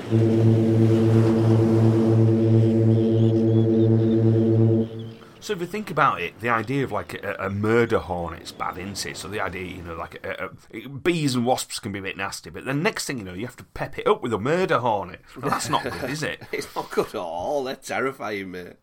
So 0.09 1.06
if 5.57 5.61
you 5.61 5.66
think 5.66 5.90
about 5.90 6.21
it, 6.21 6.38
the 6.40 6.49
idea 6.49 6.85
of 6.85 6.92
like 6.92 7.14
a, 7.14 7.37
a 7.38 7.51
murder 7.51 7.99
hornet's 7.99 8.53
bad, 8.53 8.79
isn't 8.79 9.11
it? 9.11 9.16
So 9.16 9.29
the 9.29 9.40
idea, 9.40 9.64
you 9.64 9.83
know, 9.83 9.95
like 9.95 10.25
a, 10.25 10.51
a, 10.75 10.88
bees 10.88 11.35
and 11.35 11.45
wasps 11.45 11.79
can 11.79 11.92
be 11.92 11.99
a 11.99 12.03
bit 12.03 12.16
nasty, 12.16 12.51
but 12.51 12.64
the 12.64 12.75
next 12.75 13.07
thing 13.07 13.19
you 13.19 13.25
know, 13.25 13.35
you 13.35 13.47
have 13.47 13.57
to 13.57 13.64
pep 13.64 13.99
it 13.99 14.07
up 14.07 14.23
with 14.23 14.33
a 14.33 14.38
murder 14.38 14.79
hornet. 14.79 15.21
Well, 15.37 15.51
that's 15.51 15.69
not 15.69 15.83
good, 15.83 16.11
is 16.11 16.23
it? 16.23 16.42
It's 16.53 16.75
not 16.75 16.90
good 16.90 17.09
at 17.09 17.14
all. 17.16 17.64
They're 17.64 17.77
terrifying, 17.77 18.53
mate. 18.53 18.77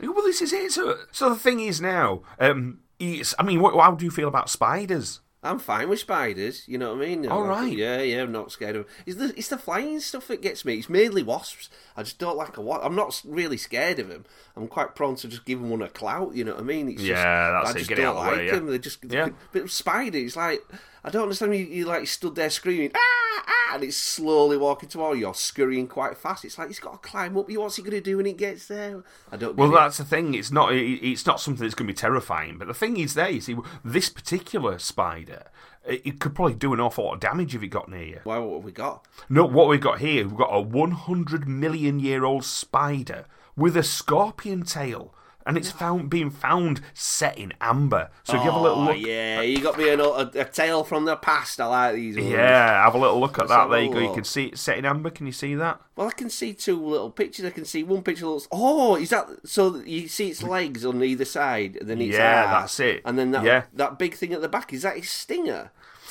Well, 0.00 0.22
this 0.22 0.40
is 0.40 0.52
it. 0.52 0.72
So, 0.72 0.96
so 1.12 1.30
the 1.30 1.36
thing 1.36 1.60
is 1.60 1.80
now, 1.80 2.22
um, 2.38 2.80
it's, 2.98 3.34
I 3.38 3.42
mean, 3.42 3.60
what, 3.60 3.78
how 3.78 3.92
do 3.92 4.04
you 4.04 4.10
feel 4.10 4.28
about 4.28 4.48
spiders? 4.48 5.20
I'm 5.42 5.58
fine 5.58 5.88
with 5.88 6.00
spiders, 6.00 6.64
you 6.68 6.76
know 6.76 6.94
what 6.94 7.02
I 7.02 7.06
mean? 7.08 7.26
All 7.26 7.44
I- 7.44 7.48
right. 7.48 7.76
Yeah, 7.76 8.02
yeah, 8.02 8.22
I'm 8.22 8.32
not 8.32 8.52
scared 8.52 8.76
of 8.76 8.86
It's 9.06 9.16
the, 9.16 9.32
it's 9.38 9.48
the 9.48 9.56
flying 9.56 9.98
stuff 10.00 10.28
that 10.28 10.42
gets 10.42 10.64
me. 10.66 10.74
It's 10.74 10.90
mainly 10.90 11.22
wasps. 11.22 11.70
I 11.96 12.02
just 12.02 12.18
don't 12.18 12.36
like 12.36 12.58
a 12.58 12.60
wasp. 12.60 12.84
I'm 12.84 12.94
not 12.94 13.20
really 13.24 13.56
scared 13.56 13.98
of 13.98 14.08
them. 14.08 14.26
I'm 14.54 14.68
quite 14.68 14.94
prone 14.94 15.16
to 15.16 15.28
just 15.28 15.46
giving 15.46 15.70
one 15.70 15.80
a 15.80 15.88
clout, 15.88 16.34
you 16.34 16.44
know 16.44 16.52
what 16.52 16.60
I 16.60 16.64
mean? 16.64 16.90
It's 16.90 17.00
Yeah, 17.02 17.14
just, 17.14 17.24
that's 17.24 17.68
I 17.68 17.70
it, 17.70 17.78
just 17.78 17.88
get 17.88 17.96
don't 17.96 18.06
out 18.06 18.16
of 18.16 18.24
the 18.24 18.30
like 18.30 18.38
way, 18.38 18.46
yeah. 18.46 18.54
them. 18.56 18.66
They're 18.66 18.78
just, 18.78 18.98
Yeah. 19.08 19.28
But 19.52 19.70
spider, 19.70 20.18
it's 20.18 20.36
like, 20.36 20.60
I 21.04 21.10
don't 21.10 21.22
understand 21.24 21.54
you, 21.56 21.64
you 21.64 21.84
like 21.86 22.06
stood 22.06 22.34
there 22.34 22.50
screaming, 22.50 22.90
ah, 22.94 23.42
ah, 23.46 23.74
and 23.74 23.84
it's 23.84 23.96
slowly 23.96 24.56
walking 24.56 24.88
toward 24.88 25.16
you, 25.16 25.22
You're 25.26 25.34
scurrying 25.34 25.86
quite 25.88 26.18
fast. 26.18 26.44
It's 26.44 26.58
like, 26.58 26.68
it's 26.70 26.78
got 26.78 27.02
to 27.02 27.08
climb 27.08 27.36
up 27.38 27.48
you. 27.50 27.60
What's 27.60 27.76
he 27.76 27.82
going 27.82 27.92
to 27.92 28.00
do 28.00 28.18
when 28.18 28.26
it 28.26 28.36
gets 28.36 28.66
there? 28.68 29.02
I 29.32 29.36
don't 29.36 29.56
Well, 29.56 29.70
get 29.70 29.76
it. 29.76 29.80
that's 29.80 29.98
the 29.98 30.04
thing. 30.04 30.34
It's 30.34 30.50
not. 30.50 30.72
It's 30.74 31.24
not 31.26 31.40
something 31.40 31.62
that's 31.64 31.74
going 31.74 31.86
to 31.86 31.92
be 31.92 31.96
terrifying. 31.96 32.58
But 32.58 32.68
the 32.68 32.74
thing 32.74 32.98
is, 32.98 33.14
there, 33.14 33.30
you 33.30 33.40
see, 33.40 33.56
this 33.84 34.08
particular 34.10 34.78
spider, 34.78 35.44
it, 35.86 36.02
it 36.04 36.20
could 36.20 36.34
probably 36.34 36.54
do 36.54 36.74
an 36.74 36.80
awful 36.80 37.04
lot 37.04 37.14
of 37.14 37.20
damage 37.20 37.54
if 37.54 37.62
it 37.62 37.68
got 37.68 37.88
near 37.88 38.02
you. 38.04 38.20
Why, 38.24 38.38
what 38.38 38.56
have 38.56 38.64
we 38.64 38.72
got? 38.72 39.06
No, 39.28 39.44
what 39.46 39.68
we've 39.68 39.80
got 39.80 40.00
here, 40.00 40.26
we've 40.26 40.36
got 40.36 40.50
a 40.52 40.60
100 40.60 41.48
million 41.48 41.98
year 42.00 42.24
old 42.24 42.44
spider 42.44 43.24
with 43.56 43.76
a 43.76 43.82
scorpion 43.82 44.62
tail. 44.64 45.14
And 45.46 45.56
it's 45.56 45.70
found 45.70 46.10
being 46.10 46.30
found 46.30 46.80
set 46.92 47.38
in 47.38 47.52
amber. 47.60 48.10
So 48.24 48.34
if 48.36 48.44
you 48.44 48.50
have 48.50 48.60
a 48.60 48.62
little 48.62 48.78
Oh, 48.82 48.92
look, 48.92 48.98
yeah, 48.98 49.40
you 49.40 49.60
got 49.60 49.78
me 49.78 49.88
a, 49.88 49.98
a, 49.98 50.30
a 50.34 50.44
tale 50.44 50.84
from 50.84 51.06
the 51.06 51.16
past. 51.16 51.60
I 51.60 51.66
like 51.66 51.94
these 51.94 52.16
ones. 52.16 52.28
yeah, 52.28 52.84
have 52.84 52.94
a 52.94 52.98
little 52.98 53.18
look 53.18 53.38
at 53.38 53.48
Let's 53.48 53.50
that. 53.52 53.70
There 53.70 53.82
you 53.82 53.92
go. 53.92 53.98
You 54.00 54.12
can 54.12 54.24
see 54.24 54.46
it 54.46 54.58
set 54.58 54.78
in 54.78 54.84
amber. 54.84 55.10
Can 55.10 55.26
you 55.26 55.32
see 55.32 55.54
that? 55.54 55.80
Well, 55.96 56.08
I 56.08 56.12
can 56.12 56.30
see 56.30 56.52
two 56.52 56.76
little 56.84 57.10
pictures. 57.10 57.44
I 57.46 57.50
can 57.50 57.64
see 57.64 57.82
one 57.82 58.02
picture 58.02 58.26
looks. 58.26 58.48
Oh, 58.52 58.96
is 58.96 59.10
that 59.10 59.28
so? 59.44 59.76
You 59.76 60.08
see 60.08 60.28
its 60.28 60.42
legs 60.42 60.84
on 60.84 61.02
either 61.02 61.24
side, 61.24 61.76
and 61.76 61.88
then 61.88 62.00
its 62.00 62.16
Yeah, 62.16 62.44
that's 62.46 62.78
it. 62.80 63.02
And 63.04 63.18
then 63.18 63.30
that 63.32 63.42
Yeah. 63.44 63.62
that 63.74 63.98
big 63.98 64.14
thing 64.14 64.32
at 64.32 64.42
the 64.42 64.48
back 64.48 64.72
is 64.72 64.82
that 64.82 64.96
its 64.98 65.10
stinger. 65.10 65.70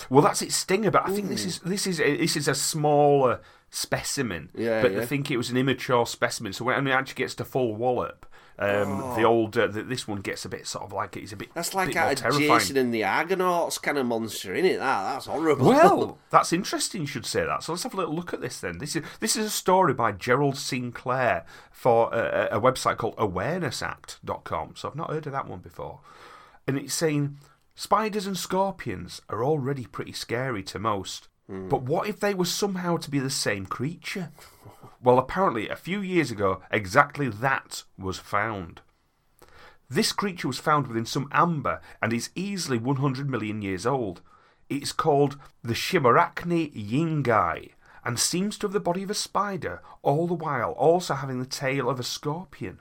Well, 0.10 0.22
that's 0.24 0.42
its 0.42 0.56
stinger, 0.56 0.92
but 0.92 1.08
I 1.08 1.12
think 1.12 1.28
this 1.30 1.46
is 1.46 1.60
this 1.60 1.86
is 1.86 1.98
this 1.98 2.36
is 2.36 2.48
a 2.48 2.56
smaller 2.56 3.42
specimen. 3.70 4.50
Yeah, 4.56 4.82
but 4.82 4.94
yeah. 4.94 5.02
I 5.02 5.06
think 5.06 5.30
it 5.32 5.38
was 5.38 5.50
an 5.50 5.58
immature 5.58 6.06
specimen. 6.06 6.54
So 6.54 6.66
when 6.66 6.88
it 6.88 6.92
actually 6.92 7.16
gets 7.16 7.36
to 7.36 7.46
full 7.46 7.76
wallop, 7.76 8.26
um, 8.60 9.16
the 9.16 9.24
old 9.24 9.58
uh, 9.58 9.68
the, 9.68 9.84
this 9.84 10.06
one 10.06 10.20
gets 10.20 10.44
a 10.44 10.50
bit 10.50 10.68
sort 10.68 10.84
of 10.84 10.92
like 10.92 11.16
it's 11.16 11.32
a 11.32 11.38
bit. 11.38 11.48
Oh. 11.50 11.54
That's 11.56 11.74
like 11.74 11.94
bit 11.94 12.18
terrifying. 12.18 12.48
Jason 12.48 12.76
and 12.76 12.94
the 12.94 13.06
Argonauts 13.06 13.78
kind 13.78 13.98
of 13.98 14.06
monster, 14.06 14.54
isn't 14.54 14.70
it? 14.70 14.80
That 14.80 15.14
that's 15.14 15.28
horrible. 15.28 15.68
Well, 15.68 16.18
that's 16.30 16.52
interesting. 16.52 17.02
You 17.02 17.08
should 17.08 17.26
say 17.26 17.46
that. 17.46 17.64
So 17.64 17.72
let's 17.72 17.84
have 17.84 17.94
a 17.94 17.98
little 17.98 18.14
look 18.14 18.34
at 18.34 18.42
this 18.42 18.60
then. 18.60 18.80
This 18.80 18.98
is 18.98 19.04
this 19.22 19.38
is 19.38 19.46
a 19.46 19.50
story 19.50 19.94
by 19.94 20.12
Gerald 20.12 20.58
Sinclair 20.58 21.46
for 21.72 22.14
a, 22.14 22.50
a 22.52 22.60
website 22.60 22.98
called 22.98 23.16
AwarenessAct.com. 23.16 24.74
So 24.76 24.90
I've 24.90 24.96
not 24.96 25.10
heard 25.10 25.26
of 25.26 25.32
that 25.32 25.48
one 25.48 25.60
before, 25.60 26.02
and 26.68 26.78
it's 26.78 26.94
saying 26.94 27.38
spiders 27.76 28.28
and 28.28 28.38
scorpions 28.38 29.22
are 29.30 29.42
already 29.42 29.86
pretty 29.86 30.14
scary 30.14 30.64
to 30.64 30.80
most. 30.80 31.30
But 31.52 31.82
what 31.82 32.08
if 32.08 32.20
they 32.20 32.36
were 32.36 32.46
somehow 32.46 32.98
to 32.98 33.10
be 33.10 33.18
the 33.18 33.32
same 33.32 33.66
creature? 33.66 34.30
Well, 35.02 35.18
apparently, 35.18 35.70
a 35.70 35.76
few 35.76 36.02
years 36.02 36.30
ago, 36.30 36.62
exactly 36.70 37.30
that 37.30 37.84
was 37.98 38.20
found. 38.20 38.82
This 39.90 40.12
creature 40.12 40.48
was 40.48 40.60
found 40.60 40.88
within 40.88 41.06
some 41.06 41.30
amber 41.32 41.82
and 42.02 42.14
is 42.14 42.30
easily 42.36 42.78
100 42.78 43.30
million 43.30 43.62
years 43.62 43.86
old. 43.86 44.22
It's 44.70 44.92
called 44.92 45.38
the 45.64 45.74
Chimerarachne 45.74 46.72
yingai 46.74 47.72
and 48.04 48.20
seems 48.20 48.58
to 48.58 48.68
have 48.68 48.74
the 48.74 48.80
body 48.80 49.04
of 49.04 49.10
a 49.10 49.16
spider, 49.16 49.82
all 50.02 50.28
the 50.28 50.34
while 50.34 50.72
also 50.72 51.16
having 51.16 51.40
the 51.40 51.46
tail 51.46 51.90
of 51.90 52.00
a 52.00 52.04
scorpion. 52.04 52.80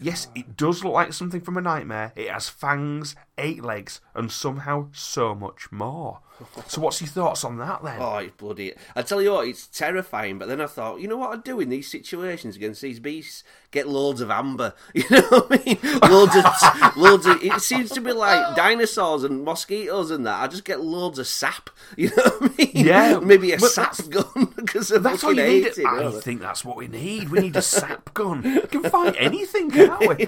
Yes, 0.00 0.28
it 0.34 0.56
does 0.56 0.84
look 0.84 0.92
like 0.94 1.12
something 1.12 1.40
from 1.40 1.56
a 1.56 1.62
nightmare. 1.62 2.12
It 2.16 2.30
has 2.30 2.48
fangs, 2.48 3.16
eight 3.38 3.62
legs, 3.62 4.00
and 4.14 4.30
somehow 4.30 4.88
so 4.92 5.34
much 5.34 5.72
more. 5.72 6.20
So, 6.66 6.80
what's 6.80 7.00
your 7.00 7.08
thoughts 7.08 7.44
on 7.44 7.58
that 7.58 7.82
then? 7.82 7.96
Oh, 8.00 8.16
it's 8.18 8.36
bloody! 8.36 8.72
I 8.94 9.02
tell 9.02 9.22
you 9.22 9.32
what, 9.32 9.48
it's 9.48 9.66
terrifying. 9.66 10.38
But 10.38 10.48
then 10.48 10.60
I 10.60 10.66
thought, 10.66 11.00
you 11.00 11.08
know 11.08 11.16
what 11.16 11.32
I'd 11.32 11.44
do 11.44 11.60
in 11.60 11.68
these 11.68 11.90
situations 11.90 12.56
against 12.56 12.82
these 12.82 13.00
beasts? 13.00 13.42
Get 13.70 13.88
loads 13.88 14.20
of 14.20 14.30
amber. 14.30 14.74
You 14.94 15.04
know 15.10 15.22
what 15.28 15.46
I 15.50 15.64
mean? 15.64 15.78
Loads 16.10 16.36
of, 16.36 16.96
loads 16.96 17.26
of. 17.26 17.42
It 17.42 17.60
seems 17.60 17.90
to 17.90 18.00
be 18.00 18.12
like 18.12 18.56
dinosaurs 18.56 19.24
and 19.24 19.44
mosquitoes 19.44 20.10
and 20.10 20.26
that. 20.26 20.42
I 20.42 20.46
just 20.46 20.64
get 20.64 20.80
loads 20.80 21.18
of 21.18 21.26
sap. 21.26 21.70
You 21.96 22.08
know 22.08 22.22
what 22.24 22.42
I 22.42 22.54
mean? 22.58 22.86
Yeah, 22.86 23.18
maybe 23.20 23.52
a 23.52 23.58
sap 23.60 23.96
gun 24.10 24.52
because 24.56 24.90
of 24.90 25.02
That's 25.02 25.22
what 25.22 25.36
you 25.36 25.42
need. 25.42 25.66
it, 25.66 25.78
I 25.86 26.00
don't 26.02 26.22
think 26.22 26.40
that's 26.40 26.64
what 26.64 26.76
we 26.76 26.88
need. 26.88 27.28
We 27.30 27.40
need 27.40 27.56
a 27.56 27.62
sap 27.62 28.12
gun. 28.14 28.42
We 28.42 28.60
can 28.62 28.82
fight 28.82 29.14
anything, 29.18 29.70
can't 29.70 30.00
we? 30.08 30.26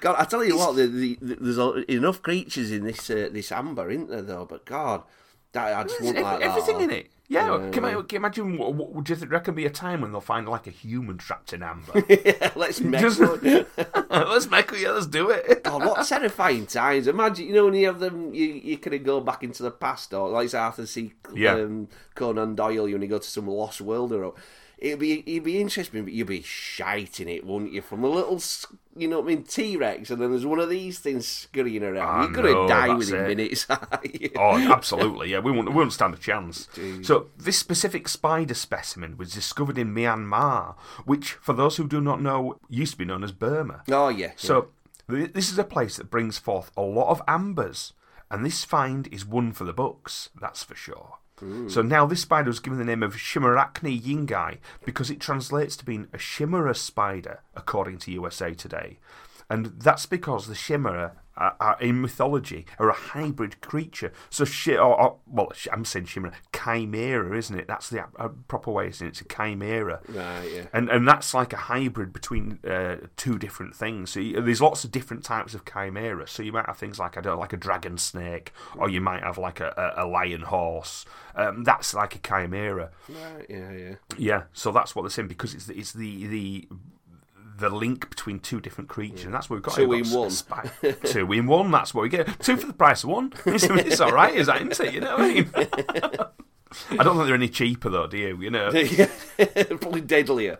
God, 0.00 0.16
I 0.18 0.24
tell 0.24 0.44
you 0.44 0.56
what, 0.58 0.76
the, 0.76 0.86
the, 0.86 1.18
the, 1.20 1.34
there's 1.36 1.84
enough 1.88 2.20
creatures 2.22 2.70
in 2.70 2.84
this 2.84 3.08
uh, 3.10 3.28
this 3.32 3.52
amber, 3.52 3.90
isn't 3.90 4.10
there? 4.10 4.22
Though, 4.22 4.44
but 4.44 4.64
God, 4.64 5.02
that, 5.56 5.76
I 5.76 5.82
just 5.82 6.00
wouldn't 6.00 6.24
like 6.24 6.34
ev- 6.34 6.40
that. 6.40 6.48
everything 6.48 6.80
in 6.82 6.90
it. 6.90 7.10
Yeah, 7.28 7.70
can, 7.72 7.82
you, 7.84 8.04
can 8.04 8.06
you 8.12 8.16
imagine? 8.18 8.56
What, 8.56 8.74
what, 8.74 8.92
would 8.92 9.08
you 9.08 9.16
think, 9.16 9.32
reckon 9.32 9.56
be 9.56 9.66
a 9.66 9.70
time 9.70 10.00
when 10.00 10.12
they'll 10.12 10.20
find 10.20 10.48
like 10.48 10.68
a 10.68 10.70
human 10.70 11.18
trapped 11.18 11.52
in 11.52 11.60
amber? 11.60 12.04
yeah, 12.08 12.52
let's 12.54 12.80
make 12.92 13.00
Just- 13.00 13.18
one. 13.20 13.40
let's 14.10 14.48
make 14.48 14.70
it. 14.72 14.80
Yeah, 14.80 14.90
let's 14.90 15.06
do 15.08 15.30
it. 15.30 15.64
God, 15.64 15.84
what 15.84 16.06
terrifying 16.06 16.66
times! 16.66 17.08
Imagine, 17.08 17.48
you 17.48 17.54
know, 17.54 17.64
when 17.64 17.74
you 17.74 17.86
have 17.86 17.98
them, 17.98 18.32
you 18.32 18.46
you 18.46 18.78
kind 18.78 18.94
of 18.94 19.02
go 19.02 19.20
back 19.20 19.42
into 19.42 19.64
the 19.64 19.72
past, 19.72 20.14
or 20.14 20.28
like 20.28 20.54
Arthur 20.54 20.86
C. 20.86 21.14
Yeah. 21.34 21.54
Um, 21.54 21.88
Conan 22.14 22.54
Doyle, 22.54 22.84
when 22.84 23.02
you 23.02 23.08
go 23.08 23.18
to 23.18 23.28
some 23.28 23.48
lost 23.48 23.80
world, 23.80 24.12
or 24.12 24.34
it'd 24.78 24.98
be 24.98 25.20
it'd 25.20 25.44
be 25.44 25.60
interesting, 25.60 26.04
but 26.04 26.12
you'd 26.12 26.26
be 26.26 26.42
shiting 26.42 27.28
it, 27.28 27.44
wouldn't 27.46 27.72
you? 27.72 27.80
From 27.82 28.04
a 28.04 28.08
little, 28.08 28.40
you 28.96 29.08
know 29.08 29.20
what 29.20 29.30
I 29.30 29.34
mean, 29.34 29.42
T 29.44 29.76
Rex, 29.76 30.10
and 30.10 30.20
then 30.20 30.30
there's 30.30 30.46
one 30.46 30.58
of 30.58 30.68
these 30.68 30.98
things 30.98 31.26
scurrying 31.26 31.82
around. 31.82 31.96
I 31.98 32.22
You're 32.24 32.32
gonna 32.32 32.68
die 32.68 32.94
within 32.94 33.24
it. 33.24 33.28
minutes. 33.28 33.66
Oh, 34.36 34.72
absolutely. 34.72 35.30
Yeah, 35.30 35.40
we 35.40 35.52
won't, 35.52 35.68
we 35.68 35.74
won't 35.74 35.92
stand 35.92 36.14
a 36.14 36.18
chance. 36.18 36.68
So, 37.02 37.28
this 37.36 37.58
specific 37.58 38.08
spider 38.08 38.54
specimen 38.54 39.16
was 39.16 39.32
discovered 39.32 39.78
in 39.78 39.94
Myanmar, 39.94 40.76
which, 41.04 41.32
for 41.34 41.52
those 41.52 41.76
who 41.76 41.86
do 41.88 42.00
not 42.00 42.20
know, 42.20 42.58
used 42.68 42.92
to 42.92 42.98
be 42.98 43.04
known 43.04 43.24
as 43.24 43.32
Burma. 43.32 43.82
Oh 43.90 44.08
yeah. 44.08 44.32
So, 44.36 44.68
th- 45.10 45.32
this 45.32 45.50
is 45.50 45.58
a 45.58 45.64
place 45.64 45.96
that 45.96 46.10
brings 46.10 46.38
forth 46.38 46.70
a 46.76 46.82
lot 46.82 47.08
of 47.10 47.22
ambers, 47.26 47.92
and 48.30 48.44
this 48.44 48.64
find 48.64 49.08
is 49.12 49.24
one 49.24 49.52
for 49.52 49.64
the 49.64 49.72
books, 49.72 50.30
that's 50.40 50.62
for 50.62 50.74
sure. 50.74 51.18
So 51.68 51.82
now 51.82 52.06
this 52.06 52.22
spider 52.22 52.48
was 52.48 52.60
given 52.60 52.78
the 52.78 52.84
name 52.84 53.02
of 53.02 53.14
Chimerarachne 53.14 54.00
yingai 54.00 54.58
because 54.84 55.10
it 55.10 55.20
translates 55.20 55.76
to 55.76 55.84
being 55.84 56.08
a 56.12 56.18
chimera 56.18 56.74
spider, 56.74 57.40
according 57.54 57.98
to 57.98 58.12
USA 58.12 58.54
Today. 58.54 58.98
And 59.50 59.66
that's 59.78 60.06
because 60.06 60.46
the 60.46 60.54
chimera 60.54 61.12
are, 61.36 61.76
in 61.80 62.00
mythology 62.00 62.66
are 62.78 62.88
a 62.88 62.94
hybrid 62.94 63.60
creature. 63.60 64.12
So 64.30 64.44
shi- 64.44 64.76
or, 64.76 65.00
or 65.00 65.16
well, 65.26 65.52
I'm 65.72 65.84
saying 65.84 66.06
shimmerer, 66.06 66.34
chimera, 66.52 67.36
isn't 67.36 67.58
it? 67.58 67.66
That's 67.66 67.90
the 67.90 68.04
uh, 68.18 68.28
proper 68.48 68.70
way 68.70 68.90
saying 68.90 69.08
it. 69.08 69.12
It's 69.12 69.20
a 69.20 69.24
chimera. 69.24 70.00
Right, 70.08 70.50
yeah. 70.52 70.66
And 70.72 70.88
and 70.90 71.06
that's 71.06 71.34
like 71.34 71.52
a 71.52 71.56
hybrid 71.56 72.12
between 72.12 72.58
uh, 72.66 72.96
two 73.16 73.38
different 73.38 73.74
things. 73.74 74.10
So 74.10 74.20
you, 74.20 74.40
there's 74.40 74.62
lots 74.62 74.84
of 74.84 74.90
different 74.90 75.24
types 75.24 75.54
of 75.54 75.64
chimera. 75.64 76.26
So 76.26 76.42
you 76.42 76.52
might 76.52 76.66
have 76.66 76.78
things 76.78 76.98
like 76.98 77.16
I 77.16 77.20
don't 77.20 77.34
know, 77.34 77.40
like 77.40 77.52
a 77.52 77.58
dragon 77.58 77.98
snake, 77.98 78.52
or 78.76 78.88
you 78.88 79.00
might 79.00 79.22
have 79.22 79.38
like 79.38 79.60
a, 79.60 79.94
a, 79.96 80.04
a 80.04 80.06
lion 80.06 80.42
horse. 80.42 81.04
Um, 81.34 81.64
that's 81.64 81.94
like 81.94 82.14
a 82.14 82.18
chimera. 82.18 82.90
Right, 83.08 83.46
yeah, 83.48 83.72
yeah. 83.72 83.94
Yeah. 84.16 84.42
So 84.52 84.72
that's 84.72 84.94
what 84.94 85.02
they're 85.02 85.10
saying 85.10 85.28
because 85.28 85.54
it's 85.54 85.66
the, 85.66 85.74
it's 85.76 85.92
the 85.92 86.26
the 86.26 86.68
the 87.58 87.70
link 87.70 88.08
between 88.10 88.38
two 88.40 88.60
different 88.60 88.88
creatures, 88.90 89.24
and 89.24 89.34
that's 89.34 89.48
what 89.48 89.56
we've 89.56 89.62
got. 89.62 89.74
Two 89.74 89.88
We've 89.88 90.06
in 90.06 90.12
one. 90.12 90.30
two 91.04 91.32
in 91.32 91.46
one. 91.46 91.70
That's 91.70 91.94
what 91.94 92.02
we 92.02 92.08
get. 92.08 92.38
Two 92.40 92.56
for 92.56 92.66
the 92.66 92.72
price 92.72 93.02
of 93.04 93.10
one. 93.10 93.32
It's, 93.46 93.64
it's 93.64 94.00
all 94.00 94.12
right, 94.12 94.34
is 94.34 94.46
that? 94.48 94.60
Isn't 94.60 94.86
it? 94.86 94.94
You 94.94 95.00
know 95.00 95.16
what 95.16 95.20
I 95.20 95.32
mean? 95.32 95.50
I 96.90 97.04
don't 97.04 97.16
think 97.16 97.26
they're 97.26 97.34
any 97.34 97.48
cheaper 97.48 97.88
though, 97.88 98.06
do 98.08 98.18
you? 98.18 98.40
You 98.40 98.50
know. 98.50 98.70
Probably 99.80 100.00
deadlier. 100.00 100.58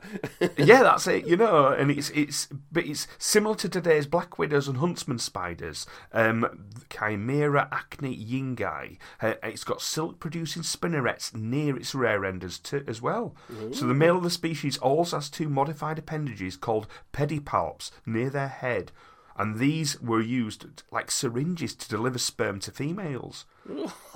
yeah, 0.56 0.82
that's 0.82 1.06
it. 1.08 1.26
You 1.26 1.36
know, 1.36 1.68
and 1.68 1.90
it's 1.90 2.10
it's 2.10 2.46
but 2.70 2.86
it's 2.86 3.08
similar 3.18 3.56
to 3.56 3.68
today's 3.68 4.06
black 4.06 4.38
widows 4.38 4.68
and 4.68 4.78
huntsman 4.78 5.18
spiders. 5.18 5.86
Um, 6.12 6.68
Chimera 6.90 7.68
acne 7.72 8.16
yingi. 8.16 8.98
Uh, 9.20 9.34
it's 9.42 9.64
got 9.64 9.82
silk-producing 9.82 10.62
spinnerets 10.62 11.34
near 11.34 11.76
its 11.76 11.94
rear 11.94 12.24
end 12.24 12.44
as, 12.44 12.60
as 12.86 13.02
well. 13.02 13.34
So 13.72 13.86
the 13.86 13.94
male 13.94 14.16
of 14.16 14.22
the 14.22 14.30
species 14.30 14.78
also 14.78 15.16
has 15.16 15.28
two 15.28 15.48
modified 15.48 15.98
appendages 15.98 16.56
called 16.56 16.86
pedipalps 17.12 17.90
near 18.04 18.30
their 18.30 18.48
head. 18.48 18.92
And 19.38 19.58
these 19.58 20.00
were 20.00 20.20
used 20.20 20.64
like 20.90 21.10
syringes 21.10 21.74
to 21.74 21.88
deliver 21.88 22.18
sperm 22.18 22.58
to 22.60 22.70
females. 22.70 23.44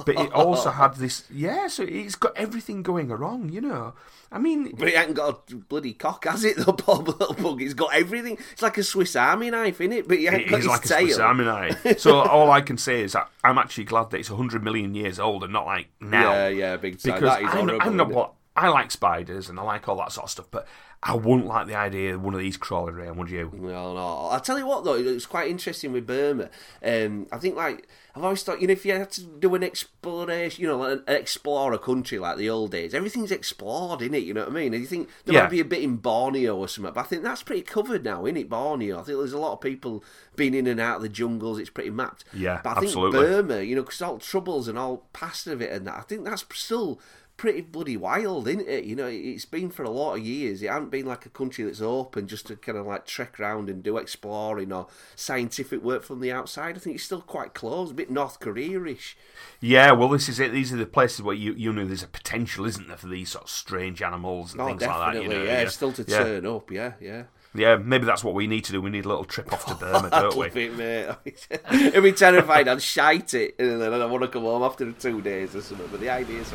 But 0.06 0.16
it 0.16 0.32
also 0.32 0.70
had 0.82 0.94
this, 0.94 1.24
yeah, 1.30 1.66
so 1.66 1.82
it's 1.82 2.14
got 2.14 2.36
everything 2.36 2.82
going 2.82 3.08
wrong, 3.08 3.50
you 3.50 3.60
know. 3.60 3.94
I 4.32 4.38
mean, 4.38 4.74
But 4.78 4.88
it 4.88 4.96
ain't 4.96 5.14
got 5.14 5.50
a 5.52 5.56
bloody 5.56 5.92
cock, 5.92 6.24
has 6.24 6.44
it? 6.44 6.56
The 6.64 6.72
poor 6.72 6.96
little 6.96 7.34
bug. 7.34 7.60
It's 7.60 7.74
got 7.74 7.92
everything. 7.94 8.38
It's 8.52 8.62
like 8.62 8.78
a 8.78 8.82
Swiss 8.82 9.14
Army 9.16 9.50
knife, 9.50 9.80
isn't 9.80 9.92
it? 9.92 10.08
But 10.08 10.18
it 10.18 10.32
ain't 10.32 10.42
It 10.42 10.48
got 10.50 10.56
his 10.58 10.66
like 10.66 10.84
a. 10.84 10.88
Swiss 10.88 11.18
Army 11.18 11.44
knife. 11.44 11.98
So 11.98 12.16
all 12.20 12.50
I 12.50 12.60
can 12.60 12.78
say 12.78 13.02
is 13.02 13.12
that 13.12 13.28
I'm 13.44 13.58
actually 13.58 13.84
glad 13.84 14.10
that 14.10 14.18
it's 14.20 14.30
100 14.30 14.62
million 14.62 14.94
years 14.94 15.18
old 15.18 15.44
and 15.44 15.52
not 15.52 15.66
like 15.66 15.88
now. 16.00 16.32
Yeah, 16.32 16.48
yeah, 16.48 16.76
big 16.76 16.98
time. 16.98 17.14
Because 17.14 17.36
That 17.36 17.42
is 17.42 17.48
I'm, 17.50 17.68
horrible, 17.68 17.78
I'm 17.82 17.96
not 17.96 18.08
what 18.10 18.34
I 18.60 18.68
like 18.68 18.90
spiders 18.90 19.48
and 19.48 19.58
I 19.58 19.62
like 19.62 19.88
all 19.88 19.96
that 19.96 20.12
sort 20.12 20.24
of 20.24 20.30
stuff, 20.30 20.48
but 20.50 20.66
I 21.02 21.14
wouldn't 21.14 21.46
like 21.46 21.66
the 21.66 21.76
idea 21.76 22.14
of 22.14 22.22
one 22.22 22.34
of 22.34 22.40
these 22.40 22.58
crawling 22.58 22.94
around, 22.94 23.16
would 23.16 23.30
you? 23.30 23.50
No, 23.54 23.94
no. 23.94 24.28
I'll 24.30 24.40
tell 24.40 24.58
you 24.58 24.66
what 24.66 24.84
though, 24.84 24.94
it's 24.96 25.24
quite 25.26 25.50
interesting 25.50 25.92
with 25.92 26.06
Burma. 26.06 26.50
Um, 26.84 27.26
I 27.32 27.38
think 27.38 27.56
like 27.56 27.88
I've 28.14 28.22
always 28.24 28.42
thought, 28.42 28.60
you 28.60 28.66
know, 28.66 28.72
if 28.72 28.84
you 28.84 28.92
had 28.92 29.10
to 29.12 29.22
do 29.22 29.54
an 29.54 29.62
exploration, 29.62 30.60
you 30.60 30.68
know, 30.68 30.76
like, 30.78 31.00
explore 31.08 31.72
a 31.72 31.78
country 31.78 32.18
like 32.18 32.36
the 32.36 32.50
old 32.50 32.72
days, 32.72 32.92
everything's 32.92 33.30
explored 33.30 34.02
in 34.02 34.12
it. 34.14 34.24
You 34.24 34.34
know 34.34 34.40
what 34.42 34.50
I 34.50 34.52
mean? 34.54 34.74
And 34.74 34.82
you 34.82 34.86
think 34.88 35.08
there 35.24 35.34
Yeah. 35.36 35.42
might 35.42 35.50
be 35.50 35.60
a 35.60 35.64
bit 35.64 35.82
in 35.82 35.96
Borneo 35.96 36.56
or 36.56 36.68
something, 36.68 36.92
but 36.92 37.00
I 37.00 37.04
think 37.04 37.22
that's 37.22 37.42
pretty 37.44 37.62
covered 37.62 38.04
now, 38.04 38.26
isn't 38.26 38.36
it? 38.36 38.50
Borneo. 38.50 38.98
I 38.98 39.02
think 39.04 39.18
there's 39.18 39.32
a 39.32 39.38
lot 39.38 39.52
of 39.52 39.60
people 39.60 40.04
being 40.36 40.54
in 40.54 40.66
and 40.66 40.80
out 40.80 40.96
of 40.96 41.02
the 41.02 41.08
jungles. 41.08 41.58
It's 41.58 41.70
pretty 41.70 41.90
mapped. 41.90 42.24
Yeah, 42.34 42.60
but 42.62 42.70
I 42.70 42.74
think 42.74 42.86
absolutely. 42.86 43.20
Burma, 43.20 43.60
you 43.62 43.76
know, 43.76 43.82
because 43.82 44.02
all 44.02 44.18
troubles 44.18 44.68
and 44.68 44.76
all 44.78 45.06
past 45.12 45.46
of 45.46 45.62
it 45.62 45.70
and 45.72 45.86
that, 45.86 45.96
I 45.96 46.02
think 46.02 46.24
that's 46.24 46.44
still 46.52 47.00
pretty 47.40 47.62
bloody 47.62 47.96
wild, 47.96 48.46
isn't 48.46 48.68
it? 48.68 48.84
You 48.84 48.94
know, 48.94 49.06
it's 49.06 49.46
been 49.46 49.70
for 49.70 49.82
a 49.82 49.88
lot 49.88 50.16
of 50.18 50.26
years. 50.26 50.62
It 50.62 50.68
hasn't 50.68 50.90
been 50.90 51.06
like 51.06 51.24
a 51.24 51.30
country 51.30 51.64
that's 51.64 51.80
open 51.80 52.28
just 52.28 52.46
to 52.48 52.56
kind 52.56 52.76
of 52.76 52.86
like 52.86 53.06
trek 53.06 53.40
around 53.40 53.70
and 53.70 53.82
do 53.82 53.96
exploring 53.96 54.70
or 54.74 54.88
scientific 55.16 55.82
work 55.82 56.02
from 56.02 56.20
the 56.20 56.30
outside. 56.30 56.76
I 56.76 56.80
think 56.80 56.96
it's 56.96 57.04
still 57.04 57.22
quite 57.22 57.54
close, 57.54 57.92
a 57.92 57.94
bit 57.94 58.10
North 58.10 58.40
Korea-ish. 58.40 59.16
Yeah, 59.58 59.92
well, 59.92 60.10
this 60.10 60.28
is 60.28 60.38
it. 60.38 60.52
These 60.52 60.70
are 60.74 60.76
the 60.76 60.84
places 60.84 61.22
where 61.22 61.34
you 61.34 61.54
you 61.54 61.72
know 61.72 61.86
there's 61.86 62.02
a 62.02 62.08
potential, 62.08 62.66
isn't 62.66 62.88
there, 62.88 62.98
for 62.98 63.08
these 63.08 63.30
sort 63.30 63.44
of 63.44 63.50
strange 63.50 64.02
animals 64.02 64.52
and 64.52 64.60
Oh, 64.60 64.66
things 64.66 64.82
like 64.82 65.14
that. 65.14 65.22
You 65.22 65.28
know, 65.30 65.42
yeah, 65.42 65.62
it's 65.62 65.74
still 65.74 65.92
to 65.92 66.04
yeah. 66.06 66.18
turn 66.18 66.44
up, 66.44 66.70
yeah, 66.70 66.92
yeah. 67.00 67.22
Yeah, 67.54 67.76
maybe 67.76 68.04
that's 68.04 68.22
what 68.22 68.34
we 68.34 68.46
need 68.46 68.64
to 68.66 68.72
do. 68.72 68.82
We 68.82 68.90
need 68.90 69.06
a 69.06 69.08
little 69.08 69.24
trip 69.24 69.50
off 69.52 69.64
to 69.64 69.74
Burma, 69.80 70.10
don't 70.10 70.36
we? 70.36 70.46
it, 70.48 70.76
mate. 70.76 71.48
It'd 71.72 72.04
be 72.04 72.12
terrifying. 72.12 72.68
I'd 72.68 72.82
shite 72.82 73.32
it, 73.32 73.56
and 73.58 73.80
then 73.80 73.94
I 73.94 74.04
want 74.04 74.22
to 74.24 74.28
come 74.28 74.42
home 74.42 74.62
after 74.62 74.92
two 74.92 75.22
days 75.22 75.56
or 75.56 75.62
something. 75.62 75.88
But 75.90 76.00
the 76.00 76.10
idea 76.10 76.42
is 76.42 76.52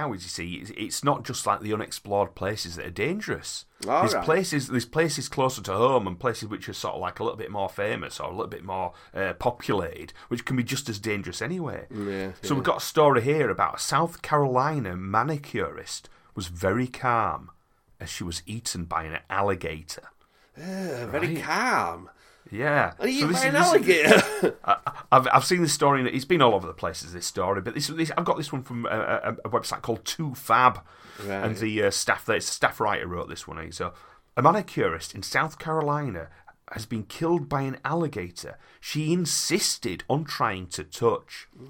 now 0.00 0.12
is, 0.12 0.22
you 0.22 0.28
see, 0.28 0.72
it's, 0.76 1.04
not 1.04 1.24
just 1.24 1.46
like 1.46 1.60
the 1.60 1.72
unexplored 1.72 2.34
places 2.34 2.76
that 2.76 2.86
are 2.86 2.90
dangerous. 2.90 3.64
All 3.88 4.00
there's 4.00 4.14
right. 4.14 4.24
places, 4.24 4.68
there's 4.68 4.84
places 4.84 5.28
closer 5.28 5.62
to 5.62 5.72
home, 5.72 6.06
and 6.06 6.18
places 6.18 6.48
which 6.48 6.68
are 6.68 6.72
sort 6.72 6.94
of 6.94 7.00
like 7.00 7.20
a 7.20 7.24
little 7.24 7.38
bit 7.38 7.50
more 7.50 7.68
famous 7.68 8.20
or 8.20 8.28
a 8.28 8.30
little 8.30 8.46
bit 8.46 8.64
more 8.64 8.92
uh, 9.14 9.32
populated, 9.34 10.12
which 10.28 10.44
can 10.44 10.56
be 10.56 10.62
just 10.62 10.88
as 10.88 10.98
dangerous 10.98 11.42
anyway. 11.42 11.86
Yeah, 11.94 12.32
So 12.42 12.54
we've 12.54 12.64
got 12.64 12.78
a 12.78 12.84
story 12.84 13.22
here 13.22 13.50
about 13.50 13.76
a 13.76 13.78
South 13.78 14.22
Carolina 14.22 14.96
manicurist 14.96 16.08
was 16.34 16.46
very 16.46 16.86
calm 16.86 17.50
as 17.98 18.08
she 18.08 18.24
was 18.24 18.42
eaten 18.46 18.84
by 18.84 19.04
an 19.04 19.18
alligator. 19.28 20.08
Uh, 20.56 21.06
very 21.06 21.36
calm. 21.36 22.10
Yeah. 22.50 22.92
Are 22.98 23.06
you 23.08 23.20
So 23.22 23.26
this 23.28 23.40
by 23.42 23.46
an 23.46 23.54
this 23.54 23.66
is- 23.66 23.72
alligator? 23.72 24.56
I, 24.64 24.76
I've 25.12 25.28
I've 25.32 25.44
seen 25.44 25.62
this 25.62 25.72
story. 25.72 26.00
and 26.00 26.08
It's 26.08 26.24
been 26.24 26.42
all 26.42 26.54
over 26.54 26.66
the 26.66 26.72
places. 26.74 27.12
This 27.12 27.26
story, 27.26 27.60
but 27.60 27.74
this, 27.74 27.86
this 27.88 28.10
I've 28.16 28.24
got 28.24 28.36
this 28.36 28.52
one 28.52 28.62
from 28.62 28.86
a, 28.86 28.88
a, 28.88 29.36
a 29.44 29.48
website 29.50 29.82
called 29.82 30.04
Two 30.04 30.34
Fab, 30.34 30.80
Right. 31.24 31.44
and 31.44 31.56
the 31.56 31.84
uh, 31.84 31.90
staff 31.90 32.24
there, 32.26 32.36
it's 32.36 32.48
a 32.48 32.52
staff 32.52 32.80
writer 32.80 33.06
wrote 33.06 33.28
this 33.28 33.46
one. 33.46 33.58
eh? 33.58 33.68
So, 33.70 33.92
a 34.36 34.42
manicurist 34.42 35.14
in 35.14 35.22
South 35.22 35.58
Carolina 35.58 36.28
has 36.72 36.86
been 36.86 37.02
killed 37.04 37.48
by 37.48 37.62
an 37.62 37.78
alligator. 37.84 38.56
She 38.80 39.12
insisted 39.12 40.04
on 40.08 40.24
trying 40.24 40.66
to 40.68 40.84
touch. 40.84 41.48
Oh 41.60 41.66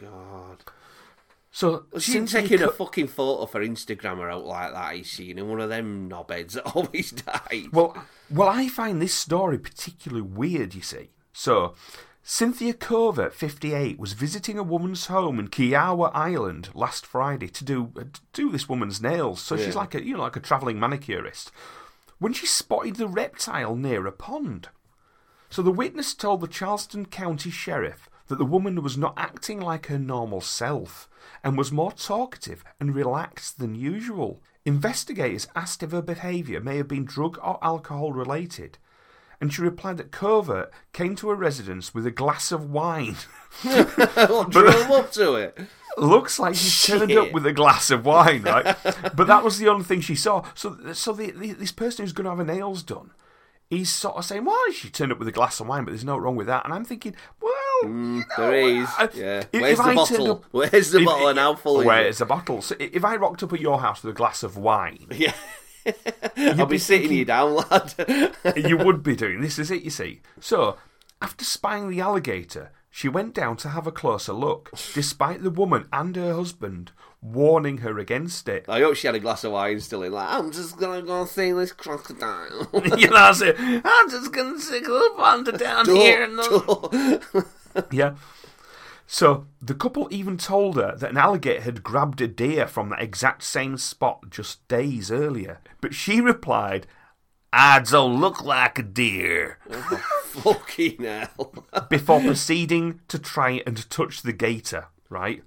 God. 0.00 0.64
So 1.56 1.86
She's 1.98 2.30
taking 2.30 2.60
a 2.60 2.68
fucking 2.68 3.06
photo 3.06 3.46
for 3.46 3.64
Instagram 3.64 4.18
or 4.18 4.28
out 4.28 4.44
like 4.44 4.74
that. 4.74 4.94
she? 4.98 5.04
seen 5.04 5.38
in 5.38 5.48
one 5.48 5.58
of 5.58 5.70
them 5.70 6.06
knobheads 6.06 6.52
that 6.52 6.66
always 6.76 7.12
dies. 7.12 7.68
Well, 7.72 7.96
well, 8.30 8.50
I 8.50 8.68
find 8.68 9.00
this 9.00 9.14
story 9.14 9.56
particularly 9.56 10.20
weird. 10.20 10.74
You 10.74 10.82
see, 10.82 11.12
so 11.32 11.72
Cynthia 12.22 12.74
Covert, 12.74 13.32
fifty-eight, 13.32 13.98
was 13.98 14.12
visiting 14.12 14.58
a 14.58 14.62
woman's 14.62 15.06
home 15.06 15.38
in 15.38 15.48
Kiawah 15.48 16.10
Island 16.12 16.68
last 16.74 17.06
Friday 17.06 17.48
to 17.48 17.64
do 17.64 17.90
uh, 17.96 18.00
to 18.02 18.20
do 18.34 18.50
this 18.50 18.68
woman's 18.68 19.00
nails. 19.00 19.40
So 19.40 19.56
she's 19.56 19.74
like 19.74 19.94
a 19.94 20.04
you 20.04 20.14
know 20.14 20.24
like 20.24 20.36
a 20.36 20.40
travelling 20.40 20.78
manicurist. 20.78 21.50
When 22.18 22.34
she 22.34 22.44
spotted 22.44 22.96
the 22.96 23.08
reptile 23.08 23.76
near 23.76 24.06
a 24.06 24.12
pond, 24.12 24.68
so 25.48 25.62
the 25.62 25.70
witness 25.70 26.12
told 26.12 26.42
the 26.42 26.48
Charleston 26.48 27.06
County 27.06 27.48
Sheriff 27.48 28.10
that 28.28 28.38
the 28.38 28.44
woman 28.44 28.82
was 28.82 28.96
not 28.96 29.14
acting 29.16 29.60
like 29.60 29.86
her 29.86 29.98
normal 29.98 30.40
self 30.40 31.08
and 31.42 31.56
was 31.56 31.72
more 31.72 31.92
talkative 31.92 32.64
and 32.80 32.94
relaxed 32.94 33.58
than 33.58 33.74
usual. 33.74 34.42
Investigators 34.64 35.48
asked 35.54 35.82
if 35.82 35.92
her 35.92 36.02
behaviour 36.02 36.60
may 36.60 36.76
have 36.76 36.88
been 36.88 37.04
drug 37.04 37.38
or 37.42 37.58
alcohol 37.62 38.12
related, 38.12 38.78
and 39.40 39.52
she 39.52 39.62
replied 39.62 39.96
that 39.98 40.10
Covert 40.10 40.72
came 40.92 41.14
to 41.16 41.28
her 41.28 41.34
residence 41.34 41.94
with 41.94 42.06
a 42.06 42.10
glass 42.10 42.52
of 42.52 42.70
wine. 42.70 43.16
What, 43.62 44.50
drove 44.50 44.90
up 44.90 45.12
to 45.12 45.36
it. 45.36 45.58
Looks 45.96 46.38
like 46.38 46.54
she 46.56 46.92
turned 46.92 47.12
up 47.12 47.32
with 47.32 47.46
a 47.46 47.54
glass 47.54 47.90
of 47.90 48.04
wine, 48.04 48.42
right? 48.42 48.76
but 49.14 49.26
that 49.26 49.42
was 49.42 49.58
the 49.58 49.68
only 49.68 49.84
thing 49.84 50.02
she 50.02 50.14
saw. 50.14 50.44
So, 50.54 50.92
so 50.92 51.12
the, 51.12 51.30
the, 51.30 51.52
this 51.52 51.72
person 51.72 52.04
who's 52.04 52.12
going 52.12 52.24
to 52.24 52.30
have 52.30 52.38
her 52.38 52.44
nails 52.44 52.82
done, 52.82 53.12
he's 53.70 53.90
sort 53.90 54.16
of 54.16 54.26
saying, 54.26 54.44
"Well, 54.44 54.72
she 54.72 54.90
turned 54.90 55.12
up 55.12 55.18
with 55.18 55.28
a 55.28 55.32
glass 55.32 55.58
of 55.58 55.68
wine, 55.68 55.84
but 55.84 55.92
there's 55.92 56.04
no 56.04 56.18
wrong 56.18 56.36
with 56.36 56.48
that." 56.48 56.66
And 56.66 56.74
I'm 56.74 56.84
thinking, 56.84 57.14
well, 57.40 57.52
you 57.82 57.88
know, 57.88 58.22
mm, 58.22 58.22
There 58.36 58.54
is. 58.54 58.88
I- 58.98 59.08
Yeah. 59.14 59.44
if- 59.52 59.60
Where's 59.62 59.78
if 59.78 59.84
the 59.84 59.90
I 59.90 59.94
bottle? 59.94 60.30
up- 60.32 60.44
Where's 60.50 60.90
the 60.90 60.98
if- 61.00 61.04
bottle 61.06 61.28
and 61.28 61.38
how 61.38 61.54
full? 61.54 61.84
Where's 61.84 62.18
the 62.18 62.26
bottle? 62.26 62.62
So 62.62 62.74
if 62.78 63.04
I 63.04 63.16
rocked 63.16 63.42
up 63.42 63.52
at 63.52 63.60
your 63.60 63.80
house 63.80 64.02
with 64.02 64.14
a 64.14 64.16
glass 64.16 64.42
of 64.42 64.56
wine, 64.56 65.06
Yeah. 65.10 65.32
I'll 66.36 66.66
be 66.66 66.78
sitting 66.78 67.12
you 67.12 67.24
down, 67.24 67.54
lad. 67.54 67.94
you 68.56 68.76
would 68.76 69.02
be 69.04 69.14
doing 69.14 69.40
this. 69.40 69.58
Is 69.58 69.70
it? 69.70 69.82
You 69.82 69.90
see. 69.90 70.20
So 70.40 70.76
after 71.22 71.44
spying 71.44 71.88
the 71.88 72.00
alligator, 72.00 72.72
she 72.90 73.08
went 73.08 73.34
down 73.34 73.56
to 73.58 73.68
have 73.68 73.86
a 73.86 73.92
closer 73.92 74.32
look, 74.32 74.70
despite 74.94 75.42
the 75.44 75.50
woman 75.50 75.86
and 75.92 76.16
her 76.16 76.34
husband 76.34 76.90
warning 77.22 77.78
her 77.78 77.98
against 77.98 78.48
it. 78.48 78.64
I 78.68 78.80
hope 78.80 78.96
she 78.96 79.06
had 79.06 79.14
a 79.16 79.20
glass 79.20 79.44
of 79.44 79.52
wine 79.52 79.80
still 79.80 80.02
in. 80.02 80.12
Like, 80.12 80.28
I'm 80.28 80.50
just 80.50 80.76
gonna 80.78 81.02
go 81.02 81.24
see 81.24 81.52
this 81.52 81.72
crocodile. 81.72 82.68
you 82.98 83.08
know, 83.08 83.32
so, 83.32 83.54
I'm 83.56 84.10
just 84.10 84.32
gonna 84.32 84.58
stick 84.58 84.88
a 84.88 84.92
little 84.92 85.18
wander 85.18 85.52
down 85.52 85.86
here. 85.86 86.24
And 86.24 86.38
the... 86.38 87.46
Yeah. 87.90 88.14
So 89.06 89.46
the 89.62 89.74
couple 89.74 90.08
even 90.10 90.36
told 90.36 90.76
her 90.76 90.96
that 90.96 91.10
an 91.10 91.16
alligator 91.16 91.60
had 91.62 91.82
grabbed 91.84 92.20
a 92.20 92.26
deer 92.26 92.66
from 92.66 92.88
the 92.88 93.00
exact 93.00 93.42
same 93.44 93.76
spot 93.76 94.30
just 94.30 94.66
days 94.68 95.10
earlier. 95.12 95.60
But 95.80 95.94
she 95.94 96.20
replied, 96.20 96.86
I 97.52 97.78
don't 97.80 98.20
look 98.20 98.42
like 98.44 98.78
a 98.78 98.82
deer, 98.82 99.58
Fucking 100.24 101.02
hell. 101.04 101.54
before 101.90 102.20
proceeding 102.20 103.00
to 103.08 103.18
try 103.18 103.62
and 103.66 103.88
touch 103.90 104.22
the 104.22 104.32
gator, 104.32 104.86
right? 105.08 105.42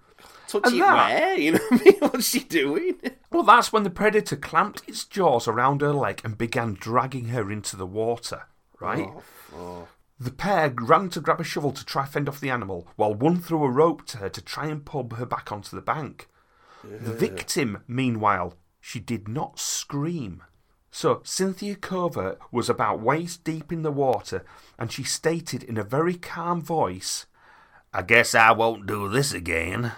Touch 0.48 0.64
And 0.66 0.76
it 0.76 0.80
that- 0.80 1.10
where? 1.10 1.38
You 1.40 1.52
know 1.54 1.60
what 1.70 1.82
I 1.82 1.84
mean? 1.84 1.96
What's 2.00 2.30
she 2.30 2.40
doing? 2.40 2.96
Well, 3.32 3.44
that's 3.44 3.72
when 3.74 3.84
the 3.84 3.90
predator 3.90 4.36
clamped 4.38 4.88
its 4.88 5.04
jaws 5.06 5.48
around 5.48 5.82
her 5.82 5.94
leg 5.94 6.22
and 6.24 6.38
began 6.38 6.74
dragging 6.80 7.26
her 7.26 7.52
into 7.52 7.76
the 7.76 7.86
water, 7.86 8.44
right? 8.80 9.10
Oh, 9.54 9.88
The 10.20 10.32
pair 10.32 10.74
ran 10.78 11.10
to 11.10 11.22
grab 11.22 11.40
a 11.40 11.46
shovel 11.46 11.72
to 11.72 11.86
try 11.86 12.06
fend 12.06 12.28
off 12.28 12.42
the 12.42 12.50
animal, 12.50 12.88
while 12.98 13.14
one 13.14 13.40
threw 13.40 13.64
a 13.64 13.70
rope 13.70 14.06
to 14.08 14.18
her 14.18 14.30
to 14.30 14.42
try 14.42 14.66
and 14.68 14.86
pull 14.86 15.10
her 15.16 15.26
back 15.26 15.52
onto 15.52 15.76
the 15.76 15.82
bank. 15.82 16.28
The 16.84 17.14
victim, 17.14 17.84
meanwhile, 17.88 18.56
she 18.82 19.00
did 19.00 19.28
not 19.28 19.60
scream. 19.60 20.44
So 20.92 21.22
Cynthia 21.24 21.76
Covert 21.76 22.40
was 22.52 22.70
about 22.70 23.00
waist 23.00 23.44
deep 23.44 23.72
in 23.72 23.84
the 23.84 23.92
water, 23.92 24.44
and 24.78 24.92
she 24.92 25.04
stated 25.04 25.64
in 25.64 25.78
a 25.78 25.84
very 25.84 26.16
calm 26.16 26.62
voice, 26.62 27.26
I 27.94 28.02
guess 28.02 28.36
I 28.36 28.52
won't 28.52 28.86
do 28.86 29.08
this 29.08 29.34
again. 29.34 29.94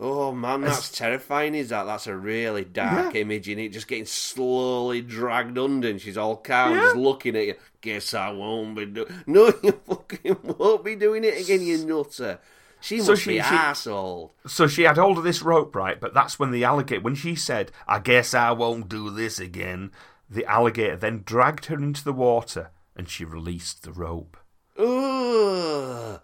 Oh 0.00 0.30
man, 0.32 0.60
that's 0.60 0.90
terrifying. 0.90 1.54
Is 1.56 1.70
that? 1.70 1.84
That's 1.84 2.06
a 2.06 2.14
really 2.16 2.64
dark 2.64 3.14
Yeah. 3.14 3.20
image 3.22 3.48
in 3.48 3.58
it. 3.58 3.70
Just 3.72 3.88
getting 3.88 4.04
slowly 4.06 5.02
dragged 5.02 5.58
under, 5.58 5.88
and 5.88 6.00
she's 6.00 6.16
all 6.16 6.36
calm, 6.36 6.74
just 6.74 6.94
looking 6.96 7.34
at 7.36 7.46
you. 7.46 7.54
Guess 7.80 8.14
I 8.14 8.30
won't 8.30 8.76
be 8.76 8.86
doing. 8.86 9.08
No, 9.26 9.52
you 9.62 9.72
fucking 9.88 10.36
won't 10.58 10.84
be 10.84 10.94
doing 10.94 11.24
it 11.24 11.40
again, 11.40 11.62
you 11.62 11.78
nutter. 11.84 12.38
She 12.80 13.00
So 13.00 13.12
must 13.12 13.22
she- 13.22 13.30
be 13.30 13.36
she- 13.38 13.42
arsehole. 13.42 14.30
So 14.46 14.68
she 14.68 14.82
had 14.84 14.96
hold 14.98 15.18
of 15.18 15.24
this 15.24 15.42
rope, 15.42 15.74
right? 15.74 16.00
But 16.00 16.14
that's 16.14 16.38
when 16.38 16.52
the 16.52 16.62
alligator, 16.64 17.00
when 17.02 17.16
she 17.16 17.34
said, 17.34 17.72
I 17.88 17.98
guess 17.98 18.34
I 18.34 18.52
won't 18.52 18.88
do 18.88 19.10
this 19.10 19.40
again, 19.40 19.90
the 20.30 20.44
alligator 20.46 20.96
then 20.96 21.22
dragged 21.24 21.66
her 21.66 21.76
into 21.76 22.04
the 22.04 22.12
water 22.12 22.70
and 22.94 23.08
she 23.08 23.24
released 23.24 23.82
the 23.82 23.92
rope. 23.92 24.36
Ugh. 24.78 26.20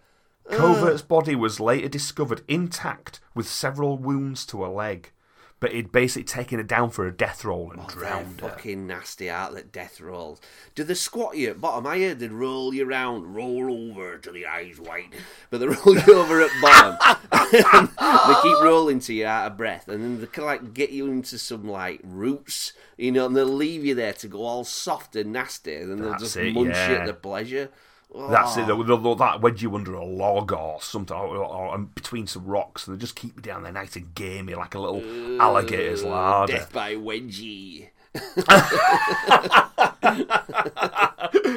Covert's 0.50 1.02
body 1.02 1.34
was 1.34 1.60
later 1.60 1.88
discovered 1.88 2.42
intact 2.48 3.20
with 3.34 3.48
several 3.48 3.96
wounds 3.96 4.44
to 4.46 4.64
a 4.64 4.68
leg, 4.68 5.10
but 5.58 5.72
he'd 5.72 5.90
basically 5.90 6.24
taken 6.24 6.58
her 6.58 6.64
down 6.64 6.90
for 6.90 7.06
a 7.06 7.16
death 7.16 7.44
roll 7.44 7.70
and 7.70 7.80
oh, 7.80 7.86
They're 7.88 7.96
drowned 7.96 8.40
her. 8.42 8.50
fucking 8.50 8.86
nasty 8.86 9.30
outlet 9.30 9.72
death 9.72 10.00
rolls. 10.00 10.40
Do 10.74 10.84
they 10.84 10.94
squat 10.94 11.38
you 11.38 11.50
at 11.50 11.60
bottom? 11.60 11.86
I 11.86 11.98
heard 11.98 12.18
they'd 12.18 12.30
roll 12.30 12.74
you 12.74 12.84
round, 12.84 13.34
roll 13.34 13.72
over 13.72 14.18
till 14.18 14.36
your 14.36 14.50
eyes 14.50 14.78
white, 14.78 15.14
but 15.48 15.60
they 15.60 15.66
roll 15.84 15.98
you 15.98 16.14
over 16.14 16.42
at 16.42 16.50
bottom. 16.60 17.16
they 17.50 18.34
keep 18.42 18.62
rolling 18.62 19.00
till 19.00 19.16
you're 19.16 19.28
out 19.28 19.50
of 19.50 19.56
breath, 19.56 19.88
and 19.88 20.04
then 20.04 20.20
they 20.20 20.26
can 20.26 20.44
like 20.44 20.74
get 20.74 20.90
you 20.90 21.06
into 21.06 21.38
some 21.38 21.66
like 21.66 22.00
roots, 22.04 22.74
you 22.98 23.10
know, 23.10 23.26
and 23.26 23.34
they'll 23.34 23.46
leave 23.46 23.84
you 23.84 23.94
there 23.94 24.12
to 24.12 24.28
go 24.28 24.42
all 24.42 24.64
soft 24.64 25.16
and 25.16 25.32
nasty, 25.32 25.76
and 25.76 25.90
then 25.90 26.02
they'll 26.02 26.18
just 26.18 26.36
it, 26.36 26.52
munch 26.52 26.66
you 26.66 26.72
yeah. 26.74 26.98
at 26.98 27.04
their 27.06 27.14
pleasure. 27.14 27.70
That's 28.14 28.56
it. 28.56 28.70
Oh, 28.70 28.82
They'll, 28.82 28.98
they'll, 28.98 29.14
that 29.16 29.40
wedge 29.40 29.62
you 29.62 29.74
under 29.74 29.94
a 29.94 30.04
log 30.04 30.52
or 30.52 30.80
something, 30.80 31.16
or, 31.16 31.36
or, 31.36 31.44
or 31.44 31.78
between 31.78 32.28
some 32.28 32.46
rocks, 32.46 32.86
and 32.86 32.96
they 32.96 33.00
just 33.00 33.16
keep 33.16 33.34
you 33.36 33.42
down 33.42 33.64
there 33.64 33.72
nice 33.72 33.96
and 33.96 34.14
gamey 34.14 34.54
like 34.54 34.76
a 34.76 34.78
little 34.78 35.02
alligator's 35.42 36.04
larder. 36.04 36.52
Death 36.52 36.72
by 36.72 36.94
wedgie. 36.94 37.88
Give 38.14 38.44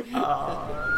oh. 0.16 0.94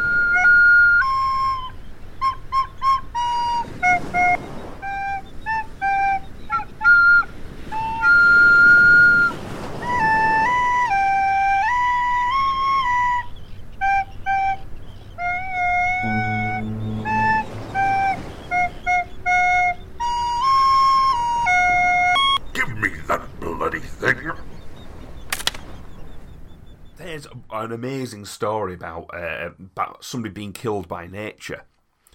An 27.66 27.72
amazing 27.72 28.26
story 28.26 28.74
about 28.74 29.10
uh, 29.14 29.52
about 29.60 30.04
somebody 30.04 30.34
being 30.34 30.54
killed 30.54 30.88
by 30.88 31.08
nature, 31.08 31.64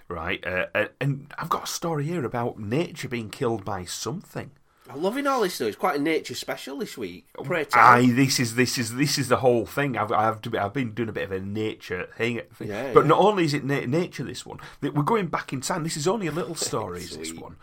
right? 0.09 0.45
Uh, 0.47 0.67
and- 0.75 0.91
and 1.01 1.35
I've 1.39 1.49
got 1.49 1.65
a 1.65 1.67
story 1.67 2.05
here 2.05 2.25
about 2.25 2.59
nature 2.59 3.09
being 3.09 3.31
killed 3.31 3.65
by 3.65 3.85
something. 3.85 4.51
I'm 4.91 5.03
loving 5.03 5.27
all 5.27 5.41
this 5.41 5.57
though. 5.57 5.67
It's 5.67 5.79
quite 5.79 5.97
a 5.99 6.03
nature 6.03 6.35
special 6.35 6.77
this 6.77 6.99
week. 6.99 7.27
Pray. 7.43 7.65
Aye, 7.73 8.11
this 8.15 8.39
is 8.39 8.55
this 8.55 8.77
is 8.77 8.97
this 8.97 9.17
is 9.17 9.29
the 9.29 9.39
whole 9.39 9.65
thing. 9.65 9.97
I've 9.97 10.13
I've, 10.13 10.43
to 10.43 10.51
be- 10.51 10.59
I've 10.59 10.75
been 10.75 10.93
doing 10.93 11.09
a 11.09 11.13
bit 11.13 11.25
of 11.25 11.33
a 11.33 11.41
nature 11.41 12.07
thing. 12.19 12.43
Yeah, 12.61 12.93
but 12.93 13.01
yeah. 13.05 13.09
not 13.09 13.19
only 13.19 13.45
is 13.47 13.55
it 13.55 13.65
na- 13.65 13.87
nature. 13.87 14.25
This 14.25 14.45
one, 14.45 14.59
that 14.83 14.95
we're 14.95 15.03
going 15.03 15.29
back 15.29 15.55
in 15.55 15.63
time. 15.63 15.85
This 15.85 15.97
is 15.97 16.07
only 16.07 16.27
a 16.27 16.33
little 16.33 16.55
story. 16.71 17.01
this 17.01 17.33
one, 17.33 17.57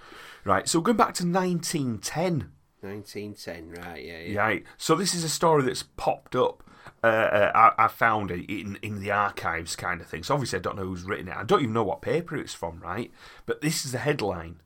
right? 0.46 0.68
So 0.68 0.82
going 0.82 0.98
back 0.98 1.14
to 1.16 1.24
1910. 1.24 2.52
1910, 2.82 3.84
right, 3.86 4.04
yeah, 4.04 4.20
yeah. 4.22 4.40
Right. 4.40 4.64
So 4.78 4.96
this 4.96 5.14
is 5.14 5.24
a 5.24 5.30
story 5.30 5.62
that's 5.62 5.84
popped 5.84 6.36
up. 6.36 6.64
Uh, 7.04 7.08
uh, 7.08 7.52
I, 7.78 7.86
I 7.86 7.88
found 7.88 8.32
it 8.32 8.46
in 8.52 8.78
in 8.82 9.02
the 9.02 9.12
archives, 9.12 9.76
kind 9.76 10.02
of 10.02 10.08
thing. 10.08 10.24
So 10.24 10.34
obviously, 10.34 10.60
I 10.60 10.62
don't 10.62 10.78
know 10.78 10.86
who's 10.86 11.04
written 11.04 11.28
it. 11.28 11.36
I 11.36 11.44
don't 11.44 11.62
even 11.62 11.74
know 11.74 11.84
what 11.84 12.02
paper 12.02 12.36
it's 12.36 12.54
from, 12.54 12.80
right? 12.80 13.12
But 13.46 13.62
this 13.62 13.86
is 13.86 13.92
the 13.92 13.98
headline: 14.00 14.62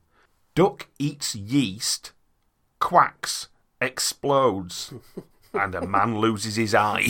Duck 0.54 0.88
eats 0.98 1.34
yeast, 1.34 2.12
quacks, 2.78 3.48
explodes, 3.80 4.92
and 5.58 5.74
a 5.74 5.86
man 5.86 6.18
loses 6.18 6.56
his 6.56 6.74
eye. 6.74 7.02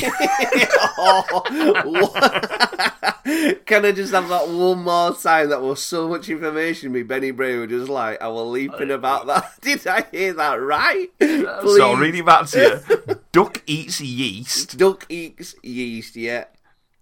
Can 3.66 3.84
I 3.84 3.92
just 3.92 4.12
have 4.12 4.28
that 4.28 4.48
one 4.48 4.84
more 4.84 5.14
time? 5.14 5.50
That 5.50 5.60
was 5.60 5.82
so 5.82 6.08
much 6.08 6.28
information. 6.28 6.92
Me, 6.92 7.02
Benny 7.02 7.32
Bray 7.32 7.56
were 7.56 7.66
just 7.66 7.88
like, 7.88 8.20
I 8.22 8.28
was 8.28 8.46
leaping 8.48 8.90
uh, 8.90 8.94
about 8.94 9.26
that. 9.26 9.52
Did 9.60 9.86
I 9.86 10.04
hear 10.12 10.32
that 10.34 10.54
right? 10.54 11.08
Uh, 11.20 11.26
so 11.26 11.82
I'll 11.82 11.96
Please. 11.96 12.00
read 12.00 12.14
it 12.14 12.26
back 12.26 12.46
to 12.48 12.82
you. 13.08 13.20
Duck 13.32 13.62
eats 13.66 14.00
yeast, 14.00 14.78
Duck 14.78 15.06
eats 15.08 15.54
yeast, 15.62 16.16
yeah. 16.16 16.44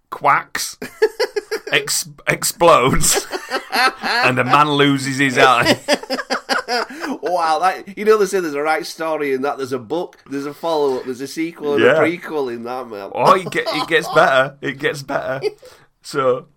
quacks, 0.09 0.77
ex- 1.71 2.09
explodes, 2.27 3.25
and 4.01 4.39
a 4.39 4.43
man 4.43 4.71
loses 4.71 5.17
his 5.17 5.37
eye. 5.37 5.79
Wow, 7.21 7.59
that 7.59 7.97
you 7.97 8.05
know 8.05 8.17
they 8.17 8.25
say 8.25 8.39
there's 8.39 8.53
a 8.53 8.61
right 8.61 8.85
story 8.85 9.33
in 9.33 9.41
that. 9.43 9.57
There's 9.57 9.71
a 9.73 9.79
book, 9.79 10.17
there's 10.29 10.45
a 10.45 10.53
follow 10.53 10.97
up, 10.97 11.05
there's 11.05 11.21
a 11.21 11.27
sequel 11.27 11.73
and 11.75 11.83
Yeah. 11.83 11.91
a 11.93 11.99
prequel 11.99 12.53
in 12.53 12.63
that 12.63 12.87
man. 12.87 13.11
Oh, 13.13 13.33
it, 13.35 13.49
get, 13.51 13.65
it 13.67 13.87
gets 13.87 14.07
better. 14.13 14.57
It 14.61 14.79
gets 14.79 15.01
better. 15.03 15.41
So, 16.01 16.47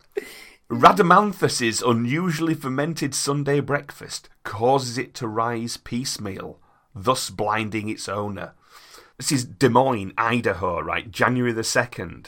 Rhadamanthus's 0.70 1.82
unusually 1.82 2.54
fermented 2.54 3.14
Sunday 3.14 3.60
breakfast 3.60 4.28
causes 4.44 4.98
it 4.98 5.14
to 5.14 5.26
rise 5.28 5.76
piecemeal, 5.76 6.58
thus 6.94 7.30
blinding 7.30 7.88
its 7.88 8.08
owner. 8.08 8.52
This 9.16 9.32
is 9.32 9.44
Des 9.44 9.68
Moines, 9.70 10.12
Idaho, 10.16 10.80
right? 10.80 11.10
January 11.10 11.52
the 11.52 11.62
2nd. 11.62 12.26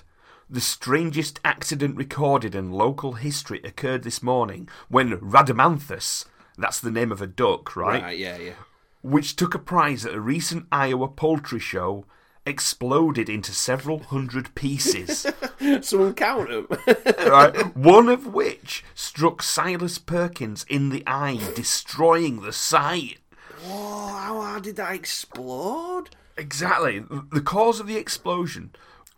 The 0.53 0.61
strangest 0.61 1.39
accident 1.45 1.97
recorded 1.97 2.57
in 2.57 2.73
local 2.73 3.13
history 3.13 3.61
occurred 3.63 4.03
this 4.03 4.21
morning 4.21 4.69
when 4.89 5.17
Rhadamanthus, 5.19 6.25
that's 6.59 6.81
the 6.81 6.91
name 6.91 7.13
of 7.13 7.23
a 7.23 7.29
duck, 7.29 7.77
right? 7.77 8.03
Right, 8.03 8.19
yeah, 8.19 8.37
yeah. 8.37 8.53
which 9.01 9.37
took 9.37 9.55
a 9.55 9.61
prize 9.61 10.05
at 10.05 10.13
a 10.13 10.21
recent 10.21 10.67
Iowa 10.73 11.07
poultry 11.07 11.61
show, 11.61 12.05
exploded 12.45 13.29
into 13.29 13.53
several 13.53 14.01
hundred 14.01 14.53
pieces, 14.57 15.25
Someone 15.83 16.15
count 16.15 16.49
them. 16.49 16.67
right? 17.31 17.77
one 17.77 18.09
of 18.09 18.27
which 18.27 18.83
struck 18.93 19.45
Silas 19.45 19.99
Perkins 19.99 20.67
in 20.69 20.89
the 20.89 21.05
eye, 21.07 21.39
destroying 21.55 22.41
the 22.41 22.53
sight. 22.53 23.19
Whoa, 23.63 24.09
how 24.09 24.41
hard 24.41 24.65
did 24.65 24.75
that 24.77 24.95
explode? 24.95 26.11
Exactly. 26.37 27.05
The 27.31 27.41
cause 27.41 27.79
of 27.79 27.87
the 27.87 27.97
explosion 27.97 28.73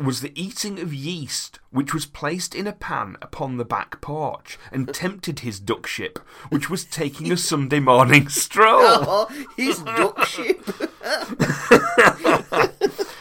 was 0.05 0.21
the 0.21 0.39
eating 0.41 0.79
of 0.79 0.93
yeast, 0.93 1.59
which 1.71 1.95
was 1.95 2.07
placed 2.07 2.55
in 2.55 2.67
a 2.67 2.73
pan 2.73 3.17
upon 3.23 3.57
the 3.57 3.65
back 3.65 4.01
porch 4.01 4.59
and 4.71 4.89
tempted 4.95 5.41
his 5.41 5.61
duckship, 5.61 6.19
which 6.51 6.69
was 6.69 6.85
taking 6.85 7.33
a 7.33 7.37
Sunday 7.37 7.81
morning 7.81 8.29
stroll. 8.29 8.81
Oh, 8.83 9.47
his 9.57 9.79
duck 9.79 10.27
ship. 10.27 10.69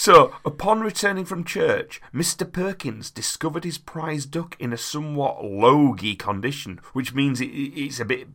So, 0.00 0.34
upon 0.46 0.80
returning 0.80 1.26
from 1.26 1.44
church, 1.44 2.00
Mr. 2.14 2.50
Perkins 2.50 3.10
discovered 3.10 3.64
his 3.64 3.76
prize 3.76 4.24
duck 4.24 4.56
in 4.58 4.72
a 4.72 4.78
somewhat 4.78 5.44
logy 5.44 6.16
condition, 6.16 6.80
which 6.94 7.12
means 7.12 7.38
it, 7.38 7.48
it's 7.48 8.00
a 8.00 8.06
bit, 8.06 8.28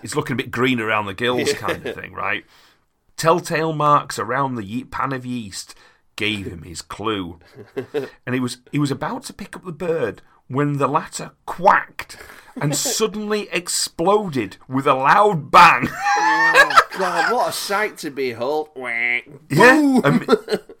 it's 0.00 0.14
looking 0.14 0.34
a 0.34 0.36
bit 0.36 0.52
green 0.52 0.78
around 0.78 1.06
the 1.06 1.14
gills, 1.14 1.52
kind 1.54 1.84
of 1.84 1.96
thing, 1.96 2.12
right? 2.12 2.44
Telltale 3.16 3.72
marks 3.72 4.16
around 4.16 4.54
the 4.54 4.84
pan 4.84 5.12
of 5.12 5.26
yeast 5.26 5.74
gave 6.18 6.46
him 6.46 6.62
his 6.64 6.82
clue, 6.82 7.38
and 8.26 8.34
he 8.34 8.40
was 8.40 8.58
he 8.72 8.78
was 8.78 8.90
about 8.90 9.22
to 9.22 9.32
pick 9.32 9.56
up 9.56 9.64
the 9.64 9.72
bird 9.72 10.20
when 10.48 10.78
the 10.78 10.88
latter 10.88 11.30
quacked 11.46 12.18
and 12.56 12.76
suddenly 12.98 13.48
exploded 13.52 14.56
with 14.66 14.86
a 14.86 14.94
loud 14.94 15.50
bang. 15.50 15.88
Oh, 15.90 16.80
God, 16.98 17.32
what 17.32 17.48
a 17.50 17.52
sight 17.52 17.96
to 17.98 18.10
behold. 18.10 18.70
Yeah, 19.50 20.00
and, 20.04 20.26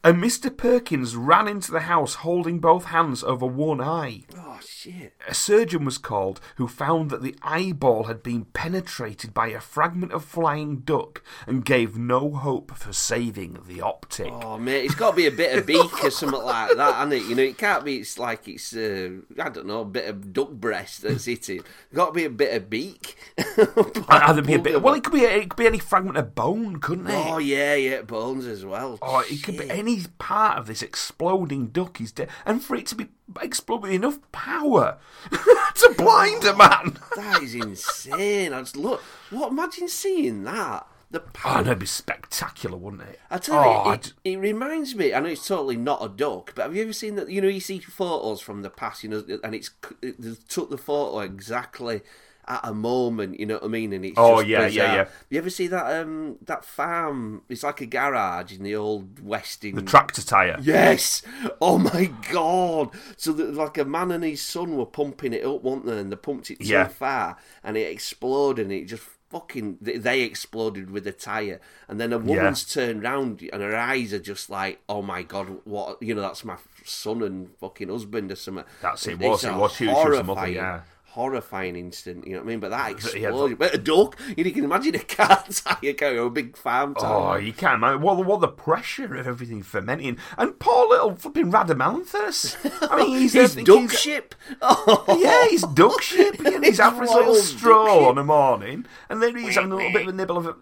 and 0.08 0.22
Mr. 0.22 0.56
Perkins 0.56 1.16
ran 1.16 1.46
into 1.46 1.70
the 1.70 1.80
house 1.80 2.14
holding 2.14 2.60
both 2.60 2.86
hands 2.86 3.22
over 3.22 3.44
one 3.44 3.78
eye. 3.78 4.22
Oh, 4.38 4.58
shit. 4.66 5.12
A 5.28 5.34
surgeon 5.34 5.84
was 5.84 5.98
called 5.98 6.40
who 6.56 6.66
found 6.66 7.10
that 7.10 7.20
the 7.20 7.36
eyeball 7.42 8.04
had 8.04 8.22
been 8.22 8.46
penetrated 8.46 9.34
by 9.34 9.48
a 9.48 9.60
fragment 9.60 10.12
of 10.12 10.24
flying 10.24 10.78
duck 10.78 11.22
and 11.46 11.62
gave 11.62 11.98
no 11.98 12.30
hope 12.30 12.74
for 12.74 12.94
saving 12.94 13.58
the 13.66 13.82
optic. 13.82 14.32
Oh, 14.32 14.56
mate, 14.56 14.86
it's 14.86 14.94
got 14.94 15.10
to 15.10 15.16
be 15.16 15.26
a 15.26 15.30
bit 15.30 15.58
of 15.58 15.66
beak 15.66 16.02
or 16.02 16.10
something 16.10 16.40
like 16.42 16.74
that, 16.74 16.94
hasn't 16.94 17.12
it? 17.12 17.28
You 17.28 17.34
know, 17.34 17.42
it 17.42 17.58
can't 17.58 17.84
be, 17.84 17.98
it's 17.98 18.18
like 18.18 18.48
it's, 18.48 18.74
uh, 18.74 19.10
I 19.38 19.50
don't 19.50 19.66
know, 19.66 19.82
a 19.82 19.84
bit 19.84 20.08
of 20.08 20.32
duck 20.32 20.52
breast 20.52 21.02
that's 21.02 21.24
hitting. 21.26 21.60
got 21.92 22.06
to 22.06 22.12
be 22.12 22.24
a 22.24 22.30
bit 22.30 22.56
of 22.56 22.70
beak. 22.70 23.14
Either 24.08 24.40
be 24.40 24.54
a 24.54 24.58
bit, 24.58 24.80
well, 24.80 24.94
it 24.94 25.04
could 25.04 25.12
be 25.12 25.24
it 25.24 25.50
could 25.50 25.58
be 25.58 25.66
any 25.66 25.78
fragment 25.78 26.16
of 26.16 26.34
bone, 26.34 26.80
couldn't 26.80 27.08
it? 27.08 27.26
Oh, 27.30 27.36
yeah, 27.36 27.74
yeah, 27.74 28.00
bones 28.00 28.46
as 28.46 28.64
well. 28.64 28.98
Oh, 29.02 29.22
it 29.28 29.42
could 29.42 29.58
be 29.58 29.68
Shit. 29.68 29.76
Any 29.98 30.06
part 30.18 30.58
of 30.58 30.66
this 30.66 30.82
exploding 30.82 31.68
duck 31.68 32.00
is 32.00 32.12
dead, 32.12 32.28
and 32.46 32.62
for 32.62 32.76
it 32.76 32.86
to 32.86 32.94
be 32.94 33.08
explode 33.42 33.82
with 33.82 33.92
enough 33.92 34.18
power 34.32 34.98
to 35.30 35.94
blind 35.96 36.44
a 36.44 36.56
man. 36.56 36.98
That 37.16 37.42
is 37.42 37.54
insane. 37.54 38.52
I 38.52 38.60
just 38.60 38.76
look, 38.76 39.00
what, 39.30 39.52
imagine 39.52 39.88
seeing 39.88 40.44
that. 40.44 40.86
The 41.10 41.20
Oh, 41.22 41.30
power. 41.32 41.62
no, 41.62 41.70
it'd 41.70 41.78
be 41.78 41.86
spectacular, 41.86 42.76
wouldn't 42.76 43.02
it? 43.02 43.18
I 43.30 43.38
tell 43.38 43.58
oh, 43.58 43.86
you, 43.86 43.92
it, 43.92 44.12
it 44.24 44.36
reminds 44.36 44.94
me. 44.94 45.14
I 45.14 45.20
know 45.20 45.30
it's 45.30 45.46
totally 45.46 45.76
not 45.76 46.04
a 46.04 46.08
duck, 46.08 46.52
but 46.54 46.64
have 46.64 46.76
you 46.76 46.82
ever 46.82 46.92
seen 46.92 47.14
that? 47.14 47.30
You 47.30 47.40
know, 47.40 47.48
you 47.48 47.60
see 47.60 47.78
photos 47.78 48.42
from 48.42 48.60
the 48.60 48.68
past, 48.68 49.02
you 49.02 49.08
know, 49.08 49.24
and 49.42 49.54
it's 49.54 49.70
they 50.02 50.34
took 50.48 50.68
the 50.68 50.76
photo 50.76 51.20
exactly 51.20 52.02
at 52.48 52.60
a 52.64 52.74
moment. 52.74 53.38
You 53.38 53.46
know 53.46 53.54
what 53.54 53.64
I 53.64 53.68
mean? 53.68 53.92
And 53.92 54.04
it's 54.04 54.14
Oh, 54.16 54.36
just 54.38 54.48
yeah, 54.48 54.60
yeah, 54.60 54.66
bizarre. 54.68 54.96
yeah. 54.96 55.08
You 55.30 55.38
ever 55.38 55.50
see 55.50 55.66
that 55.68 56.00
um 56.00 56.36
that 56.46 56.64
farm? 56.64 57.42
It's 57.48 57.62
like 57.62 57.80
a 57.80 57.86
garage 57.86 58.52
in 58.52 58.62
the 58.64 58.74
old 58.74 59.20
western. 59.20 59.74
the 59.76 59.82
tractor 59.82 60.22
tire. 60.22 60.58
Yes. 60.62 61.22
Oh 61.60 61.78
my 61.78 62.10
god. 62.32 62.90
So 63.16 63.32
that 63.32 63.54
like 63.54 63.78
a 63.78 63.84
man 63.84 64.10
and 64.10 64.24
his 64.24 64.42
son 64.42 64.76
were 64.76 64.86
pumping 64.86 65.32
it 65.32 65.44
up, 65.44 65.62
weren't 65.62 65.86
they? 65.86 65.98
And 65.98 66.10
they 66.10 66.16
pumped 66.16 66.50
it 66.50 66.58
Yeah. 66.60 66.86
so 66.88 66.92
far, 66.94 67.36
and 67.62 67.76
it 67.76 67.92
exploded, 67.92 68.64
and 68.66 68.72
it 68.72 68.86
just 68.86 69.02
fucking 69.30 69.76
they- 69.82 70.22
exploded 70.22 70.90
with 70.90 71.04
the 71.04 71.12
tire. 71.12 71.60
And 71.86 72.00
then 72.00 72.14
a 72.14 72.18
woman's 72.18 72.64
turned 72.64 73.02
round, 73.02 73.42
and 73.52 73.60
her 73.62 73.76
eyes 73.76 74.14
are 74.14 74.18
just 74.18 74.48
like, 74.48 74.80
oh 74.88 75.02
my 75.02 75.22
god, 75.22 75.58
what? 75.64 76.02
You 76.02 76.14
know, 76.14 76.22
that's 76.22 76.44
my 76.46 76.56
son 76.84 77.22
and 77.22 77.50
fucking 77.60 77.90
husband 77.90 78.32
or 78.32 78.36
something. 78.36 78.64
That's 78.80 79.06
it, 79.06 79.18
was- 79.18 79.44
it 79.44 79.52
was 79.54 79.72
she 79.74 79.86
was 79.86 80.18
a 80.18 80.24
mother, 80.24 80.40
horrifying- 80.40 80.54
yeah. 80.54 80.80
Horrifying 81.12 81.74
instant, 81.74 82.26
you 82.26 82.34
know 82.34 82.40
what 82.40 82.44
I 82.44 82.48
mean? 82.48 82.60
But 82.60 82.70
that 82.70 82.90
Yeah, 83.14 83.28
explosion, 83.28 83.56
but 83.56 83.74
a 83.74 83.78
duck, 83.78 84.18
you 84.36 84.52
can 84.52 84.62
imagine 84.64 84.94
a 84.94 84.98
car 85.00 85.42
tire 85.50 85.92
going, 85.94 86.18
a 86.18 86.30
big 86.30 86.56
farm 86.56 86.94
tire. 86.94 87.10
Oh, 87.10 87.36
you 87.36 87.52
can't 87.52 87.76
imagine. 87.76 88.02
What, 88.02 88.24
what 88.26 88.40
the 88.40 88.48
pressure 88.48 89.14
of 89.16 89.26
everything 89.26 89.62
fermenting. 89.62 90.18
And 90.36 90.58
poor 90.58 90.86
little 90.88 91.16
flipping 91.16 91.50
Rhadamanthus. 91.50 92.56
I 92.90 92.96
mean, 92.98 93.18
he's, 93.20 93.32
His 93.38 93.54
he's- 93.54 93.66
duck 93.66 93.90
ship. 93.90 94.34
Oh, 94.60 95.04
Yeah, 95.18 95.46
he's 95.48 95.62
duck 95.62 96.02
ship. 96.02 96.38
And 96.44 96.64
he's 96.64 96.78
having 96.78 97.00
his 97.00 97.10
little 97.10 97.34
stroll 97.36 98.04
on 98.06 98.18
a 98.18 98.24
morning, 98.24 98.84
and 99.08 99.22
then 99.22 99.34
he's 99.36 99.54
having 99.54 99.72
a 99.72 99.76
little 99.76 99.92
bit 99.92 100.02
of 100.02 100.08
a 100.08 100.12
nibble 100.12 100.36
of 100.36 100.46
a 100.46 100.56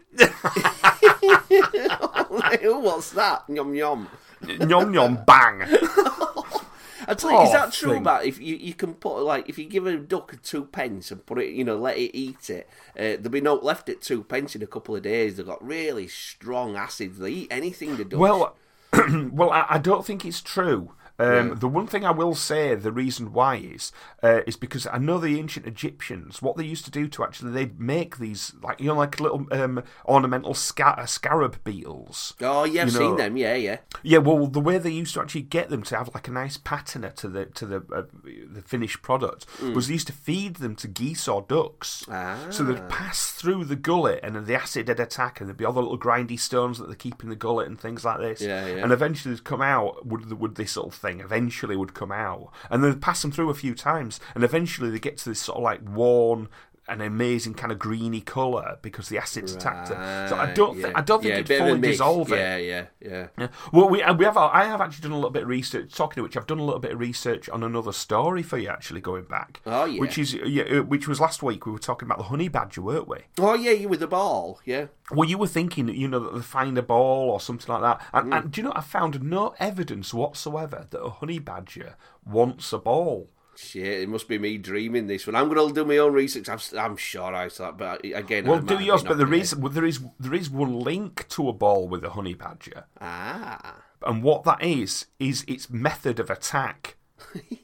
What's 2.81 3.11
that? 3.11 3.43
Yum 3.49 3.75
yum. 3.75 4.09
yum 4.47 4.95
yum 4.95 5.19
bang. 5.27 5.67
I 7.07 7.15
tell 7.15 7.33
you, 7.33 7.41
is 7.41 7.53
that 7.53 7.73
true 7.73 7.93
thing. 7.93 8.01
about 8.01 8.25
if 8.25 8.41
you, 8.41 8.57
you 8.57 8.75
can 8.75 8.95
put 8.95 9.23
like 9.23 9.49
if 9.49 9.59
you 9.59 9.67
give 9.67 9.87
a 9.87 9.97
duck 9.97 10.33
a 10.33 10.37
two 10.37 10.65
pence 10.65 11.11
and 11.11 11.25
put 11.27 11.39
it, 11.39 11.51
you 11.51 11.65
know, 11.65 11.77
let 11.77 11.97
it 11.97 12.17
eat 12.17 12.51
it, 12.51 12.69
uh, 12.99 13.21
there'll 13.21 13.31
be 13.31 13.41
no 13.41 13.55
left 13.55 13.89
at 13.89 14.01
two 14.01 14.23
pence 14.23 14.55
in 14.55 14.63
a 14.63 14.67
couple 14.67 14.97
of 14.97 15.03
days. 15.03 15.37
They've 15.37 15.47
got 15.47 15.65
really 15.65 16.09
strong 16.09 16.77
acids. 16.77 17.19
They 17.19 17.31
eat 17.31 17.49
anything. 17.51 17.97
The 17.97 18.05
ducks. 18.05 18.21
Well, 18.21 18.57
well, 19.33 19.51
I, 19.51 19.67
I 19.71 19.79
don't 19.79 20.05
think 20.05 20.25
it's 20.25 20.41
true. 20.41 20.93
Um, 21.19 21.49
Yeah. 21.49 21.55
The 21.55 21.69
one 21.69 21.87
thing 21.87 22.05
I 22.05 22.11
will 22.11 22.35
say, 22.35 22.75
the 22.75 22.93
reason 22.93 23.33
why 23.33 23.57
is, 23.57 23.93
uh, 24.23 24.41
is 24.47 24.57
because 24.57 24.87
I 24.87 24.99
know 24.99 25.19
the 25.19 25.39
ancient 25.39 25.67
Egyptians. 25.67 26.43
What 26.43 26.57
they 26.57 26.65
used 26.65 26.85
to 26.85 26.91
do 26.91 27.09
to 27.09 27.25
actually, 27.25 27.53
they'd 27.53 27.81
make 27.81 28.19
these 28.19 28.53
like 28.63 28.81
you 28.81 28.89
know, 28.89 28.95
like 28.95 29.19
little 29.21 29.47
um, 29.51 29.83
ornamental 30.07 30.57
uh, 30.79 31.07
scarab 31.07 31.63
beetles. 31.65 32.35
oh 32.41 32.65
yeah, 32.65 32.83
I've 32.83 32.89
you 32.89 32.99
seen 32.99 33.17
them. 33.17 33.37
Yeah, 33.37 33.55
yeah. 33.55 33.79
Yeah, 34.03 34.19
well, 34.19 34.47
the 34.47 34.61
way 34.61 34.79
they 34.79 34.91
used 34.91 35.15
to 35.15 35.21
actually 35.21 35.43
get 35.43 35.71
them 35.71 35.83
to 35.85 35.97
have 35.97 36.11
like 36.15 36.29
a 36.29 36.33
nice 36.33 36.57
patina 36.57 37.11
to 37.13 37.29
the 37.29 37.47
to 37.47 37.67
the 37.67 37.77
uh, 37.95 38.03
the 38.53 38.63
finished 38.63 39.03
product 39.03 39.47
was 39.75 39.87
they 39.87 39.95
used 39.95 40.07
to 40.09 40.13
feed 40.13 40.57
them 40.57 40.77
to 40.77 40.89
geese 40.89 41.29
or 41.29 41.43
ducks. 41.43 42.05
Ah. 42.11 42.47
So 42.51 42.63
they'd 42.65 42.89
pass 42.89 43.31
through 43.31 43.65
the 43.65 43.77
gullet, 43.77 44.21
and 44.23 44.37
then 44.37 44.45
the 44.45 44.55
acid 44.55 44.89
would 44.89 45.01
attack, 45.01 45.41
and 45.41 45.49
there'd 45.49 45.57
be 45.57 45.65
all 45.65 45.73
the 45.73 45.81
little 45.81 45.99
grindy 45.99 46.39
stones 46.39 46.79
that 46.79 46.89
they 46.89 46.95
keep 46.95 47.23
in 47.23 47.31
the 47.31 47.37
gullet 47.37 47.69
and 47.69 47.81
things 47.81 48.05
like 48.05 48.19
this. 48.19 48.41
Yeah, 48.41 48.67
yeah. 48.67 48.83
And 48.83 48.93
eventually, 48.93 49.35
they'd 49.35 49.45
come 49.45 49.63
out. 49.63 50.07
Would 50.07 50.39
would 50.41 50.57
this 50.57 50.77
little 50.77 50.91
thing 50.91 51.06
eventually 51.09 51.77
would 51.77 51.95
come 51.95 52.13
out, 52.13 52.53
and 52.71 52.83
they'd 52.83 53.01
pass 53.01 53.23
them 53.23 53.33
through 53.33 53.51
a 53.51 53.55
few 53.55 53.75
times, 53.75 54.21
and 54.35 54.45
eventually 54.45 54.91
they 54.91 54.99
get 54.99 55.19
to 55.19 55.29
this 55.29 55.41
sort 55.41 55.59
of 55.59 55.65
like 55.65 55.81
worn. 55.83 56.49
An 56.89 57.01
amazing 57.01 57.55
kind 57.55 57.73
of 57.73 57.81
greeny 57.81 58.21
colour 58.21 58.79
because 58.81 59.09
the 59.09 59.19
acid's 59.19 59.55
attacked 59.57 59.91
it. 59.91 59.95
So 60.29 60.37
I 60.37 60.53
don't, 60.53 60.75
Right, 60.77 60.83
think 60.83 60.93
yeah. 60.95 60.99
I 60.99 61.01
don't 61.03 61.21
think 61.21 61.31
yeah, 61.31 61.35
it'd 61.39 61.49
bit 61.49 61.61
of 61.61 61.67
a 61.67 61.71
fully 61.71 61.81
mix. 61.81 61.93
dissolve 61.95 62.33
it. 62.33 62.37
Yeah, 62.37 62.57
yeah, 62.59 62.87
yeah. 63.01 63.27
Yeah. 63.37 63.49
Well, 63.73 63.89
we 63.89 64.05
we 64.19 64.25
have. 64.25 64.37
I 64.37 64.65
have 64.67 64.81
actually 64.81 65.03
done 65.03 65.11
a 65.11 65.17
little 65.17 65.31
bit 65.31 65.43
of 65.43 65.49
research. 65.49 65.93
Talking 65.93 66.21
of 66.21 66.25
which, 66.25 66.37
I've 66.37 66.47
done 66.47 66.61
a 66.61 66.65
little 66.65 66.79
bit 66.79 66.93
of 66.93 67.01
research 67.01 67.49
on 67.49 67.65
another 67.65 67.93
story 67.93 68.45
for 68.45 68.57
you. 68.57 68.69
Actually, 68.69 69.01
going 69.01 69.25
back. 69.25 69.61
Oh, 69.67 69.85
yeah. 69.85 70.01
Which 70.01 70.17
is 70.17 70.35
yeah, 70.35 70.63
uh, 70.63 70.83
which 70.85 71.09
was 71.09 71.21
last 71.21 71.43
week. 71.43 71.67
We 71.67 71.73
were 71.73 71.79
talking 71.81 72.07
about 72.07 72.19
the 72.19 72.25
honey 72.25 72.49
badger, 72.49 72.83
weren't 72.83 73.09
we? 73.09 73.19
Oh 73.39 73.55
yeah, 73.55 73.73
you 73.73 73.89
with 73.89 74.01
the 74.01 74.07
ball. 74.07 74.61
Yeah. 74.65 74.87
Well, 75.11 75.29
you 75.29 75.39
were 75.39 75.47
thinking, 75.49 75.89
you 75.89 76.07
know, 76.07 76.21
that 76.21 76.35
they 76.35 76.41
find 76.43 76.79
a 76.79 76.83
ball 76.83 77.31
or 77.31 77.41
something 77.41 77.73
like 77.73 77.83
that. 77.83 78.05
And, 78.13 78.33
and 78.33 78.51
do 78.53 78.61
you 78.61 78.65
know? 78.69 78.73
I 78.77 78.81
found 78.81 79.23
no 79.23 79.55
evidence 79.59 80.15
whatsoever 80.15 80.87
that 80.91 81.01
a 81.03 81.11
honey 81.11 81.39
badger 81.41 81.97
wants 82.25 82.73
a 82.73 82.79
ball. 82.79 83.29
Shit, 83.57 84.03
it 84.03 84.09
must 84.09 84.29
be 84.29 84.39
me 84.39 84.59
dreaming 84.59 85.07
this 85.07 85.27
one. 85.27 85.35
I'm 85.35 85.49
going 85.49 85.69
to 85.69 85.75
do 85.75 85.85
my 85.85 85.99
own 85.99 86.13
research. 86.13 86.49
I'm, 86.49 86.59
I'm 86.79 86.97
sure 86.97 87.35
I 87.35 87.49
saw 87.49 87.71
it, 87.71 87.79
but 87.79 88.05
again, 88.05 88.47
Well, 88.47 88.61
do 88.61 88.79
yours, 88.79 89.03
but 89.03 89.19
there 89.19 89.33
is 89.33 89.57
well, 89.57 89.73
there 89.73 89.85
is 89.85 90.01
there 90.21 90.35
is 90.35 90.51
one 90.51 90.79
link 90.79 91.27
to 91.31 91.49
a 91.49 91.53
ball 91.53 91.89
with 91.89 92.05
a 92.05 92.11
honey 92.11 92.35
badger. 92.35 92.85
Ah. 93.01 93.83
And 94.03 94.23
what 94.23 94.45
that 94.45 94.63
is, 94.63 95.07
is 95.19 95.45
its 95.49 95.71
method 95.71 96.21
of 96.21 96.31
attack. 96.31 96.96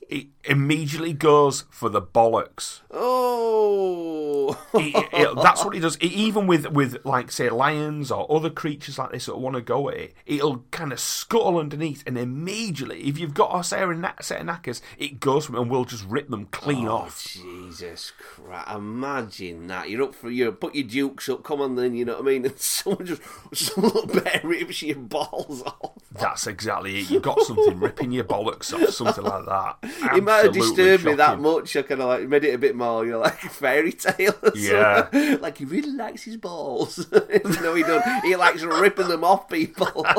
It 0.09 0.27
immediately 0.45 1.13
goes 1.13 1.65
for 1.71 1.89
the 1.89 2.03
bollocks. 2.03 2.81
Oh. 2.91 4.59
It- 4.75 4.95
it- 4.95 5.09
it- 5.13 5.37
that's 5.43 5.65
what 5.65 5.75
he 5.75 5.81
does. 5.81 5.99
Even 6.01 6.47
with, 6.47 6.67
with, 6.71 6.97
like, 7.05 7.31
say, 7.31 7.49
lions 7.51 8.11
or 8.11 8.31
other 8.31 8.51
creatures 8.51 8.99
like 8.99 9.13
this 9.13 9.27
that 9.27 9.37
want 9.39 9.55
to 9.57 9.63
go 9.63 9.89
at 9.91 9.97
it, 9.97 10.15
it'll 10.27 10.65
kind 10.71 10.93
of 10.93 11.01
scuttle 11.01 11.59
underneath, 11.59 12.03
and 12.07 12.19
immediately, 12.19 13.03
if 13.05 13.19
you've 13.19 13.35
got 13.35 13.59
a 13.59 13.63
set 13.65 13.83
of, 13.83 13.91
kna- 13.91 14.23
set 14.23 14.41
of 14.41 14.47
knackers, 14.47 14.81
it 14.99 15.21
goes 15.21 15.47
from 15.47 15.57
and 15.57 15.71
will 15.71 15.85
just 15.85 16.05
rip 16.07 16.29
them 16.29 16.47
clean 16.47 16.89
Oh, 16.89 16.93
off. 16.97 17.23
Jesus 17.25 18.13
Christ. 18.19 18.69
Imagine 18.71 19.67
that. 19.69 19.91
You're 19.91 20.03
up 20.05 20.15
for 20.15 20.31
you 20.31 20.51
put 20.53 20.75
your 20.75 20.85
dukes 20.85 21.29
up, 21.29 21.45
come 21.45 21.61
on 21.61 21.77
then, 21.77 21.95
you 21.95 22.05
know 22.05 22.15
what 22.15 22.23
I 22.23 22.27
mean? 22.27 22.45
And 22.47 22.59
someone 22.59 23.07
just 23.07 23.23
some 23.53 23.85
little 23.85 24.07
bear 24.07 24.41
rips 24.43 24.83
your 24.83 24.97
balls 24.97 25.63
off. 25.63 25.93
That's 26.13 26.47
exactly 26.47 27.01
it. 27.01 27.11
You've 27.11 27.23
got 27.23 27.41
something 27.43 27.79
ripping 27.79 28.13
your 28.13 28.25
bollocks 28.25 28.73
off, 28.75 28.91
something 28.91 29.25
like 29.25 29.42
that. 29.47 29.77
It 29.83 30.23
might 30.25 30.37
have 30.39 30.47
Absolutely 30.47 30.61
disturbed 30.61 31.05
me 31.05 31.15
that 31.15 31.27
shocking. 31.27 31.43
much. 31.43 31.77
I 31.77 31.83
kind 31.83 32.01
of 32.01 32.09
like 32.09 32.29
made 32.29 32.45
it 32.45 32.55
a 32.55 32.59
bit 32.59 32.75
more, 32.77 33.05
you 33.05 33.13
know, 33.13 33.21
like 33.21 33.39
fairy 33.41 33.93
tale. 33.93 34.35
Yeah. 34.55 35.09
like 35.41 35.59
he 35.59 35.65
really 35.65 35.93
likes 35.93 36.23
his 36.23 36.37
balls. 36.37 37.07
no, 37.13 37.75
he 37.75 37.83
don't. 37.83 38.05
He 38.25 38.37
likes 38.37 38.63
ripping 38.63 39.09
them 39.09 39.25
off 39.25 39.49
people. 39.49 40.07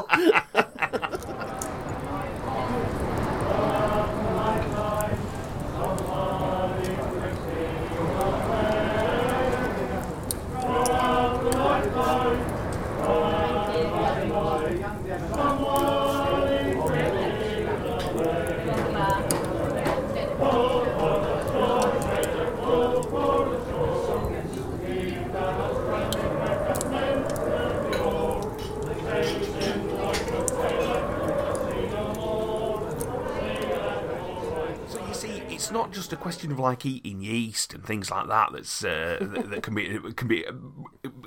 So 34.87 34.99
you 35.07 35.13
see, 35.13 35.41
it's 35.49 35.71
not 35.71 35.91
just 35.91 36.13
a 36.13 36.15
question 36.15 36.51
of 36.51 36.52
like 36.63 36.85
eating 36.85 37.21
yeast 37.21 37.73
and 37.73 37.85
things 37.85 38.09
like 38.09 38.27
that 38.27 38.51
that's 38.53 38.83
uh, 38.83 39.17
that, 39.21 39.49
that 39.49 39.63
can 39.63 39.75
be 39.75 39.99
can 40.15 40.27
be 40.27 40.45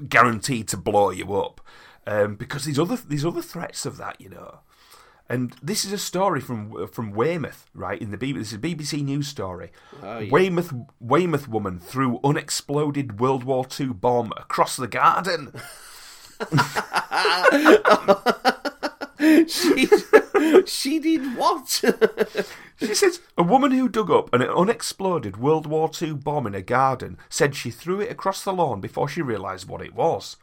guaranteed 0.09 0.69
to 0.69 0.77
blow 0.77 1.11
you 1.11 1.35
up, 1.35 1.61
um, 2.07 2.35
because 2.35 2.65
these 2.65 2.79
other 2.79 2.97
these 2.97 3.25
other 3.25 3.43
threats 3.43 3.87
of 3.87 3.97
that, 3.99 4.21
you 4.21 4.29
know. 4.29 4.61
And 5.29 5.57
this 5.61 5.85
is 5.85 5.93
a 5.93 5.99
story 5.99 6.41
from 6.41 6.89
from 6.89 7.13
Weymouth, 7.13 7.69
right? 7.75 8.01
In 8.01 8.11
the 8.11 8.19
BBC, 8.19 8.39
this 8.39 8.49
is 8.49 8.55
a 8.55 8.59
BBC 8.59 9.05
news 9.05 9.29
story. 9.29 9.73
Oh, 10.03 10.19
yeah. 10.19 10.31
Weymouth 10.31 10.73
Weymouth 11.01 11.49
woman 11.49 11.81
threw 11.81 12.21
unexploded 12.23 13.21
World 13.21 13.45
War 13.45 13.67
II 13.79 13.87
bomb 13.87 14.33
across 14.37 14.77
the 14.77 14.89
garden. 14.89 15.53
she, 19.49 19.89
she 20.67 20.99
did 20.99 21.37
what? 21.37 21.83
She 22.79 22.95
says 22.95 23.21
a 23.39 23.43
woman 23.43 23.71
who 23.71 23.89
dug 23.89 24.11
up 24.11 24.33
an 24.35 24.43
unexploded 24.43 25.39
World 25.39 25.67
War 25.67 25.91
II 26.01 26.13
bomb 26.15 26.47
in 26.47 26.55
a 26.55 26.63
garden 26.63 27.17
said 27.31 27.55
she 27.55 27.71
threw 27.71 28.01
it 28.01 28.11
across 28.11 28.45
the 28.45 28.53
lawn 28.53 28.81
before 28.81 29.09
she 29.09 29.23
realised 29.23 29.67
what 29.67 29.81
it 29.81 29.95
was. 29.95 30.37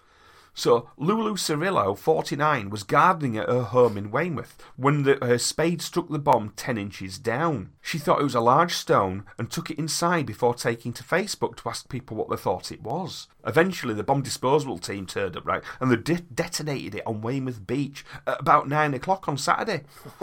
So 0.56 0.90
Lulu 0.98 1.36
Cirillo, 1.36 1.98
49, 1.98 2.70
was 2.70 2.84
gardening 2.84 3.38
at 3.38 3.50
her 3.50 3.64
home 3.64 3.98
in 3.98 4.12
Weymouth 4.12 4.56
when 4.76 5.04
the, 5.04 5.18
her 5.22 5.40
spade 5.40 5.82
struck 5.82 6.10
the 6.10 6.20
bomb 6.20 6.54
10 6.56 6.78
inches 6.78 7.18
down. 7.18 7.72
She 7.82 7.98
thought 7.98 8.20
it 8.20 8.26
was 8.26 8.36
a 8.36 8.42
large 8.42 8.76
stone 8.76 9.26
and 9.38 9.50
took 9.50 9.72
it 9.72 9.80
inside 9.80 10.28
before 10.28 10.54
taking 10.54 10.94
to 10.94 11.04
Facebook 11.04 11.56
to 11.58 11.70
ask 11.70 11.90
people 11.90 12.18
what 12.18 12.30
they 12.30 12.36
thought 12.36 12.72
it 12.72 12.84
was. 12.84 13.28
Eventually, 13.46 13.94
the 13.94 14.04
bomb 14.04 14.22
disposal 14.22 14.78
team 14.78 15.06
turned 15.06 15.36
up, 15.36 15.46
right, 15.46 15.62
and 15.80 15.92
they 15.92 15.96
de- 15.98 16.22
detonated 16.34 16.96
it 16.96 17.04
on 17.06 17.22
Weymouth 17.22 17.66
Beach 17.68 18.06
at 18.26 18.40
about 18.40 18.68
9 18.70 18.94
o'clock 18.94 19.28
on 19.28 19.38
Saturday. 19.38 19.84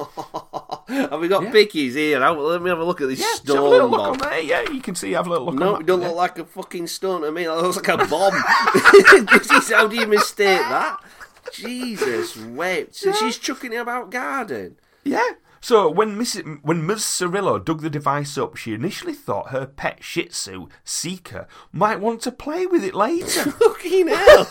Have 0.89 1.21
we 1.21 1.29
got 1.29 1.43
Yeah. 1.45 1.53
pickies 1.53 1.93
here? 1.93 2.21
Have- 2.21 2.39
Let 2.39 2.63
me 2.63 2.71
have 2.71 2.79
a 2.79 2.85
look 2.85 3.01
at 3.01 3.09
this 3.09 3.21
Yeah, 3.21 3.27
just 3.27 3.47
have 3.49 3.59
a 3.59 3.63
little 3.63 3.89
stone 3.89 3.91
look 3.91 4.01
bomb. 4.01 4.13
on 4.13 4.19
there. 4.31 4.41
Yeah, 4.41 4.71
you 4.71 4.81
can 4.81 4.95
see. 4.95 5.13
Have 5.13 5.27
a 5.27 5.31
little 5.31 5.47
look 5.47 5.55
No, 5.57 5.75
on 5.77 5.81
it 5.83 5.87
don't 5.87 6.01
that. 6.01 6.09
look 6.09 6.17
like 6.17 6.39
a 6.39 6.45
fucking 6.45 6.87
stone 6.87 7.23
to 7.23 7.31
me. 7.33 7.45
It 7.45 7.51
looks 7.53 7.77
like 7.77 7.89
a 7.89 7.97
bomb. 8.07 8.35
this 9.33 9.51
is 9.51 9.71
how 9.71 9.87
do 9.87 9.97
you 9.97 10.07
mistake 10.07 10.59
that? 10.61 10.99
Jesus, 11.53 12.37
wait. 12.37 12.95
So 12.95 13.13
she's 13.13 13.39
chucking 13.39 13.73
it 13.73 13.77
about 13.77 14.11
garden. 14.11 14.77
Yeah. 15.05 15.23
So 15.61 15.91
when 15.91 16.17
Miss 16.17 16.41
when 16.63 16.87
Ms. 16.87 17.01
Cirillo 17.01 17.63
dug 17.63 17.83
the 17.83 17.91
device 17.91 18.39
up, 18.39 18.57
she 18.57 18.73
initially 18.73 19.13
thought 19.13 19.51
her 19.51 19.67
pet 19.67 20.03
Shih 20.03 20.25
Tzu 20.25 20.69
Seeker 20.85 21.47
might 21.71 22.01
want 22.01 22.23
to 22.23 22.33
play 22.33 22.65
with 22.67 22.83
it 22.83 22.95
later. 22.95 23.51
Fucking 23.51 24.09
hell. 24.09 24.49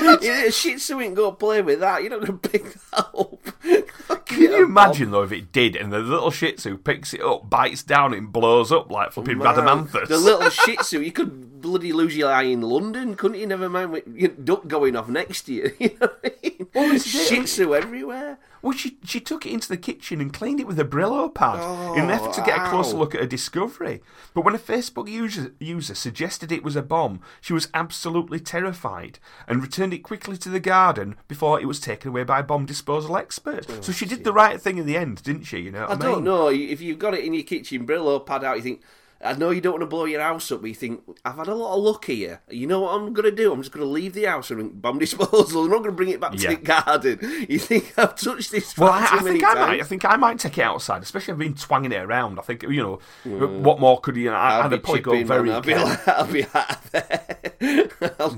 yeah, 0.20 0.50
shit, 0.50 0.80
so 0.80 0.98
we 0.98 1.04
can 1.04 1.14
go 1.14 1.32
play 1.32 1.62
with 1.62 1.80
that. 1.80 2.02
You're 2.02 2.10
not 2.10 2.26
going 2.26 2.38
to 2.38 2.48
pick 2.48 2.74
that 2.90 3.08
up. 3.16 4.26
Can 4.26 4.42
you 4.42 4.64
imagine 4.64 5.10
though 5.10 5.22
if 5.22 5.32
it 5.32 5.52
did, 5.52 5.74
and 5.74 5.90
the 5.90 6.00
little 6.00 6.30
Shih 6.30 6.52
Tzu 6.52 6.78
picks 6.78 7.14
it 7.14 7.22
up, 7.22 7.48
bites 7.48 7.82
down, 7.82 8.12
and 8.12 8.30
blows 8.30 8.70
up 8.70 8.90
like 8.90 9.08
oh 9.08 9.10
flipping 9.12 9.38
Rhadamanthus? 9.38 10.08
The 10.08 10.18
little 10.18 10.50
shih 10.50 10.76
tzu, 10.76 11.00
you 11.00 11.12
could 11.12 11.62
bloody 11.62 11.92
lose 11.92 12.16
your 12.16 12.30
eye 12.30 12.42
in 12.42 12.60
London, 12.60 13.14
couldn't 13.14 13.38
you? 13.38 13.46
Never 13.46 13.68
mind 13.68 13.92
with 13.92 14.06
your 14.08 14.30
duck 14.30 14.66
going 14.66 14.96
off 14.96 15.08
next 15.08 15.42
to 15.42 15.54
you. 15.54 15.72
You 15.78 15.96
know 16.00 16.08
what 16.08 16.36
I 16.74 16.88
mean? 16.88 16.98
Shih 16.98 17.44
tzu 17.44 17.74
everywhere. 17.74 18.38
Well, 18.66 18.76
she 18.76 18.98
she 19.04 19.20
took 19.20 19.46
it 19.46 19.52
into 19.52 19.68
the 19.68 19.76
kitchen 19.76 20.20
and 20.20 20.32
cleaned 20.32 20.58
it 20.58 20.66
with 20.66 20.80
a 20.80 20.84
Brillo 20.84 21.32
pad 21.32 21.60
in 21.96 22.06
an 22.06 22.10
effort 22.10 22.32
to 22.32 22.42
get 22.42 22.58
a 22.58 22.66
oh, 22.66 22.70
closer 22.70 22.96
ow. 22.96 22.98
look 22.98 23.14
at 23.14 23.20
her 23.20 23.26
discovery. 23.26 24.02
But 24.34 24.44
when 24.44 24.56
a 24.56 24.58
Facebook 24.58 25.08
user, 25.08 25.54
user 25.60 25.94
suggested 25.94 26.50
it 26.50 26.64
was 26.64 26.74
a 26.74 26.82
bomb, 26.82 27.20
she 27.40 27.52
was 27.52 27.68
absolutely 27.74 28.40
terrified 28.40 29.20
and 29.46 29.62
returned 29.62 29.94
it 29.94 30.00
quickly 30.00 30.36
to 30.38 30.48
the 30.48 30.58
garden 30.58 31.14
before 31.28 31.60
it 31.60 31.68
was 31.68 31.78
taken 31.78 32.08
away 32.08 32.24
by 32.24 32.40
a 32.40 32.42
bomb 32.42 32.66
disposal 32.66 33.16
expert. 33.16 33.66
Oh, 33.68 33.80
so 33.82 33.92
she 33.92 34.04
did 34.04 34.24
the 34.24 34.32
right 34.32 34.60
thing 34.60 34.78
in 34.78 34.86
the 34.86 34.96
end, 34.96 35.22
didn't 35.22 35.44
she? 35.44 35.58
You 35.58 35.70
know 35.70 35.84
I, 35.84 35.92
I 35.92 35.96
don't 35.96 36.24
know. 36.24 36.48
If 36.48 36.80
you've 36.80 36.98
got 36.98 37.14
it 37.14 37.24
in 37.24 37.34
your 37.34 37.44
kitchen, 37.44 37.86
Brillo 37.86 38.26
pad 38.26 38.42
out, 38.42 38.56
you 38.56 38.64
think, 38.64 38.82
I 39.24 39.32
know 39.32 39.50
you 39.50 39.60
don't 39.62 39.72
want 39.72 39.82
to 39.82 39.86
blow 39.86 40.04
your 40.04 40.20
house 40.20 40.52
up, 40.52 40.60
but 40.60 40.66
you 40.68 40.74
think, 40.74 41.00
I've 41.24 41.36
had 41.36 41.48
a 41.48 41.54
lot 41.54 41.74
of 41.76 41.82
luck 41.82 42.04
here. 42.04 42.42
You 42.50 42.66
know 42.66 42.80
what 42.80 42.94
I'm 42.94 43.14
going 43.14 43.24
to 43.24 43.34
do? 43.34 43.50
I'm 43.52 43.62
just 43.62 43.72
going 43.72 43.84
to 43.84 43.90
leave 43.90 44.12
the 44.12 44.24
house 44.24 44.50
and 44.50 44.80
bomb 44.82 44.98
disposal. 45.00 45.64
I'm 45.64 45.70
not 45.70 45.78
going 45.78 45.90
to 45.90 45.92
bring 45.92 46.10
it 46.10 46.20
back 46.20 46.32
to 46.32 46.38
Yeah. 46.38 46.50
the 46.50 46.56
garden. 46.56 47.46
You 47.48 47.58
think 47.58 47.94
I've 47.98 48.14
touched 48.14 48.50
this 48.52 48.76
Well, 48.76 48.92
I, 48.92 49.00
too 49.06 49.16
I 49.18 49.22
many 49.22 49.38
think 49.40 49.44
I 49.50 49.54
times? 49.54 49.66
might. 49.68 49.80
I 49.80 49.84
think 49.84 50.04
I 50.04 50.16
might 50.16 50.38
take 50.38 50.58
it 50.58 50.62
outside, 50.62 51.02
especially 51.02 51.32
I've 51.32 51.38
been 51.38 51.54
twanging 51.54 51.92
it 51.92 52.02
around. 52.02 52.38
I 52.38 52.42
think 52.42 52.62
you 52.64 52.76
know 52.82 52.98
what 53.24 53.80
more 53.80 54.00
could 54.00 54.16
you? 54.16 54.30
know, 54.30 54.36
I, 54.36 54.56
I'll 54.58 54.62
I'd 54.64 54.70
be 54.70 54.78
probably 54.78 55.00
go 55.00 55.24
very. 55.24 55.50
I'll 55.50 55.60
be, 55.62 55.74
like, 55.74 56.08
I'll 56.08 56.30
be 56.32 56.44
out 56.54 56.72
of 56.72 56.90
there. 56.92 57.36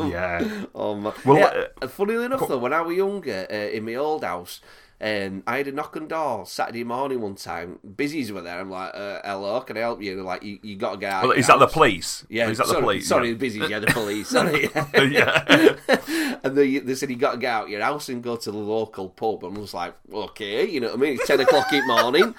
Yeah. 0.09 0.65
Oh 0.75 0.95
my. 0.95 1.13
Well, 1.25 1.39
yeah, 1.39 1.65
uh, 1.83 1.89
funnily 1.89 2.25
enough, 2.25 2.47
though, 2.49 2.59
when 2.59 2.73
I 2.73 2.81
was 2.83 2.97
younger, 2.97 3.47
uh, 3.51 3.55
in 3.55 3.85
my 3.85 3.95
old 3.97 4.23
house, 4.25 4.61
um, 5.01 5.45
I 5.47 5.59
had 5.59 5.69
a 5.69 5.73
knock 5.73 5.97
on 5.97 6.09
door 6.09 6.45
Saturday 6.47 6.83
morning 6.85 7.21
one 7.21 7.37
time. 7.37 7.79
Busies 7.97 8.33
were 8.33 8.41
there. 8.43 8.59
I'm 8.59 8.71
like, 8.71 8.91
uh, 8.95 9.21
"Hello, 9.25 9.61
can 9.61 9.77
I 9.77 9.81
help 9.81 10.03
you?" 10.03 10.17
They're 10.17 10.25
like, 10.25 10.43
"You, 10.43 10.59
you 10.63 10.77
got 10.77 10.93
to 10.93 10.97
get 10.99 11.13
out." 11.13 11.23
Well, 11.23 11.33
is 11.33 11.47
that 11.47 11.59
the 11.61 11.67
police? 11.69 12.27
Yeah, 12.29 12.49
is 12.51 12.59
that 12.59 12.67
sorry, 12.67 12.81
the 12.81 12.85
police? 12.85 13.09
sorry, 13.09 13.29
Yeah. 13.29 13.35
busies. 13.37 13.69
Yeah, 13.71 13.79
the 13.79 13.87
police. 13.89 14.29
Sorry. 14.29 14.69
yeah. 15.13 16.39
and 16.43 16.57
they, 16.57 16.79
they 16.79 16.95
said 16.95 17.11
you 17.11 17.17
got 17.17 17.33
to 17.33 17.39
get 17.39 17.53
out 17.53 17.65
of 17.65 17.71
your 17.71 17.81
house 17.83 18.09
and 18.09 18.23
go 18.23 18.37
to 18.37 18.51
the 18.51 18.59
local 18.59 19.09
pub. 19.09 19.45
And 19.45 19.57
I 19.57 19.61
was 19.61 19.75
like, 19.75 19.95
okay, 20.13 20.69
you 20.69 20.81
know 20.81 20.89
what 20.89 20.97
I 20.97 21.01
mean? 21.01 21.15
It's 21.15 21.27
ten 21.27 21.41
o'clock 21.41 21.73
in 21.73 21.87
the 21.87 21.87
morning. 22.03 22.35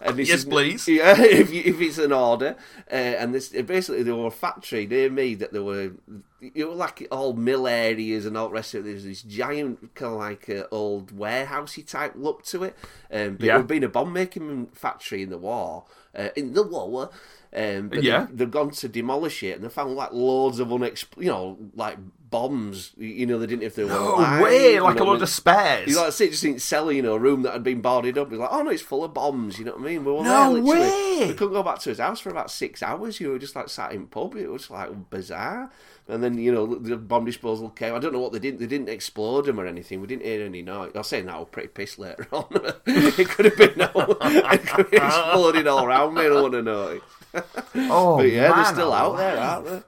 And 0.00 0.16
this 0.16 0.28
Yes, 0.28 0.38
is- 0.40 0.44
please. 0.44 0.86
Yeah, 0.94 1.20
if, 1.20 1.52
you, 1.52 1.62
if 1.64 1.80
it's 1.80 1.98
an 1.98 2.12
order. 2.12 2.56
Uh, 2.90 2.94
and 2.94 3.34
this 3.34 3.48
basically 3.48 4.02
there 4.04 4.14
were 4.14 4.26
a 4.28 4.30
factory 4.30 4.86
near 4.86 5.10
me 5.10 5.34
that 5.36 5.52
there 5.52 5.62
were 5.64 5.92
you 6.40 6.66
know 6.66 6.72
like 6.72 7.06
all 7.10 7.32
mill 7.32 7.66
areas 7.66 8.26
and 8.26 8.36
all 8.36 8.48
the 8.48 8.54
rest 8.54 8.74
of 8.74 8.80
it. 8.80 8.90
There's 8.90 9.04
this 9.04 9.22
giant 9.22 9.94
kind 9.94 10.12
of 10.12 10.18
like 10.18 10.48
uh, 10.50 10.64
old 10.70 11.16
warehousey 11.16 11.86
type 11.86 12.12
look 12.16 12.44
to 12.46 12.64
it. 12.64 12.76
Um, 13.12 13.36
but 13.36 13.46
Yeah. 13.46 13.54
it 13.54 13.58
had 13.58 13.66
been 13.66 13.84
a 13.84 13.88
bomb 13.88 14.12
making 14.12 14.66
factory 14.74 15.22
in 15.22 15.30
the 15.30 15.38
war. 15.38 15.84
Uh, 16.16 16.28
in 16.36 16.52
the 16.52 16.62
war. 16.62 17.10
Um, 17.56 17.88
but 17.88 18.02
Yeah. 18.02 18.26
they've, 18.26 18.38
they've 18.38 18.50
gone 18.50 18.70
to 18.70 18.88
demolish 18.88 19.42
it 19.42 19.56
and 19.56 19.64
they 19.64 19.68
found 19.68 19.94
like 19.94 20.12
loads 20.12 20.58
of 20.58 20.68
unexp- 20.68 21.16
you 21.22 21.30
know, 21.30 21.56
like 21.74 21.96
bombs. 22.34 22.92
You 22.96 23.26
know, 23.26 23.38
they 23.38 23.46
didn't 23.46 23.62
if 23.62 23.74
they 23.76 23.84
were 23.84 23.90
No 23.90 24.16
alive, 24.16 24.42
way! 24.42 24.74
you 24.74 24.82
Like 24.82 24.96
know 24.96 25.04
a 25.04 25.04
load 25.04 25.22
of 25.22 25.28
spares. 25.28 25.88
You 25.88 25.96
like 25.96 26.12
say 26.12 26.28
just 26.30 26.42
didn't 26.42 26.62
sell, 26.62 26.90
you 26.90 27.02
know, 27.02 27.14
a 27.14 27.18
room 27.18 27.42
that 27.42 27.52
had 27.52 27.62
been 27.62 27.80
boarded 27.80 28.18
up. 28.18 28.30
He's 28.30 28.38
like, 28.38 28.50
oh 28.52 28.62
no, 28.62 28.70
it's 28.70 28.82
full 28.82 29.04
of 29.04 29.14
bombs. 29.14 29.58
You 29.58 29.66
know 29.66 29.72
what 29.72 29.82
I 29.82 29.84
mean? 29.84 30.04
We 30.04 30.12
were 30.12 30.22
No 30.24 30.54
there, 30.54 30.62
way! 30.62 31.26
We 31.28 31.34
couldn't 31.34 31.52
go 31.54 31.62
back 31.62 31.78
to 31.80 31.90
his 31.90 31.98
house 31.98 32.20
for 32.20 32.30
about 32.30 32.50
six 32.50 32.82
hours. 32.82 33.20
You 33.20 33.30
were 33.30 33.38
just 33.38 33.54
like 33.56 33.68
sat 33.68 33.92
in 33.92 34.06
pub. 34.08 34.34
It 34.36 34.48
was 34.50 34.70
like 34.70 35.10
bizarre. 35.10 35.70
And 36.06 36.22
then 36.22 36.36
you 36.36 36.52
know 36.52 36.66
the 36.74 36.96
bomb 36.96 37.24
disposal 37.24 37.70
came. 37.70 37.94
I 37.94 37.98
don't 37.98 38.12
know 38.12 38.20
what 38.20 38.32
they 38.32 38.38
didn't. 38.38 38.60
They 38.60 38.66
didn't 38.66 38.90
explode 38.90 39.46
them 39.46 39.58
or 39.58 39.66
anything. 39.66 40.00
We 40.02 40.06
didn't 40.06 40.24
hear 40.24 40.44
any 40.44 40.60
noise. 40.62 40.92
I 40.94 40.98
was 40.98 41.06
saying 41.06 41.26
that 41.26 41.34
I 41.36 41.38
was 41.38 41.48
pretty 41.50 41.68
pissed 41.68 41.98
later 41.98 42.26
on. 42.32 42.46
it 42.86 43.28
could 43.28 43.46
have 43.46 43.56
been. 43.56 43.74
it 43.80 44.66
could 44.66 44.86
have 44.92 44.92
exploded 44.92 45.66
all 45.66 45.84
around 45.86 46.14
me. 46.14 46.22
I 46.22 46.28
don't 46.28 46.42
want 46.42 46.52
to 46.54 46.62
know. 46.62 47.00
oh, 47.90 48.16
But 48.18 48.30
yeah, 48.30 48.50
man, 48.50 48.56
they're 48.56 48.64
still 48.66 48.92
oh. 48.92 48.92
out 48.92 49.14
alive. 49.14 49.18
there, 49.18 49.38
aren't 49.38 49.66
they? 49.66 49.82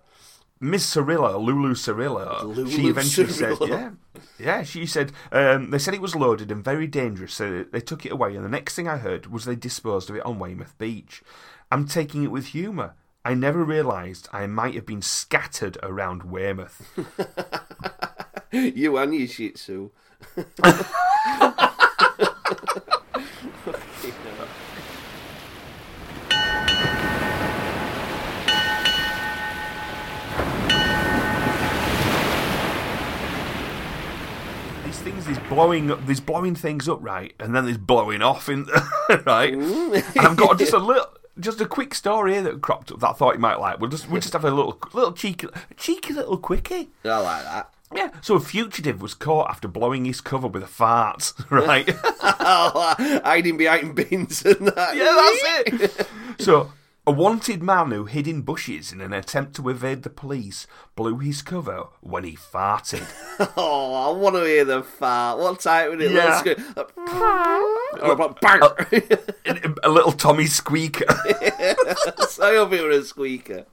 Miss 0.58 0.86
Cirillo, 0.94 1.38
Lulu 1.42 1.74
Cirillo, 1.74 2.42
Lulu 2.42 2.70
she 2.70 2.88
eventually 2.88 3.26
Cirillo. 3.26 3.58
said, 3.58 3.68
yeah, 3.68 3.90
yeah, 4.38 4.62
she 4.62 4.86
said 4.86 5.12
um, 5.32 5.70
they 5.70 5.78
said 5.78 5.92
it 5.94 6.00
was 6.00 6.14
loaded 6.16 6.50
and 6.50 6.64
very 6.64 6.86
dangerous, 6.86 7.34
so 7.34 7.64
they 7.70 7.80
took 7.80 8.06
it 8.06 8.12
away. 8.12 8.34
And 8.34 8.44
the 8.44 8.48
next 8.48 8.74
thing 8.74 8.88
I 8.88 8.96
heard 8.96 9.26
was 9.26 9.44
they 9.44 9.56
disposed 9.56 10.08
of 10.08 10.16
it 10.16 10.24
on 10.24 10.38
Weymouth 10.38 10.76
Beach. 10.78 11.22
I'm 11.70 11.86
taking 11.86 12.24
it 12.24 12.30
with 12.30 12.46
humour. 12.46 12.94
I 13.24 13.34
never 13.34 13.64
realised 13.64 14.28
I 14.32 14.46
might 14.46 14.74
have 14.74 14.86
been 14.86 15.02
scattered 15.02 15.76
around 15.82 16.22
Weymouth. 16.22 16.80
You 18.52 18.96
and 18.96 19.14
your 19.14 19.26
Shih 19.28 19.50
Tzu. 19.50 19.90
things, 35.26 35.48
blowing, 35.48 35.90
up, 35.90 36.06
these 36.06 36.20
blowing 36.20 36.54
things 36.54 36.88
up, 36.88 36.98
right, 37.02 37.34
and 37.38 37.54
then 37.54 37.64
there's 37.64 37.78
blowing 37.78 38.22
off 38.22 38.48
in, 38.48 38.66
right. 39.26 39.52
and 39.52 40.04
I've 40.18 40.36
got 40.36 40.58
just 40.58 40.72
a 40.72 40.78
little, 40.78 41.06
just 41.38 41.60
a 41.60 41.66
quick 41.66 41.94
story 41.94 42.32
here 42.34 42.42
that 42.42 42.62
cropped 42.62 42.90
up 42.92 43.00
that 43.00 43.08
I 43.08 43.12
thought 43.12 43.34
you 43.34 43.40
might 43.40 43.60
like. 43.60 43.80
We'll 43.80 43.90
just, 43.90 44.08
we'll 44.08 44.20
just 44.20 44.32
have 44.32 44.44
a 44.44 44.50
little, 44.50 44.78
little 44.94 45.12
cheeky, 45.12 45.48
cheeky 45.76 46.14
little 46.14 46.38
quickie. 46.38 46.90
I 47.04 47.18
like 47.18 47.44
that. 47.44 47.70
Yeah. 47.94 48.10
So 48.20 48.34
a 48.34 48.40
fugitive 48.40 49.00
was 49.00 49.14
caught 49.14 49.48
after 49.48 49.68
blowing 49.68 50.06
his 50.06 50.20
cover 50.20 50.48
with 50.48 50.62
a 50.62 50.66
fart, 50.66 51.32
right? 51.50 51.88
hiding 52.20 53.56
behind 53.56 53.94
bins 53.94 54.44
and 54.44 54.68
that. 54.68 54.96
yeah, 54.96 55.72
that's 55.76 56.00
it. 56.00 56.08
So 56.38 56.72
A 57.08 57.12
wanted 57.12 57.62
man 57.62 57.92
who 57.92 58.06
hid 58.06 58.26
in 58.26 58.42
bushes 58.42 58.90
in 58.90 59.00
an 59.00 59.12
attempt 59.12 59.54
to 59.56 59.68
evade 59.68 60.02
the 60.02 60.10
police 60.10 60.66
blew 60.96 61.18
his 61.18 61.40
cover 61.40 61.86
when 62.00 62.24
he 62.24 62.34
farted. 62.36 63.06
Oh, 63.56 63.94
I 63.94 64.18
want 64.18 64.34
to 64.34 64.44
hear 64.44 64.64
the 64.64 64.82
fart. 64.82 65.38
What 65.38 65.60
type 65.60 65.90
would 65.90 66.00
it 66.00 66.10
Yeah. 66.10 66.42
look? 66.74 66.92
Or 68.02 68.12
about 68.12 68.40
bang. 68.40 68.62
Uh, 68.62 68.74
a 69.84 69.88
little 69.90 70.12
Tommy 70.12 70.46
squeaker. 70.46 71.04
I 71.08 72.54
hope 72.56 72.72
it 72.72 72.82
was 72.82 73.04
a 73.04 73.08
squeaker. 73.08 73.66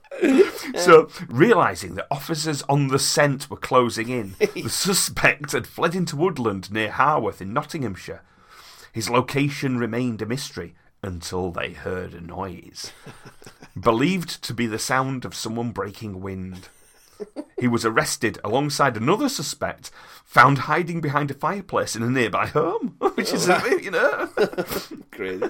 So, 0.76 1.08
realizing 1.28 1.94
that 1.94 2.06
officers 2.10 2.62
on 2.68 2.88
the 2.88 2.98
scent 2.98 3.48
were 3.50 3.56
closing 3.56 4.10
in, 4.10 4.34
the 4.54 4.68
suspect 4.68 5.52
had 5.52 5.66
fled 5.66 5.94
into 5.94 6.14
woodland 6.16 6.70
near 6.70 6.90
Harworth 6.90 7.40
in 7.40 7.52
Nottinghamshire. 7.54 8.22
His 8.92 9.08
location 9.10 9.78
remained 9.78 10.20
a 10.22 10.26
mystery 10.26 10.74
until 11.04 11.50
they 11.50 11.72
heard 11.72 12.14
a 12.14 12.20
noise, 12.20 12.92
believed 13.78 14.42
to 14.42 14.54
be 14.54 14.66
the 14.66 14.78
sound 14.78 15.24
of 15.24 15.34
someone 15.34 15.70
breaking 15.70 16.20
wind. 16.20 16.68
He 17.58 17.68
was 17.68 17.84
arrested 17.84 18.38
alongside 18.42 18.96
another 18.96 19.28
suspect, 19.28 19.90
found 20.24 20.58
hiding 20.60 21.00
behind 21.00 21.30
a 21.30 21.34
fireplace 21.34 21.94
in 21.94 22.02
a 22.02 22.10
nearby 22.10 22.46
home, 22.46 22.96
which 23.14 23.32
is 23.32 23.48
oh, 23.48 23.54
a 23.56 23.60
bit, 23.62 23.84
you 23.84 23.90
know. 23.92 24.28
Crazy. 25.12 25.48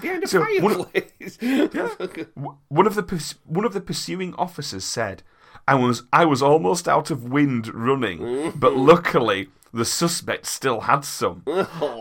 Behind 0.00 0.24
a 0.24 0.26
So, 0.26 0.40
one- 0.60 0.84
fireplace. 0.86 1.36
W- 1.36 2.56
One 2.68 2.86
of 2.86 2.94
the 2.96 3.34
one 3.44 3.64
of 3.64 3.72
the 3.72 3.80
pursuing 3.80 4.34
officers 4.34 4.84
said, 4.84 5.22
"I 5.68 5.76
was 5.76 6.02
I 6.12 6.24
was 6.24 6.42
almost 6.42 6.88
out 6.88 7.10
of 7.12 7.24
wind 7.24 7.72
running, 7.72 8.52
but 8.56 8.76
luckily 8.90 9.48
the 9.72 9.84
suspect 9.84 10.46
still 10.46 10.82
had 10.82 11.04
some. 11.04 11.42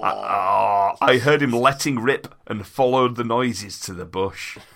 Ah, 0.02 0.96
I 1.02 1.18
heard 1.18 1.42
him 1.42 1.52
letting 1.52 2.00
rip 2.00 2.34
and 2.48 2.66
followed 2.66 3.16
the 3.16 3.24
noises 3.24 3.80
to 3.82 3.94
the 3.94 4.06
bush." 4.06 4.58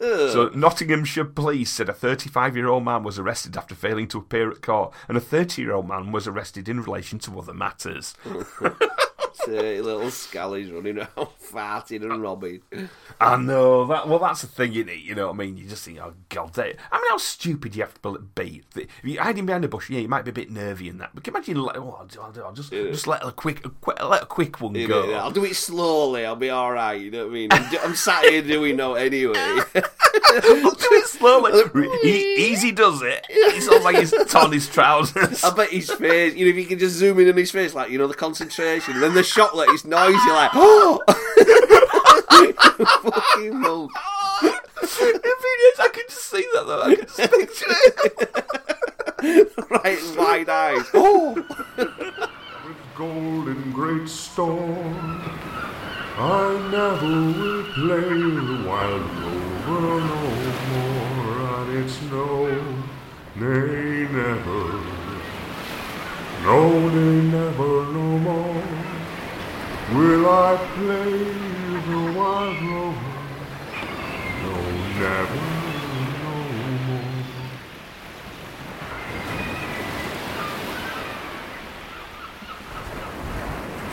So 0.00 0.50
Nottinghamshire 0.54 1.26
police 1.26 1.70
said 1.70 1.88
a 1.88 1.92
35-year-old 1.92 2.84
man 2.84 3.02
was 3.02 3.18
arrested 3.18 3.56
after 3.56 3.74
failing 3.74 4.08
to 4.08 4.18
appear 4.18 4.50
at 4.50 4.60
court, 4.62 4.92
and 5.08 5.16
a 5.16 5.20
30-year-old 5.20 5.86
man 5.86 6.12
was 6.12 6.26
arrested 6.26 6.68
in 6.68 6.80
relation 6.82 7.18
to 7.20 7.38
other 7.38 7.54
matters. 7.54 8.14
Uh, 9.46 9.50
Dirty 9.52 9.80
little 9.80 10.02
scallies 10.08 10.72
running 10.74 10.98
around 11.16 11.28
farting 11.50 12.02
and 12.10 12.22
robbing. 12.22 12.60
I 13.20 13.36
know 13.36 13.86
that. 13.86 14.08
Well, 14.08 14.18
that's 14.18 14.42
the 14.42 14.46
thing, 14.48 14.72
isn't 14.74 14.88
it? 14.88 14.98
You 15.00 15.14
know 15.14 15.26
what 15.28 15.34
I 15.34 15.36
mean? 15.38 15.56
You 15.56 15.66
just 15.68 15.84
think, 15.84 15.98
oh 16.00 16.14
god, 16.28 16.54
they, 16.54 16.74
I 16.90 16.98
mean, 16.98 17.08
how 17.10 17.16
stupid 17.18 17.72
do 17.72 17.78
you 17.78 17.84
have 17.84 18.00
to 18.02 18.18
be? 18.34 18.62
If 18.74 18.86
you're 19.04 19.22
hiding 19.22 19.46
behind 19.46 19.64
a 19.64 19.68
bush, 19.68 19.88
yeah, 19.90 20.00
you 20.00 20.08
might 20.08 20.24
be 20.24 20.30
a 20.30 20.34
bit 20.34 20.50
nervy 20.50 20.88
in 20.88 20.98
that. 20.98 21.10
But 21.14 21.24
can 21.24 21.32
you 21.34 21.38
imagine, 21.38 21.56
like, 21.62 21.76
oh, 21.78 21.96
I'll, 22.00 22.06
do- 22.06 22.20
I'll, 22.20 22.32
do- 22.32 22.42
I'll 22.44 22.52
just 22.52 22.70
just 22.72 23.06
let 23.06 23.24
a 23.24 23.32
quick, 23.32 23.64
a 23.64 23.70
quick, 23.70 24.02
let 24.04 24.22
a 24.22 24.26
quick 24.26 24.60
one 24.60 24.74
You 24.74 24.88
go. 24.88 25.06
know, 25.06 25.14
I'll 25.14 25.30
do 25.30 25.44
it 25.44 25.54
slowly. 25.56 26.24
I'll 26.26 26.36
be 26.36 26.50
all 26.50 26.72
right. 26.72 26.94
You 27.00 27.10
know 27.10 27.24
what 27.26 27.30
I 27.30 27.34
mean? 27.34 27.48
I'm, 27.52 27.78
I'm 27.84 27.94
sat 27.94 28.24
here 28.24 28.42
doing 28.42 28.76
no 28.76 28.94
anyway. 28.94 29.34
I'll 29.36 29.62
do 30.74 30.88
it 30.92 31.06
slowly. 31.06 31.62
He, 32.02 32.34
easy 32.52 32.72
does 32.72 33.02
it. 33.02 33.24
He 33.30 33.60
sounds 33.60 33.84
like 33.84 33.96
he's 33.96 34.12
torn 34.28 34.52
his 34.52 34.68
trousers. 34.68 35.42
I 35.44 35.54
bet 35.54 35.70
his 35.70 35.90
face. 35.90 36.34
You 36.34 36.46
know, 36.46 36.50
if 36.50 36.56
you 36.56 36.64
can 36.66 36.78
just 36.78 36.96
zoom 36.96 37.18
in 37.20 37.28
on 37.28 37.36
his 37.36 37.50
face, 37.50 37.74
like 37.74 37.90
you 37.90 37.98
know, 37.98 38.06
the 38.06 38.14
concentration. 38.14 38.94
And 38.94 39.02
then 39.02 39.14
the 39.14 39.22
shot, 39.36 39.54
like 39.54 39.70
his 39.70 39.84
noise. 39.84 40.16
You're 40.24 40.34
like, 40.34 40.50
oh, 40.54 41.02
fucking 43.02 43.54
move. 43.54 43.90
if 44.42 44.90
he 44.90 45.02
is, 45.02 45.80
I 45.80 45.88
can 45.92 46.04
just 46.08 46.24
see 46.24 46.46
that 46.54 46.66
though. 46.66 46.82
I 46.82 46.94
can 46.96 47.06
just 47.06 47.30
picture 47.30 47.66
it. 48.04 49.52
right 49.70 50.16
wide 50.16 50.48
eyes. 50.48 50.86
Oh, 50.94 51.34
with 52.66 52.76
golden 52.96 53.72
great 53.72 54.08
storm. 54.08 55.20
I 56.18 56.68
never 56.72 57.06
will 57.38 57.64
play 57.74 58.08
the 58.08 58.64
wild 58.66 59.02
rover 59.66 60.00
no 60.00 60.20
more, 60.72 61.40
and 61.60 61.84
it's 61.84 62.00
no, 62.02 62.46
nay, 63.36 64.08
never, 64.10 64.80
no, 66.42 66.88
nay, 66.88 67.16
never, 67.30 67.92
no 67.92 68.18
more. 68.18 68.85
Will 69.94 70.28
I 70.28 70.56
play 70.74 71.12
the 71.88 72.12
wild 72.18 72.60
rover? 72.62 73.12
No, 74.42 74.54
never, 74.98 75.36
no 76.22 76.34
more. 76.86 77.02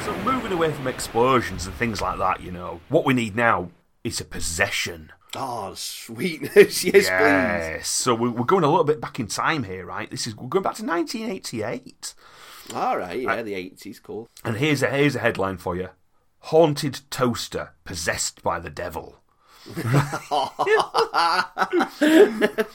So 0.03 0.17
moving 0.23 0.51
away 0.51 0.71
from 0.71 0.87
explosions 0.87 1.65
and 1.65 1.75
things 1.75 2.01
like 2.01 2.17
that, 2.17 2.41
you 2.41 2.51
know, 2.51 2.81
what 2.89 3.05
we 3.05 3.13
need 3.13 3.35
now 3.35 3.69
is 4.03 4.19
a 4.19 4.25
possession. 4.25 5.11
oh, 5.35 5.73
sweetness. 5.75 6.83
Yes, 6.83 7.07
Yes. 7.07 7.87
So 7.87 8.13
we're, 8.13 8.31
we're 8.31 8.43
going 8.43 8.63
a 8.65 8.69
little 8.69 8.83
bit 8.83 8.99
back 8.99 9.19
in 9.19 9.27
time 9.27 9.63
here, 9.63 9.85
right? 9.85 10.09
This 10.11 10.27
is 10.27 10.35
we're 10.35 10.49
going 10.49 10.63
back 10.63 10.75
to 10.75 10.85
1988, 10.85 11.83
please. 11.83 12.15
All 12.73 12.97
right. 12.97 13.19
Yeah, 13.19 13.33
uh, 13.33 13.43
the 13.43 13.53
eighties. 13.55 13.99
Cool. 13.99 14.29
and 14.43 14.57
here's 14.57 14.81
a 14.83 14.89
here's 14.89 15.15
a 15.15 15.19
headline 15.19 15.57
for 15.57 15.75
you: 15.75 15.89
Haunted 16.39 17.01
toaster 17.09 17.73
possessed 17.83 18.41
by 18.43 18.59
the 18.59 18.69
devil. 18.69 19.19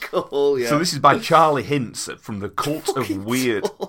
Cool. 0.01 0.59
Yeah. 0.59 0.69
So 0.69 0.79
this 0.79 0.93
is 0.93 0.99
by 0.99 1.19
Charlie 1.29 1.63
Hints 1.63 2.09
from 2.19 2.39
the 2.39 2.49
Cult 2.49 2.89
of 2.97 3.09
Weird. 3.25 3.65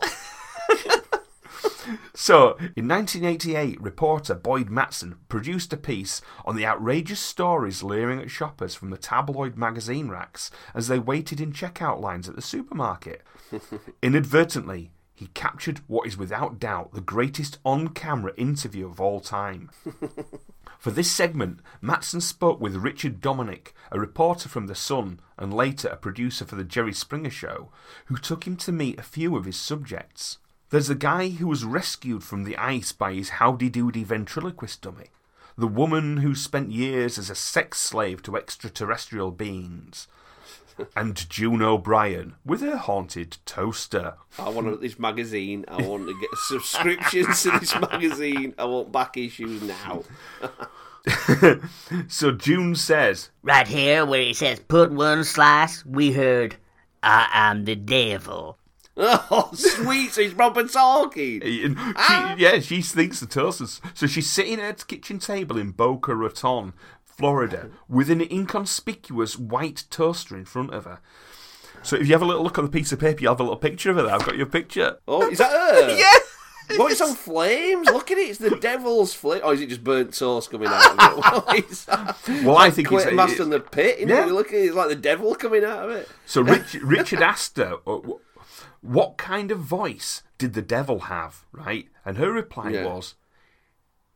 So, 2.15 2.51
in 2.77 2.87
1988, 2.87 3.81
reporter 3.81 4.35
Boyd 4.35 4.69
Matson 4.69 5.17
produced 5.31 5.73
a 5.73 5.77
piece 5.79 6.21
on 6.45 6.55
the 6.55 6.67
outrageous 6.67 7.19
stories 7.19 7.83
leering 7.83 8.21
at 8.21 8.31
shoppers 8.31 8.75
from 8.75 8.91
the 8.91 8.99
tabloid 8.99 9.57
magazine 9.57 10.09
racks 10.11 10.51
as 10.75 10.87
they 10.89 10.99
waited 10.99 11.41
in 11.41 11.53
checkout 11.53 11.99
lines 11.99 12.29
at 12.29 12.37
the 12.37 12.43
supermarket. 12.43 13.23
Inadvertently, 14.03 14.93
he 15.21 15.27
captured 15.35 15.83
what 15.87 16.07
is 16.07 16.17
without 16.17 16.59
doubt 16.59 16.95
the 16.95 17.01
greatest 17.03 17.59
on 17.63 17.89
camera 17.89 18.33
interview 18.39 18.87
of 18.87 18.99
all 18.99 19.21
time. 19.21 19.69
For 20.79 20.91
this 20.91 21.13
segment, 21.13 21.61
Matson 21.83 22.23
spoke 22.23 22.59
with 22.59 22.77
Richard 22.77 23.21
Dominick, 23.21 23.75
a 23.93 24.01
reporter 24.01 24.49
from 24.49 24.67
The 24.67 24.75
Sun 24.75 25.21
and 25.37 25.53
later 25.53 25.89
a 25.89 25.97
producer 25.97 26.47
for 26.47 26.57
The 26.57 26.65
Jerry 26.65 26.95
Springer 26.95 27.29
Show, 27.29 27.71
who 28.07 28.17
took 28.17 28.47
him 28.47 28.57
to 28.57 28.73
meet 28.73 28.99
a 28.99 29.03
few 29.03 29.37
of 29.37 29.45
his 29.45 29.59
subjects. 29.59 30.39
There's 30.71 30.89
the 30.89 30.95
guy 30.95 31.29
who 31.29 31.49
was 31.49 31.65
rescued 31.65 32.25
from 32.25 32.45
the 32.45 32.57
ice 32.57 32.93
by 32.93 33.13
his 33.13 33.29
howdy 33.29 33.69
doody 33.69 34.05
ventriloquist 34.05 34.81
dummy, 34.81 35.11
the 35.55 35.67
woman 35.67 36.19
who 36.19 36.35
spent 36.35 36.73
years 36.73 37.19
as 37.19 37.29
a 37.29 37.35
sex 37.35 37.79
slave 37.79 38.23
to 38.23 38.37
extraterrestrial 38.37 39.33
beings, 39.33 40.09
and 40.97 41.29
June 41.31 41.63
O'Brien 41.63 42.35
with 42.45 42.61
her 42.61 42.77
haunted 42.77 43.39
toaster. 43.45 44.15
I 44.39 44.49
want 44.49 44.81
this 44.81 44.99
magazine. 44.99 45.65
I 45.69 45.83
want 45.83 46.07
to 46.07 46.21
get 46.21 46.31
subscriptions 46.49 47.43
to 47.43 47.59
this 47.59 47.75
magazine. 47.79 48.55
I 48.59 48.65
want 48.65 48.93
back 48.93 49.17
issues 49.17 49.63
now. 49.63 50.03
So 52.09 52.33
June 52.33 52.75
says, 52.75 53.31
Right 53.43 53.67
here 53.67 54.05
where 54.05 54.21
it 54.21 54.37
says 54.37 54.61
put 54.61 54.93
one 54.93 55.25
slice, 55.25 55.85
we 55.87 56.13
heard 56.13 56.57
I 57.03 57.29
am 57.33 57.65
the 57.65 57.77
devil. 57.77 58.59
Oh, 59.03 59.51
sweet! 59.55 60.11
So 60.11 60.21
he's 60.21 60.35
proper 60.35 60.65
talking. 60.65 61.43
And 61.43 61.79
She, 61.79 61.93
ah. 61.97 62.35
yeah, 62.37 62.61
she 62.61 62.83
thinks 62.83 63.21
the 63.21 63.27
toasters. 63.27 63.81
So 63.95 64.07
she's 64.07 64.31
sitting 64.31 64.61
at 64.61 64.83
a 64.83 64.85
kitchen 64.87 65.19
table 65.19 65.57
in 65.57 65.71
Boca 65.71 66.15
Raton, 66.15 66.75
Florida, 67.21 67.71
with 67.89 68.11
an 68.11 68.21
inconspicuous 68.21 69.39
white 69.39 69.85
toaster 69.91 70.37
in 70.37 70.45
front 70.45 70.75
of 70.75 70.85
her. 70.85 71.01
So 71.83 71.97
if 71.97 72.07
you 72.07 72.13
have 72.13 72.23
a 72.23 72.27
little 72.27 72.43
look 72.43 72.59
on 72.59 72.65
the 72.65 72.71
piece 72.71 72.93
of 72.93 72.99
paper, 72.99 73.23
you'll 73.23 73.33
have 73.33 73.41
a 73.41 73.45
little 73.45 73.57
picture 73.59 73.91
of 73.91 73.97
her 73.97 74.03
there. 74.03 74.15
I've 74.15 74.25
got 74.27 74.37
your 74.37 74.47
picture. 74.47 74.99
Oh, 75.09 75.29
is 75.31 75.39
that 75.39 75.51
her? 75.75 75.97
Yeah! 75.97 76.77
What, 76.79 76.93
it's 76.93 77.01
on 77.01 77.15
flames? 77.17 77.87
Look 77.89 78.11
at 78.13 78.19
it, 78.19 78.29
it's 78.29 78.39
the 78.39 78.51
devil's 78.57 79.13
flame. 79.13 79.41
Or 79.45 79.55
is 79.55 79.61
it 79.61 79.69
just 79.71 79.83
burnt 79.83 80.15
toast 80.15 80.51
coming 80.51 80.69
out 80.69 80.93
of 80.93 81.19
it? 81.19 81.25
What 81.47 81.59
is 81.71 81.85
that? 81.87 82.17
Well, 82.45 82.57
I 82.59 82.71
think 82.71 82.93
it's... 82.93 83.05
Quatermass 83.07 83.41
in 83.41 83.51
the 83.51 83.59
pit, 83.61 83.99
you 83.99 84.07
know? 84.07 84.15
Yeah. 84.15 84.27
You 84.27 84.35
look 84.35 84.49
at 84.49 84.55
it, 84.55 84.67
it's 84.67 84.75
like 84.77 84.89
the 84.89 84.95
devil 84.95 85.35
coming 85.35 85.65
out 85.65 85.85
of 85.89 85.91
it. 85.91 86.09
So 86.27 86.43
Rich, 86.43 86.75
Richard 86.83 87.23
asked 87.23 87.57
her, 87.57 87.77
uh, 87.87 87.99
what 88.83 89.17
kind 89.17 89.51
of 89.51 89.59
voice 89.59 90.23
did 90.39 90.53
the 90.55 90.63
devil 90.63 91.01
have, 91.01 91.45
right? 91.53 91.89
And 92.05 92.19
her 92.19 92.31
reply 92.31 92.71
Yeah. 92.71 92.85
was, 92.87 93.15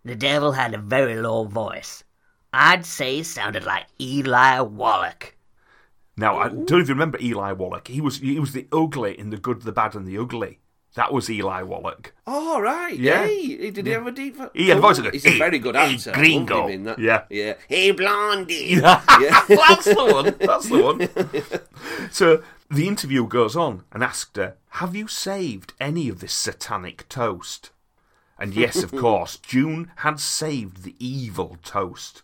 The 0.05 0.15
devil 0.15 0.53
had 0.53 0.75
a 0.75 0.79
very 0.79 1.17
low 1.17 1.45
voice. 1.45 2.05
I'd 2.55 2.87
say 2.87 3.23
sounded 3.23 3.65
like 3.65 3.87
Eli 4.01 4.61
Wallach. 4.61 5.37
Now, 6.17 6.39
I 6.39 6.49
don't 6.49 6.81
even 6.81 6.89
remember 6.89 7.19
Eli 7.21 7.53
Wallach. 7.53 7.89
He 7.89 8.01
was 8.01 8.19
he 8.19 8.39
was 8.39 8.53
the 8.53 8.69
ugly 8.73 9.19
in 9.19 9.31
The 9.31 9.37
Good, 9.37 9.63
the 9.63 9.73
Bad, 9.73 9.97
and 9.97 10.07
the 10.07 10.17
Ugly. 10.17 10.61
That 10.95 11.13
was 11.13 11.29
Eli 11.29 11.63
Wallach. 11.63 12.15
Oh, 12.25 12.61
right. 12.61 12.97
Yeah. 12.97 13.27
Hey, 13.27 13.71
did 13.73 13.85
he 13.85 13.93
have 13.93 14.07
a 14.07 14.13
deep 14.13 14.37
voice? 14.37 14.51
He 14.55 14.69
had 14.69 14.79
a 14.79 14.81
voice 14.81 15.01
oh, 15.01 15.03
like, 15.03 15.15
He's 15.15 15.27
a 15.27 15.37
very 15.39 15.59
good 15.59 15.75
hey, 15.75 15.95
actor. 15.95 16.11
I 16.11 16.15
gringo." 16.15 16.67
him 16.67 16.71
in 16.71 16.85
that. 16.85 16.99
Yeah. 17.01 17.25
Yeah. 17.31 17.55
Hey, 17.69 17.91
Blondie. 17.91 18.55
Yeah. 18.81 19.03
Yeah. 19.21 19.45
That's 19.49 19.87
the 19.87 19.95
one. 19.97 20.35
That's 20.39 20.69
the 20.69 20.83
one. 20.83 22.11
so 22.13 22.45
the 22.71 22.87
interview 22.87 23.27
goes 23.27 23.57
on 23.57 23.83
and 23.91 24.05
asked 24.05 24.37
her, 24.37 24.57
Have 24.69 24.95
you 24.95 25.09
saved 25.09 25.73
any 25.81 26.09
of 26.09 26.21
this 26.21 26.33
satanic 26.33 27.09
toast? 27.09 27.71
And 28.39 28.55
yes, 28.55 28.81
of 28.83 28.93
course, 28.93 29.37
June 29.39 29.91
had 29.97 30.21
saved 30.21 30.85
the 30.85 30.95
evil 31.01 31.57
toast. 31.65 32.23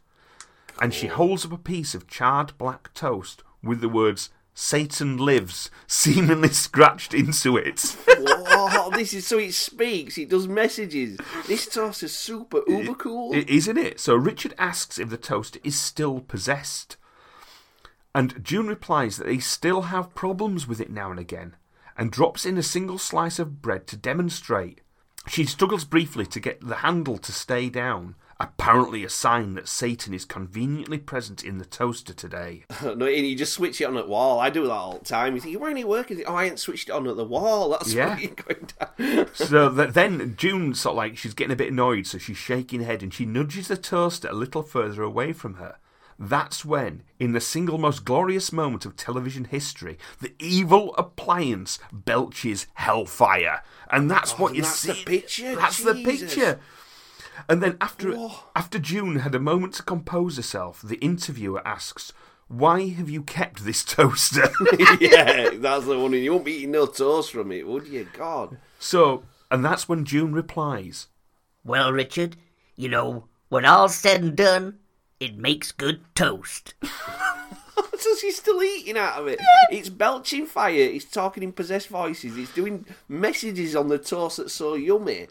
And 0.80 0.94
she 0.94 1.06
holds 1.08 1.44
up 1.44 1.52
a 1.52 1.58
piece 1.58 1.94
of 1.94 2.06
charred 2.06 2.56
black 2.58 2.92
toast 2.94 3.42
with 3.62 3.80
the 3.80 3.88
words 3.88 4.30
Satan 4.54 5.16
lives 5.16 5.70
seemingly 5.86 6.48
scratched 6.48 7.14
into 7.14 7.56
it. 7.56 7.96
Whoa, 8.08 8.90
this 8.90 9.14
is 9.14 9.26
so 9.26 9.38
it 9.38 9.54
speaks. 9.54 10.18
It 10.18 10.28
does 10.28 10.48
messages. 10.48 11.18
This 11.46 11.66
toast 11.66 12.02
is 12.02 12.14
super 12.14 12.60
uber 12.66 12.94
cool. 12.94 13.34
I- 13.34 13.44
Isn't 13.48 13.78
it? 13.78 14.00
So 14.00 14.14
Richard 14.16 14.54
asks 14.58 14.98
if 14.98 15.08
the 15.08 15.16
toaster 15.16 15.60
is 15.64 15.78
still 15.78 16.20
possessed. 16.20 16.96
And 18.14 18.42
June 18.44 18.66
replies 18.66 19.16
that 19.16 19.26
they 19.26 19.38
still 19.38 19.82
have 19.82 20.14
problems 20.14 20.66
with 20.66 20.80
it 20.80 20.90
now 20.90 21.10
and 21.10 21.20
again, 21.20 21.54
and 21.96 22.10
drops 22.10 22.44
in 22.44 22.58
a 22.58 22.62
single 22.62 22.98
slice 22.98 23.38
of 23.38 23.62
bread 23.62 23.86
to 23.86 23.96
demonstrate. 23.96 24.80
She 25.28 25.44
struggles 25.44 25.84
briefly 25.84 26.26
to 26.26 26.40
get 26.40 26.60
the 26.60 26.76
handle 26.76 27.18
to 27.18 27.30
stay 27.32 27.68
down, 27.68 28.16
apparently 28.40 29.04
a 29.04 29.08
sign 29.10 29.54
that 29.54 29.68
Satan 29.68 30.14
is 30.14 30.24
conveniently 30.24 30.96
present 30.98 31.44
in 31.44 31.58
the 31.58 31.64
toaster 31.66 32.14
today. 32.14 32.64
no, 32.82 33.06
and 33.06 33.26
you 33.26 33.36
just 33.36 33.52
switch 33.52 33.80
it 33.80 33.84
on 33.84 33.98
at 33.98 34.04
the 34.06 34.10
wall. 34.10 34.40
I 34.40 34.48
do 34.48 34.64
that 34.64 34.72
all 34.72 34.98
the 34.98 35.04
time. 35.04 35.34
You 35.34 35.40
think, 35.42 35.60
why 35.60 35.68
ain't 35.70 35.78
it 35.78 35.86
working? 35.86 36.22
Oh, 36.26 36.34
I 36.34 36.46
ain't 36.46 36.58
switched 36.58 36.88
it 36.88 36.92
on 36.92 37.06
at 37.06 37.16
the 37.16 37.24
wall. 37.24 37.68
That's 37.70 37.92
Yeah. 37.92 38.14
why 38.14 38.20
you're 38.20 38.30
going 38.34 38.68
down. 38.78 39.26
so 39.34 39.68
that 39.68 39.92
then 39.94 40.34
June 40.38 40.74
sort 40.74 40.94
of 40.94 40.96
like 40.96 41.18
she's 41.18 41.34
getting 41.34 41.52
a 41.52 41.56
bit 41.56 41.70
annoyed, 41.70 42.06
so 42.06 42.16
she's 42.16 42.38
shaking 42.38 42.80
her 42.80 42.86
head 42.86 43.02
and 43.02 43.12
she 43.12 43.26
nudges 43.26 43.68
the 43.68 43.76
toaster 43.76 44.28
a 44.28 44.32
little 44.32 44.62
further 44.62 45.02
away 45.02 45.34
from 45.34 45.54
her. 45.54 45.76
That's 46.18 46.66
when, 46.66 47.02
in 47.18 47.32
the 47.32 47.40
single 47.40 47.78
most 47.78 48.04
glorious 48.04 48.52
moment 48.52 48.84
of 48.84 48.94
television 48.94 49.44
history, 49.44 49.96
the 50.20 50.34
evil 50.38 50.94
appliance 50.96 51.78
belches 51.92 52.66
hellfire, 52.74 53.62
and 53.90 54.10
that's 54.10 54.34
oh, 54.34 54.36
what 54.36 54.48
and 54.48 54.56
you 54.58 54.62
that's 54.62 54.78
see. 54.80 54.92
the 54.92 55.04
picture? 55.04 55.56
That's 55.56 55.82
the 55.82 55.94
picture. 55.94 56.60
And 57.48 57.62
then 57.62 57.76
after 57.80 58.12
Whoa. 58.12 58.32
after 58.54 58.78
June 58.78 59.16
had 59.16 59.34
a 59.34 59.40
moment 59.40 59.74
to 59.74 59.82
compose 59.82 60.36
herself, 60.36 60.82
the 60.82 60.96
interviewer 60.96 61.66
asks, 61.66 62.12
"Why 62.48 62.88
have 62.88 63.08
you 63.08 63.22
kept 63.22 63.64
this 63.64 63.84
toaster?" 63.96 64.50
yeah, 65.00 65.50
that's 65.54 65.86
the 65.86 65.98
one. 65.98 66.12
You 66.12 66.32
won't 66.32 66.44
be 66.44 66.52
eating 66.52 66.72
no 66.72 66.86
toast 66.86 67.32
from 67.32 67.52
it, 67.52 67.66
would 67.66 67.86
you? 67.86 68.08
God. 68.16 68.58
so, 68.78 69.22
and 69.50 69.64
that's 69.64 69.88
when 69.88 70.04
June 70.04 70.32
replies, 70.32 71.08
Well, 71.64 71.92
Richard, 71.92 72.36
you 72.76 72.88
know, 72.88 73.28
when 73.48 73.64
all's 73.64 73.94
said 73.94 74.22
and 74.22 74.36
done, 74.36 74.78
it 75.18 75.36
makes 75.36 75.72
good 75.72 76.02
toast. 76.14 76.74
So 77.98 78.14
she's 78.16 78.36
still 78.36 78.62
eating 78.62 78.96
out 78.96 79.20
of 79.20 79.28
it. 79.28 79.38
It's 79.70 79.90
belching 79.90 80.46
fire. 80.46 80.72
It's 80.72 81.04
talking 81.04 81.42
in 81.42 81.52
possessed 81.52 81.88
voices. 81.88 82.36
It's 82.38 82.52
doing 82.54 82.86
messages 83.08 83.76
on 83.76 83.88
the 83.88 83.98
toast 83.98 84.38
that's 84.38 84.54
so 84.54 84.72
yummy. 84.74 85.26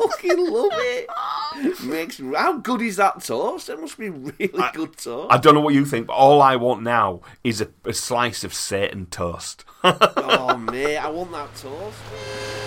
I 0.00 0.08
fucking 0.08 0.50
love 0.50 0.70
it. 0.72 1.08
Makes 1.84 2.20
how 2.34 2.58
good 2.58 2.82
is 2.82 2.96
that 2.96 3.22
toast? 3.22 3.68
That 3.68 3.80
must 3.80 3.98
be 3.98 4.10
really 4.10 4.48
good 4.72 4.96
toast. 4.96 5.32
I 5.32 5.38
don't 5.38 5.54
know 5.54 5.60
what 5.60 5.74
you 5.74 5.84
think, 5.84 6.06
but 6.08 6.14
all 6.14 6.42
I 6.42 6.56
want 6.56 6.82
now 6.82 7.20
is 7.44 7.60
a, 7.60 7.68
a 7.84 7.92
slice 7.92 8.44
of 8.44 8.52
Satan 8.52 9.06
toast. 9.06 9.64
oh 9.84 10.56
mate, 10.56 10.96
I 10.96 11.08
want 11.08 11.32
that 11.32 11.54
toast. 11.54 12.65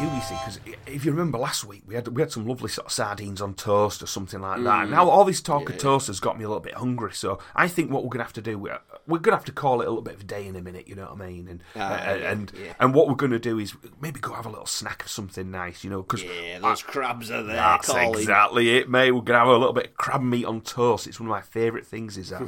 You, 0.00 0.10
you 0.14 0.20
see, 0.20 0.34
because 0.34 0.60
if 0.86 1.04
you 1.04 1.10
remember 1.10 1.38
last 1.38 1.64
week, 1.64 1.82
we 1.86 1.94
had 1.94 2.08
we 2.08 2.20
had 2.22 2.30
some 2.30 2.46
lovely 2.46 2.68
sort 2.68 2.86
of 2.86 2.92
sardines 2.92 3.40
on 3.40 3.54
toast 3.54 4.02
or 4.02 4.06
something 4.06 4.40
like 4.40 4.62
that. 4.62 4.82
And 4.82 4.90
now 4.90 5.08
all 5.08 5.24
this 5.24 5.40
talk 5.40 5.68
of 5.70 5.78
toast 5.78 6.08
has 6.08 6.20
got 6.20 6.38
me 6.38 6.44
a 6.44 6.48
little 6.48 6.60
bit 6.60 6.74
hungry. 6.74 7.12
So 7.14 7.38
I 7.54 7.68
think 7.68 7.90
what 7.90 8.02
we're 8.02 8.10
going 8.10 8.18
to 8.18 8.24
have 8.24 8.32
to 8.34 8.42
do, 8.42 8.58
we're, 8.58 8.78
we're 9.06 9.18
going 9.18 9.32
to 9.32 9.36
have 9.36 9.44
to 9.46 9.52
call 9.52 9.80
it 9.80 9.86
a 9.86 9.90
little 9.90 10.02
bit 10.02 10.14
of 10.14 10.20
a 10.20 10.24
day 10.24 10.46
in 10.46 10.56
a 10.56 10.60
minute. 10.60 10.88
You 10.88 10.94
know 10.96 11.06
what 11.06 11.20
I 11.20 11.28
mean? 11.28 11.48
And 11.48 11.60
uh, 11.74 11.78
yeah, 11.78 12.30
and 12.30 12.52
yeah. 12.54 12.74
and 12.78 12.94
what 12.94 13.08
we're 13.08 13.14
going 13.14 13.32
to 13.32 13.38
do 13.38 13.58
is 13.58 13.74
maybe 14.00 14.20
go 14.20 14.34
have 14.34 14.46
a 14.46 14.50
little 14.50 14.66
snack 14.66 15.04
of 15.04 15.10
something 15.10 15.50
nice. 15.50 15.82
You 15.82 15.90
know, 15.90 16.02
because 16.02 16.22
Yeah, 16.24 16.58
those 16.58 16.82
crabs 16.82 17.30
are 17.30 17.42
there. 17.42 17.56
That's 17.56 17.88
calling. 17.88 18.20
exactly 18.20 18.76
it, 18.76 18.88
mate. 18.90 19.12
We're 19.12 19.22
gonna 19.22 19.38
have 19.38 19.48
a 19.48 19.52
little 19.52 19.72
bit 19.72 19.86
of 19.86 19.94
crab 19.96 20.22
meat 20.22 20.44
on 20.44 20.60
toast. 20.60 21.06
It's 21.06 21.18
one 21.20 21.28
of 21.28 21.30
my 21.30 21.40
favourite 21.42 21.86
things. 21.86 22.16
Is 22.18 22.30
that? 22.30 22.42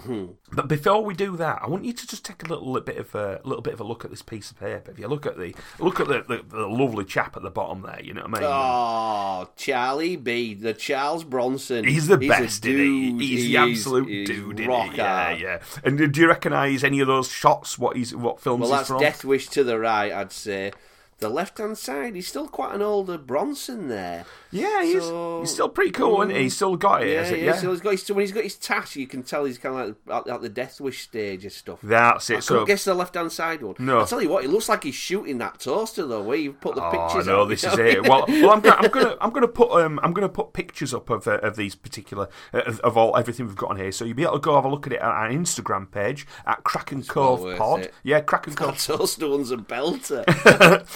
but 0.53 0.69
before 0.69 1.05
we 1.05 1.15
do 1.15 1.37
that, 1.37 1.61
I 1.63 1.69
want 1.69 1.85
you 1.85 1.93
to 1.93 2.07
just 2.07 2.25
take 2.25 2.43
a 2.43 2.47
little 2.47 2.79
bit 2.81 2.99
of 2.99 3.15
a 3.15 3.41
little 3.45 3.63
bit 3.63 3.75
of 3.75 3.81
a 3.81 3.85
look 3.85 4.05
at 4.05 4.11
this 4.11 4.23
piece 4.23 4.51
of 4.51 4.59
paper. 4.59 4.91
If 4.91 4.99
you 4.99 5.09
look 5.09 5.25
at 5.27 5.39
the 5.39 5.55
look 5.79 6.01
at 6.01 6.09
the, 6.09 6.23
the, 6.23 6.45
the 6.49 6.67
lovely 6.67 7.05
chap 7.05 7.37
at 7.39 7.43
the 7.43 7.51
bottom 7.51 7.83
there, 7.83 8.01
you 8.03 8.13
know 8.13 8.23
what 8.23 8.39
I 8.39 8.41
mean? 8.41 8.51
Oh, 8.51 9.51
Charlie 9.57 10.17
B, 10.17 10.55
the 10.55 10.75
Charles 10.75 11.25
Bronson. 11.25 11.85
He's 11.85 12.09
the 12.09 12.15
a 12.15 12.19
best, 12.19 12.67
isn't 12.67 12.79
he? 12.79 13.11
dude. 13.13 13.21
He's 13.21 13.43
He 13.43 13.49
the 13.49 13.57
absolute 13.57 14.09
he's 14.09 14.29
dude, 14.29 14.61
rock? 14.67 14.97
Yeah, 14.97 15.31
yeah. 15.31 15.63
And 15.83 16.13
do 16.13 16.21
you 16.21 16.29
recognise 16.29 16.85
any 16.85 17.01
of 17.01 17.07
those 17.07 17.31
shots? 17.31 17.79
What 17.79 17.97
he's 17.97 18.15
what 18.15 18.41
films 18.41 18.63
Well, 18.63 18.71
he's 18.71 18.79
that's 18.79 18.89
from? 18.89 19.01
Death 19.01 19.25
Wish 19.25 19.49
to 19.49 19.65
the 19.65 19.79
right, 19.79 20.13
I'd 20.13 20.33
say. 20.33 20.73
The 21.21 21.29
left 21.29 21.59
hand 21.59 21.77
side, 21.77 22.15
he's 22.15 22.29
still 22.29 22.47
quite 22.47 22.77
an 22.77 22.81
older 22.83 23.19
Bronson 23.19 23.89
there. 23.89 24.25
Yeah, 24.53 24.85
he's, 24.85 25.03
So- 25.03 25.41
he's 25.41 25.51
still 25.51 25.69
pretty 25.69 25.91
cool, 25.91 26.23
isn't 26.23 26.35
he? 26.35 26.43
He's 26.45 26.55
still 26.55 26.77
got 26.77 27.03
it, 27.03 27.09
Yeah, 27.13 27.23
it? 27.23 27.39
yeah. 27.41 27.45
yeah. 27.47 27.53
So 27.57 27.73
he's 27.73 27.81
got 27.81 27.91
his, 27.91 28.09
when 28.09 28.21
he's 28.21 28.31
got 28.33 28.45
his 28.45 28.55
tash, 28.57 28.95
you 28.95 29.09
can 29.09 29.25
tell 29.25 29.45
he's 29.45 29.59
kind 29.59 29.75
of 29.91 29.97
like 30.07 30.27
at, 30.29 30.33
at 30.35 30.43
the 30.43 30.49
Death 30.49 30.81
Wish 30.81 31.03
stage 31.03 31.43
and 31.43 31.53
stuff. 31.53 31.81
That's 31.83 32.31
I 32.31 32.35
it. 32.35 32.37
couldn't 32.37 32.43
So 32.61 32.65
guess 32.67 32.85
the 32.85 32.95
left 32.95 33.17
hand 33.17 33.33
side 33.33 33.63
one. 33.63 33.75
No. 33.81 33.99
I'll 33.99 34.07
tell 34.07 34.23
you 34.23 34.29
what, 34.29 34.45
it 34.45 34.49
looks 34.51 34.69
like 34.69 34.85
he's 34.85 34.95
shooting 34.95 35.39
that 35.39 35.59
toaster 35.59 36.07
though, 36.07 36.23
where 36.23 36.37
you 36.39 36.53
put 36.53 36.77
the 36.77 36.85
Oh 36.85 36.91
pictures. 36.93 37.27
no, 37.27 37.43
up, 37.43 37.49
this 37.49 37.65
you 37.65 37.71
is 37.71 37.79
it. 37.79 38.09
Well, 38.09 38.25
well, 38.29 38.51
I'm 38.53 38.61
gonna, 38.61 38.77
I'm 38.79 38.91
gonna, 38.91 39.17
I'm 39.21 39.31
gonna 39.31 39.49
put, 39.49 39.73
um, 39.73 39.99
I'm 40.05 40.13
gonna 40.13 40.29
put 40.29 40.53
pictures 40.53 40.95
up 40.95 41.11
of, 41.11 41.27
uh, 41.27 41.39
of 41.39 41.57
these 41.57 41.75
particular, 41.75 42.29
uh, 42.55 42.59
of, 42.65 42.79
of 42.81 42.97
all 42.97 43.17
everything 43.17 43.47
we've 43.49 43.57
got 43.57 43.71
on 43.71 43.77
here, 43.77 43.91
so 43.91 44.05
you'll 44.05 44.15
be 44.17 44.23
able 44.23 44.35
to 44.35 44.39
go 44.39 44.55
have 44.55 44.65
a 44.65 44.69
look 44.69 44.87
at 44.87 44.93
it 44.93 45.03
on 45.03 45.11
our 45.11 45.29
Instagram 45.31 45.91
page 45.91 46.29
at 46.47 46.63
Kraken 46.63 47.03
Cove 47.03 47.59
Pod. 47.59 47.81
it. 47.81 47.95
Yeah, 48.05 48.21
Kraken 48.21 48.55
Cove. 48.55 48.79
toaster 48.81 49.29
one's 49.29 49.51
a 49.51 49.57
belter. 49.57 50.25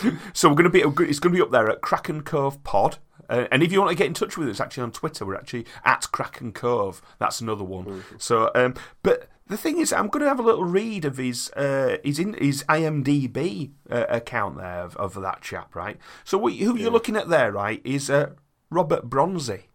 so 0.32 0.48
we're 0.48 0.54
gonna 0.54 0.70
be, 0.70 0.80
it's 0.80 1.18
gonna 1.18 1.34
be 1.34 1.42
up 1.42 1.50
there 1.50 1.70
at 1.70 1.80
Kraken 1.80 2.22
Cove 2.22 2.62
Pod. 2.64 2.98
Uh, 3.28 3.46
and 3.50 3.62
if 3.62 3.72
you 3.72 3.80
want 3.80 3.90
to 3.90 3.96
get 3.96 4.06
in 4.06 4.14
touch 4.14 4.36
with 4.36 4.48
us, 4.48 4.60
actually 4.60 4.82
on 4.82 4.92
Twitter, 4.92 5.24
we're 5.24 5.36
actually 5.36 5.64
at 5.84 6.06
Kraken 6.12 6.52
Cove. 6.52 7.00
That's 7.18 7.40
another 7.40 7.64
one. 7.64 7.86
Mm-hmm. 7.86 8.16
So, 8.18 8.50
um, 8.54 8.74
but 9.02 9.28
the 9.46 9.56
thing 9.56 9.78
is, 9.78 9.92
I'm 9.92 10.08
going 10.08 10.22
to 10.22 10.28
have 10.28 10.40
a 10.40 10.42
little 10.42 10.64
read 10.64 11.04
of 11.04 11.16
his 11.16 11.50
uh, 11.52 11.96
his 12.04 12.18
in 12.18 12.34
his 12.34 12.64
IMDb 12.64 13.72
uh, 13.90 14.06
account 14.08 14.58
there 14.58 14.80
of, 14.80 14.96
of 14.96 15.14
that 15.14 15.40
chap, 15.40 15.74
right? 15.74 15.98
So, 16.24 16.36
what, 16.38 16.54
who 16.54 16.76
you're 16.76 16.90
looking 16.90 17.16
at 17.16 17.28
there, 17.28 17.52
right, 17.52 17.80
is 17.84 18.10
uh, 18.10 18.30
Robert 18.70 19.04
Bronzy. 19.04 19.68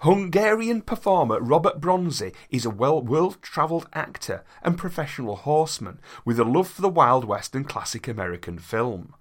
Hungarian 0.00 0.82
performer 0.82 1.40
Robert 1.40 1.80
Bronzy 1.80 2.32
is 2.50 2.66
a 2.66 2.70
well 2.70 3.00
world 3.00 3.40
travelled 3.40 3.88
actor 3.94 4.44
and 4.62 4.76
professional 4.76 5.36
horseman 5.36 5.98
with 6.24 6.38
a 6.38 6.44
love 6.44 6.68
for 6.68 6.82
the 6.82 6.88
Wild 6.88 7.24
West 7.24 7.54
and 7.54 7.66
classic 7.66 8.06
American 8.06 8.58
film. 8.58 9.14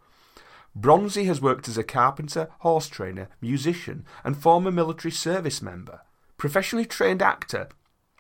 Bronzy 0.76 1.26
has 1.26 1.42
worked 1.42 1.68
as 1.68 1.78
a 1.78 1.84
carpenter, 1.84 2.50
horse 2.60 2.88
trainer, 2.88 3.30
musician, 3.42 4.06
and 4.24 4.38
former 4.38 4.72
military 4.72 5.12
service 5.12 5.62
member. 5.62 6.02
Professionally 6.38 6.86
trained 6.86 7.22
actor 7.22 7.70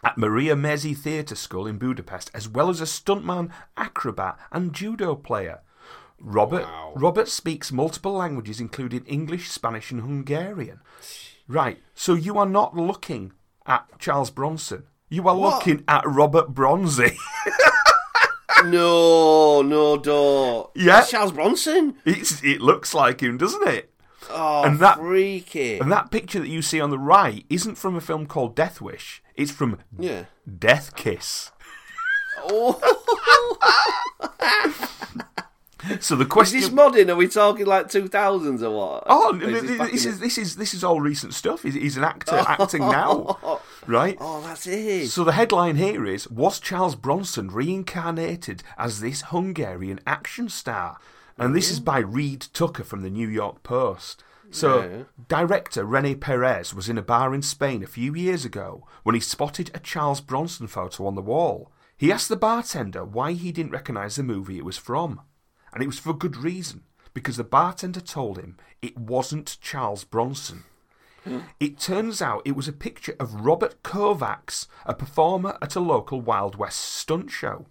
at 0.04 0.18
Maria 0.18 0.56
Mezei 0.56 0.96
Theatre 0.96 1.36
School 1.36 1.66
in 1.66 1.78
Budapest, 1.78 2.30
as 2.34 2.48
well 2.48 2.70
as 2.70 2.80
a 2.82 2.86
stuntman, 2.86 3.50
acrobat, 3.78 4.38
and 4.52 4.74
judo 4.74 5.16
player. 5.16 5.62
Robert 6.20 6.66
Robert 6.96 7.28
speaks 7.28 7.72
multiple 7.72 8.14
languages, 8.14 8.62
including 8.62 9.04
English, 9.06 9.50
Spanish, 9.50 9.92
and 9.92 10.02
Hungarian. 10.02 10.80
Right, 11.48 11.80
so 11.96 12.14
you 12.14 12.38
are 12.38 12.46
not 12.46 12.78
looking 12.78 13.34
at 13.66 13.88
Charles 14.00 14.30
Bronson. 14.30 14.84
You 15.10 15.28
are 15.28 15.36
What? 15.36 15.56
looking 15.68 15.84
at 15.88 16.04
Robert 16.06 16.50
Bronzy. 16.54 17.18
no, 18.66 19.62
no, 19.62 19.98
don't. 19.98 20.70
Yeah. 20.76 20.98
That's 20.98 21.12
Charles 21.12 21.32
Bronson. 21.32 21.96
it's, 22.06 22.44
it 22.44 22.62
looks 22.62 22.94
like 22.94 23.22
him, 23.22 23.38
doesn't 23.38 23.68
it? 23.68 23.90
Oh, 24.30 24.64
And 24.64 24.80
that- 24.80 24.98
freaky. 24.98 25.80
And 25.80 25.92
that 25.92 26.12
picture 26.12 26.40
that 26.40 26.50
you 26.50 26.62
see 26.62 26.80
on 26.80 26.90
the 26.90 27.00
right 27.00 27.46
isn't 27.50 27.76
from 27.76 27.96
a 27.96 28.02
film 28.02 28.26
called 28.26 28.56
Death 28.56 28.82
Wish. 28.82 29.22
It's 29.36 29.52
from 29.52 29.80
Yeah. 29.98 30.26
Death 30.60 30.96
Kiss. 30.96 31.52
Oh, 32.46 32.80
So 36.00 36.16
the 36.16 36.26
question 36.26 36.60
is 36.60 36.66
this 36.66 36.74
modern? 36.74 37.10
Are 37.10 37.16
we 37.16 37.28
talking 37.28 37.66
like 37.66 37.90
two 37.90 38.08
thousands 38.08 38.64
or 38.64 38.76
what? 38.76 39.04
Oh, 39.08 39.34
Or 39.36 39.50
is 39.50 39.62
this, 39.64 39.92
this 39.92 40.06
is 40.06 40.20
this 40.20 40.38
is 40.38 40.56
this 40.56 40.74
is 40.74 40.84
all 40.84 41.02
recent 41.02 41.34
stuff. 41.34 41.64
He's, 41.64 41.76
he's 41.76 41.98
an 41.98 42.04
actor 42.04 42.36
acting 42.48 42.82
now, 42.82 43.60
right? 43.88 44.18
Oh, 44.20 44.42
that's 44.42 44.68
it. 44.68 45.10
So 45.10 45.24
the 45.24 45.34
headline 45.34 45.76
here 45.76 46.06
is: 46.06 46.30
Was 46.30 46.60
Charles 46.60 46.96
Bronson 46.96 47.50
reincarnated 47.50 48.64
as 48.78 49.02
this 49.02 49.24
Hungarian 49.24 50.00
action 50.06 50.50
star? 50.50 51.00
And 51.38 51.56
this 51.56 51.72
is 51.72 51.80
mm. 51.80 51.86
by 51.86 52.00
Reed 52.00 52.46
Tucker 52.54 52.84
from 52.84 53.02
the 53.02 53.10
New 53.10 53.28
York 53.28 53.64
Post. 53.64 54.24
So, 54.52 54.84
Yeah. 54.84 55.04
director 55.28 55.84
Rene 55.84 56.14
Perez 56.16 56.76
was 56.76 56.88
in 56.88 56.98
a 57.00 57.02
bar 57.02 57.34
in 57.34 57.42
Spain 57.42 57.82
a 57.82 57.88
few 57.88 58.14
years 58.14 58.46
ago 58.46 58.86
when 59.02 59.16
he 59.16 59.22
spotted 59.22 59.72
a 59.74 59.80
Charles 59.80 60.22
Bronson 60.22 60.68
photo 60.68 61.08
on 61.08 61.16
the 61.16 61.24
wall. 61.24 61.72
He 61.98 62.12
asked 62.12 62.30
the 62.30 62.36
bartender 62.36 63.04
why 63.04 63.34
he 63.34 63.52
didn't 63.52 63.72
recognise 63.72 64.16
the 64.16 64.24
movie 64.24 64.58
it 64.60 64.66
was 64.66 64.78
from. 64.78 65.22
And 65.74 65.84
it 65.84 65.88
was 65.88 66.00
for 66.00 66.14
good 66.14 66.38
reason, 66.38 66.84
because 67.14 67.38
the 67.38 67.44
bartender 67.44 68.00
told 68.00 68.38
him 68.38 68.58
it 68.82 68.98
wasn't 68.98 69.58
Charles 69.62 70.04
Bronson. 70.04 70.64
It 71.60 71.80
turns 71.80 72.22
out 72.22 72.42
it 72.44 72.56
was 72.56 72.68
a 72.68 72.74
picture 72.74 73.16
of 73.18 73.46
Robert 73.46 73.82
Kovacs, 73.82 74.68
a 74.86 74.94
performer 74.94 75.58
at 75.62 75.76
a 75.76 75.80
local 75.80 76.20
Wild 76.20 76.58
West 76.58 76.80
stunt 76.80 77.32
show. 77.32 77.66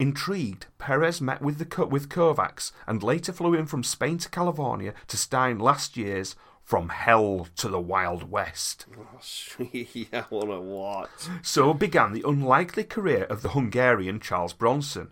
Intrigued, 0.00 0.66
Perez 0.78 1.20
met 1.20 1.40
with, 1.40 1.58
the, 1.58 1.86
with 1.86 2.08
Kovacs 2.08 2.72
and 2.86 3.02
later 3.02 3.32
flew 3.32 3.54
in 3.54 3.66
from 3.66 3.84
Spain 3.84 4.18
to 4.18 4.28
California 4.28 4.94
to 5.06 5.16
star 5.16 5.50
in 5.50 5.58
last 5.58 5.96
year's 5.96 6.34
From 6.64 6.88
Hell 6.88 7.46
to 7.56 7.68
the 7.68 7.80
Wild 7.80 8.30
West. 8.30 8.86
Oh, 8.98 9.18
sweet. 9.20 10.08
I 10.12 10.24
want 10.30 11.08
to. 11.20 11.30
So 11.42 11.72
began 11.74 12.12
the 12.12 12.24
unlikely 12.26 12.84
career 12.84 13.24
of 13.24 13.42
the 13.42 13.50
Hungarian 13.50 14.18
Charles 14.18 14.52
Bronson. 14.52 15.10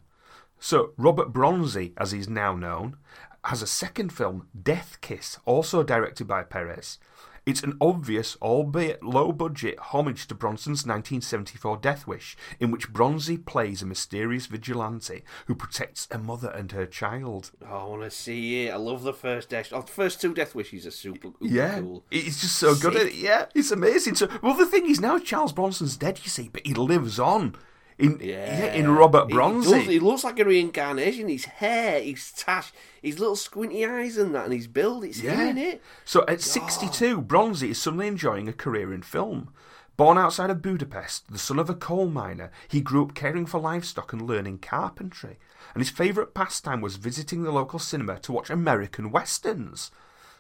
So 0.59 0.93
Robert 0.97 1.33
Bronzy, 1.33 1.93
as 1.97 2.13
he's 2.13 2.29
now 2.29 2.55
known, 2.55 2.97
has 3.45 3.63
a 3.63 3.67
second 3.67 4.13
film, 4.13 4.49
Death 4.61 4.99
Kiss, 5.01 5.39
also 5.45 5.83
directed 5.83 6.27
by 6.27 6.43
Perez. 6.43 6.99
It's 7.45 7.63
an 7.63 7.77
obvious, 7.81 8.37
albeit 8.43 9.05
low 9.05 9.31
budget, 9.31 9.79
homage 9.79 10.27
to 10.27 10.35
Bronson's 10.35 10.85
1974 10.85 11.77
Death 11.77 12.05
Wish, 12.05 12.37
in 12.59 12.73
which 12.73 12.93
Bronzy 12.93 13.39
plays 13.39 13.83
a 13.83 13.87
mysterious 13.87 14.47
vigilante 14.47 15.23
who 15.47 15.55
protects 15.55 16.09
a 16.11 16.19
mother 16.19 16.51
and 16.51 16.73
her 16.73 16.87
child. 16.87 17.53
Oh, 17.65 17.77
I 17.77 17.85
want 17.85 18.03
to 18.03 18.11
see 18.11 18.67
it. 18.67 18.73
I 18.73 18.77
love 18.77 19.05
the 19.05 19.13
first 19.13 19.51
Death. 19.51 19.69
Oh, 19.73 19.83
the 19.83 19.93
first 19.93 20.21
two 20.21 20.35
Death 20.35 20.57
Wishes 20.57 20.87
are 20.89 20.91
super, 20.91 21.29
uber 21.41 21.55
Yeah, 21.55 21.79
cool. 21.79 22.05
it's 22.11 22.41
just 22.41 22.57
so 22.57 22.75
good. 22.75 23.15
Yeah, 23.15 23.47
it's 23.55 23.71
amazing. 23.71 24.17
So, 24.17 24.29
well, 24.43 24.55
the 24.57 24.67
thing 24.67 24.91
is 24.91 24.99
now 25.01 25.21
Charles 25.21 25.53
Bronson's 25.53 25.97
dead, 25.97 26.19
you 26.25 26.31
see, 26.31 26.49
but 26.53 26.67
he 26.67 26.75
lives 26.75 27.21
on 27.21 27.55
in 27.99 28.19
Yeah. 28.21 28.73
in 28.75 28.91
Robert 28.91 29.27
He 29.29 29.35
Bronzy. 29.35 29.81
He, 29.81 30.01
looks 30.01 30.25
like 30.25 30.39
a 30.39 30.45
reincarnation. 30.45 31.29
His 31.29 31.47
hair, 31.47 32.01
his 32.03 32.33
tash, 32.33 32.73
his 33.03 33.19
little 33.19 33.37
squinty 33.37 33.85
eyes 33.87 34.17
and 34.17 34.35
that, 34.35 34.45
and 34.45 34.53
his 34.55 34.67
build. 34.67 35.05
It's 35.05 35.21
him 35.21 35.39
in 35.41 35.59
it. 35.59 35.83
So 36.05 36.25
at 36.29 36.41
62, 36.41 37.23
Bronzy 37.23 37.71
is 37.71 37.81
suddenly 37.81 38.07
enjoying 38.07 38.49
a 38.49 38.53
career 38.53 38.93
in 38.93 39.03
film. 39.03 39.51
Born 39.97 40.19
outside 40.19 40.51
of 40.51 40.61
Budapest, 40.61 41.33
the 41.33 41.39
son 41.39 41.59
of 41.59 41.71
a 41.71 41.75
coal 41.75 42.09
miner, 42.09 42.51
he 42.69 42.83
grew 42.83 43.03
up 43.03 43.15
caring 43.15 43.47
for 43.47 43.59
livestock 43.59 44.13
and 44.13 44.21
learning 44.21 44.59
carpentry. 44.59 45.39
And 45.73 45.81
his 45.81 45.89
favourite 45.89 46.35
pastime 46.35 46.83
was 46.83 46.97
visiting 46.97 47.43
the 47.43 47.51
local 47.51 47.79
cinema 47.79 48.19
to 48.21 48.33
watch 48.33 48.51
American 48.51 49.11
westerns. 49.11 49.91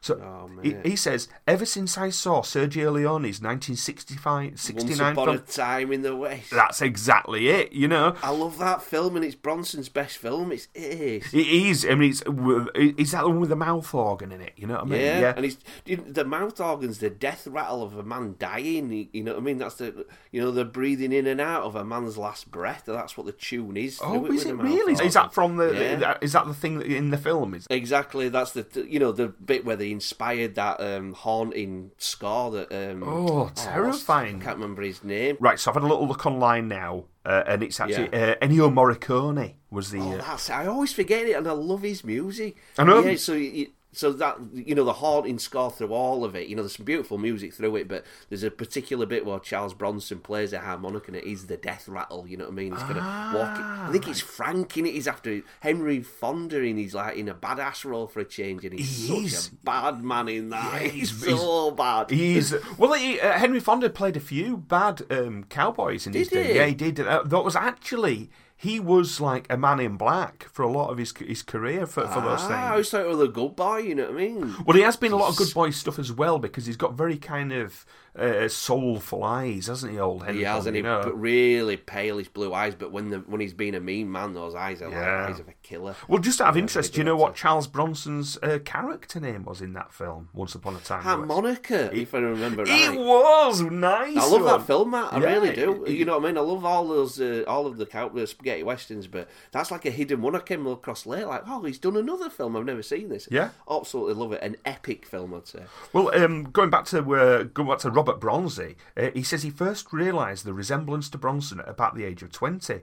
So 0.07 0.15
Oh, 0.23 0.49
he, 0.63 0.77
he 0.85 0.95
says, 0.95 1.29
ever 1.49 1.67
since 1.67 1.99
I 1.99 2.11
saw 2.11 2.43
Sergio 2.43 2.93
Leone's 2.93 3.43
1965 3.43 4.51
Once 4.51 4.63
69 4.63 5.13
upon 5.13 5.29
a 5.31 5.39
time 5.39 5.91
in 5.91 6.03
the 6.03 6.15
West. 6.15 6.51
that's 6.51 6.81
exactly 6.81 7.49
it, 7.49 7.73
you 7.73 7.89
know. 7.89 8.15
I 8.23 8.31
love 8.31 8.59
that 8.59 8.83
film, 8.83 9.17
and 9.17 9.25
it's 9.25 9.35
Bronson's 9.35 9.89
best 9.89 10.19
film. 10.19 10.53
It's 10.53 10.69
it 10.75 10.81
is. 10.81 11.35
It 11.35 11.47
is. 11.47 11.85
I 11.85 11.97
mean, 11.97 12.11
it's 12.11 12.23
is 12.23 13.11
that 13.11 13.23
the 13.23 13.29
one 13.29 13.41
with 13.41 13.49
the 13.49 13.57
mouth 13.57 13.93
organ 13.93 14.31
in 14.31 14.41
it? 14.41 14.53
You 14.55 14.69
know 14.69 14.75
what 14.75 14.85
I 14.85 14.87
mean? 14.87 15.01
Yeah, 15.01 15.33
and 15.35 15.45
he's 15.45 15.59
the 15.85 16.25
mouth 16.25 16.61
organs, 16.61 16.99
the 16.99 17.11
death 17.11 17.49
rattle 17.49 17.83
of 17.83 17.99
a 17.99 18.05
man 18.05 18.37
dying. 18.39 19.09
You 19.13 19.25
know 19.25 19.33
what 19.33 19.41
I 19.41 19.45
mean? 19.45 19.59
That's 19.59 19.75
the 19.75 20.07
you 20.31 20.41
know 20.41 20.53
the 20.53 20.65
breathing 20.65 21.13
in 21.13 21.27
and 21.27 21.41
out 21.41 21.65
of 21.65 21.75
a 21.75 21.85
man's 21.85 22.17
last 22.17 22.53
breath. 22.53 22.85
That's 22.87 23.17
what 23.17 23.27
the 23.27 23.33
tune 23.33 23.77
is. 23.77 23.99
Oh, 24.01 24.25
is 24.27 24.45
with 24.45 24.47
it 24.47 24.55
really? 24.55 24.93
organ. 24.93 25.07
Is 25.07 25.15
that 25.15 25.35
from 25.35 25.57
the? 25.57 25.73
Yeah. 25.75 26.19
Is 26.21 26.33
that 26.35 26.47
the 26.47 26.55
thing 26.55 26.79
that 26.79 26.87
in 26.87 27.11
the 27.11 27.19
film? 27.19 27.55
Is 27.55 27.67
Exactly, 27.71 28.29
that's 28.29 28.53
the 28.53 28.87
you 28.89 29.01
know 29.01 29.11
the 29.11 29.29
bit 29.29 29.65
where 29.65 29.77
they 29.77 29.96
inspired 29.97 30.55
that 30.55 30.77
um, 30.81 31.13
haunting 31.15 31.91
score 31.99 32.51
that. 32.53 32.69
Um, 32.73 33.03
Oh, 33.03 33.45
what's- 33.45 33.65
terrifying. 33.65 34.41
I 34.41 34.45
can't 34.45 34.57
remember 34.61 34.83
his 34.83 35.03
name. 35.05 35.37
right? 35.41 35.59
So 35.59 35.71
I've 35.71 35.75
had 35.79 35.85
a 35.85 35.87
little 35.93 36.07
look 36.07 36.25
online 36.27 36.69
now, 36.69 37.05
uh, 37.25 37.43
and 37.47 37.63
it's 37.63 37.79
actually 37.81 38.09
uh, 38.13 38.37
Ennio 38.45 38.67
Morricone 38.73 39.55
was 39.71 39.91
the. 39.91 40.01
Oh, 40.01 40.13
uh, 40.13 40.17
that's 40.19 40.51
I 40.51 40.67
always 40.67 40.93
forget 40.93 41.27
it, 41.27 41.33
and 41.39 41.47
I 41.49 41.53
love 41.53 41.83
his 41.83 42.05
music. 42.05 42.57
I 42.79 42.85
know. 42.85 43.01
Yeah, 43.01 43.17
so 43.17 43.33
you, 43.35 43.69
so 43.97 44.13
that 44.13 44.37
you 44.53 44.75
know 44.75 44.85
the 44.85 44.93
haunting 44.93 45.39
score 45.39 45.71
through 45.71 45.93
all 45.93 46.23
of 46.23 46.37
it. 46.37 46.49
You 46.49 46.55
know, 46.57 46.61
there's 46.63 46.77
some 46.77 46.85
beautiful 46.85 47.17
music 47.17 47.55
through 47.55 47.77
it, 47.77 47.89
but 47.89 48.05
there's 48.29 48.43
a 48.43 48.51
particular 48.51 49.07
bit 49.07 49.25
where 49.25 49.39
Charles 49.39 49.73
Bronson 49.73 50.19
plays 50.19 50.53
a 50.53 50.59
harmonica, 50.61 51.07
and 51.09 51.17
it 51.17 51.25
is 51.25 51.47
the 51.47 51.57
death 51.57 51.89
rattle. 51.89 52.27
You 52.29 52.37
know 52.37 52.45
what 52.45 52.53
I 52.53 52.55
mean? 52.57 52.73
He's 52.73 52.83
gonna 52.83 53.01
walk. 53.35 53.57
Ah, 53.59 53.89
I 53.89 53.93
think 53.93 54.07
it's 54.07 54.21
Frank 54.21 54.77
in 54.77 54.85
it. 54.85 54.93
He's 54.93 55.09
after 55.09 55.41
Henry 55.61 56.03
Fonda, 56.03 56.59
and 56.59 56.79
he's 56.79 56.95
like 56.95 57.17
in 57.17 57.29
a 57.31 57.35
badass 57.35 57.85
role 57.87 58.07
for 58.07 58.21
a 58.21 58.25
change, 58.27 58.65
and 58.67 58.79
he's 58.79 59.09
He 59.09 59.29
such 59.29 59.53
a 59.53 59.55
bad 59.65 60.05
man 60.05 60.29
in 60.29 60.51
that. 60.51 60.83
Yeah, 60.83 60.89
he's, 60.89 61.25
he's- 61.25 61.39
so 61.41 61.71
bad. 61.71 62.11
He's 62.11 62.55
well. 62.77 62.93
He, 62.93 63.19
uh, 63.19 63.33
Henry 63.33 63.61
Fonda 63.61 63.89
played 63.89 64.17
a 64.17 64.21
few 64.21 64.59
bad 64.59 65.03
um, 65.11 65.45
cowboys 65.45 66.07
in 66.07 66.13
his 66.13 66.29
Did 66.29 66.35
day. 66.43 66.53
he? 66.53 66.59
Yeah, 66.59 66.67
he 66.67 66.75
did. 66.75 67.01
Uh, 67.01 67.23
that 67.25 67.43
was 67.45 67.57
actually 67.57 68.31
he 68.57 68.81
was 68.81 69.21
like 69.21 69.47
a 69.51 69.57
man 69.57 69.81
in 69.81 69.97
black 69.97 70.49
for 70.51 70.63
a 70.63 70.71
lot 70.71 70.91
of 70.91 70.97
his 70.97 71.13
his 71.19 71.43
career 71.43 71.87
for, 71.87 72.07
for 72.09 72.23
those 72.23 72.41
ah, 72.41 72.49
things. 72.49 72.59
I 72.59 72.71
always 72.71 72.91
thought 72.91 73.03
it 73.03 73.09
was 73.09 73.21
a 73.21 73.29
good 73.29 73.55
boy. 73.55 73.79
You 73.79 73.95
know 73.95 74.05
what 74.05 74.15
I 74.15 74.17
mean? 74.17 74.55
Well, 74.65 74.77
he 74.77 74.83
has 74.83 74.97
been 74.97 75.13
a 75.13 75.17
lot 75.17 75.29
of 75.29 75.37
good 75.37 75.53
boy 75.53 75.71
stuff 75.71 75.99
as 75.99 76.11
well 76.11 76.39
because 76.39 76.65
he's 76.65 76.79
got 76.79 76.95
very 76.95 77.19
kind 77.19 77.53
of 77.53 77.85
uh, 78.19 78.49
soulful 78.49 79.23
eyes, 79.25 79.67
hasn't 79.67 79.93
he, 79.93 79.99
old 79.99 80.25
Henry? 80.25 80.39
He 80.41 80.45
has, 80.45 80.67
and 80.67 80.75
he 80.77 80.83
know? 80.83 81.03
but 81.05 81.19
really 81.21 81.77
palish 81.77 82.33
blue 82.33 82.53
eyes. 82.55 82.75
But 82.75 82.93
when 82.93 83.11
the 83.11 83.19
when 83.21 83.41
he's 83.41 83.53
being 83.55 83.75
a 83.75 83.81
mean 83.81 84.11
man, 84.11 84.35
those 84.35 84.55
eyes 84.55 84.83
are 84.83 84.91
Yeah. 84.91 85.23
like 85.25 85.31
eyes 85.35 85.41
of 85.41 85.49
a 85.49 85.53
killer. 85.63 85.95
Well, 86.09 86.21
just 86.21 86.41
out 86.41 86.49
of 86.49 86.57
interest, 86.57 86.95
do 86.95 86.99
you 87.01 87.05
know 87.05 87.17
what. 87.17 87.35
Charles 87.35 87.67
Bronson's 87.67 88.39
uh, 88.43 88.59
character 88.65 89.21
name 89.21 89.45
was 89.45 89.61
in 89.61 89.73
that 89.75 89.93
film? 89.93 90.29
Once 90.33 90.55
Upon 90.55 90.77
a 90.77 90.79
Time. 90.79 91.27
the 91.29 91.41
West? 91.41 91.71
If 91.71 92.15
I 92.15 92.19
remember 92.19 92.65
right. 92.65 92.81
It 92.95 92.99
was 92.99 93.61
nice. 93.63 94.17
I 94.17 94.21
love 94.27 94.43
one. 94.43 94.45
that 94.45 94.67
film, 94.67 94.91
Matt. 94.91 95.13
I 95.13 95.19
Yeah, 95.21 95.27
really 95.35 95.55
do. 95.55 95.85
it- 95.85 95.93
you 95.93 96.05
know 96.05 96.19
what 96.19 96.25
I 96.25 96.29
mean? 96.29 96.39
I 96.39 96.41
love 96.41 96.65
all 96.65 96.87
those, 96.89 97.21
uh, 97.21 97.45
all 97.47 97.67
of 97.67 97.77
the 97.79 97.87
spaghetti 98.27 98.63
westerns, 98.63 99.07
but 99.07 99.29
that's 99.53 99.71
like 99.71 99.85
a 99.87 99.91
hidden 99.91 100.23
one. 100.23 100.35
I 100.37 100.41
came 100.41 100.67
across 100.67 101.07
late, 101.07 101.27
like, 101.27 101.43
oh, 101.47 101.63
he's 101.63 101.79
done 101.79 101.97
another 101.97 102.29
film. 102.31 102.57
I've 102.57 102.65
never 102.65 102.83
seen 102.83 103.09
this. 103.09 103.29
Yeah. 103.31 103.51
absolutely 103.71 104.15
love 104.15 104.33
it. 104.33 104.43
An 104.43 104.57
epic 104.65 105.07
film, 105.07 105.35
I'd 105.35 105.47
say. 105.47 105.63
Well, 105.93 106.11
um, 106.15 106.45
going 106.45 106.71
back 106.71 106.85
to 106.87 106.99
uh, 106.99 107.43
going 107.45 107.69
back 107.69 107.79
to 107.79 107.91
Robert 108.07 108.21
Bronzy, 108.21 108.77
uh, 108.97 109.11
he 109.15 109.25
says 109.25 109.43
he 109.43 109.51
first 109.51 109.93
realised 109.93 110.45
the 110.45 110.55
resemblance 110.55 111.09
to 111.11 111.19
Bronson 111.19 111.59
at 111.59 111.69
about 111.69 111.97
the 111.97 112.05
age 112.05 112.23
of 112.23 112.31
twenty, 112.31 112.83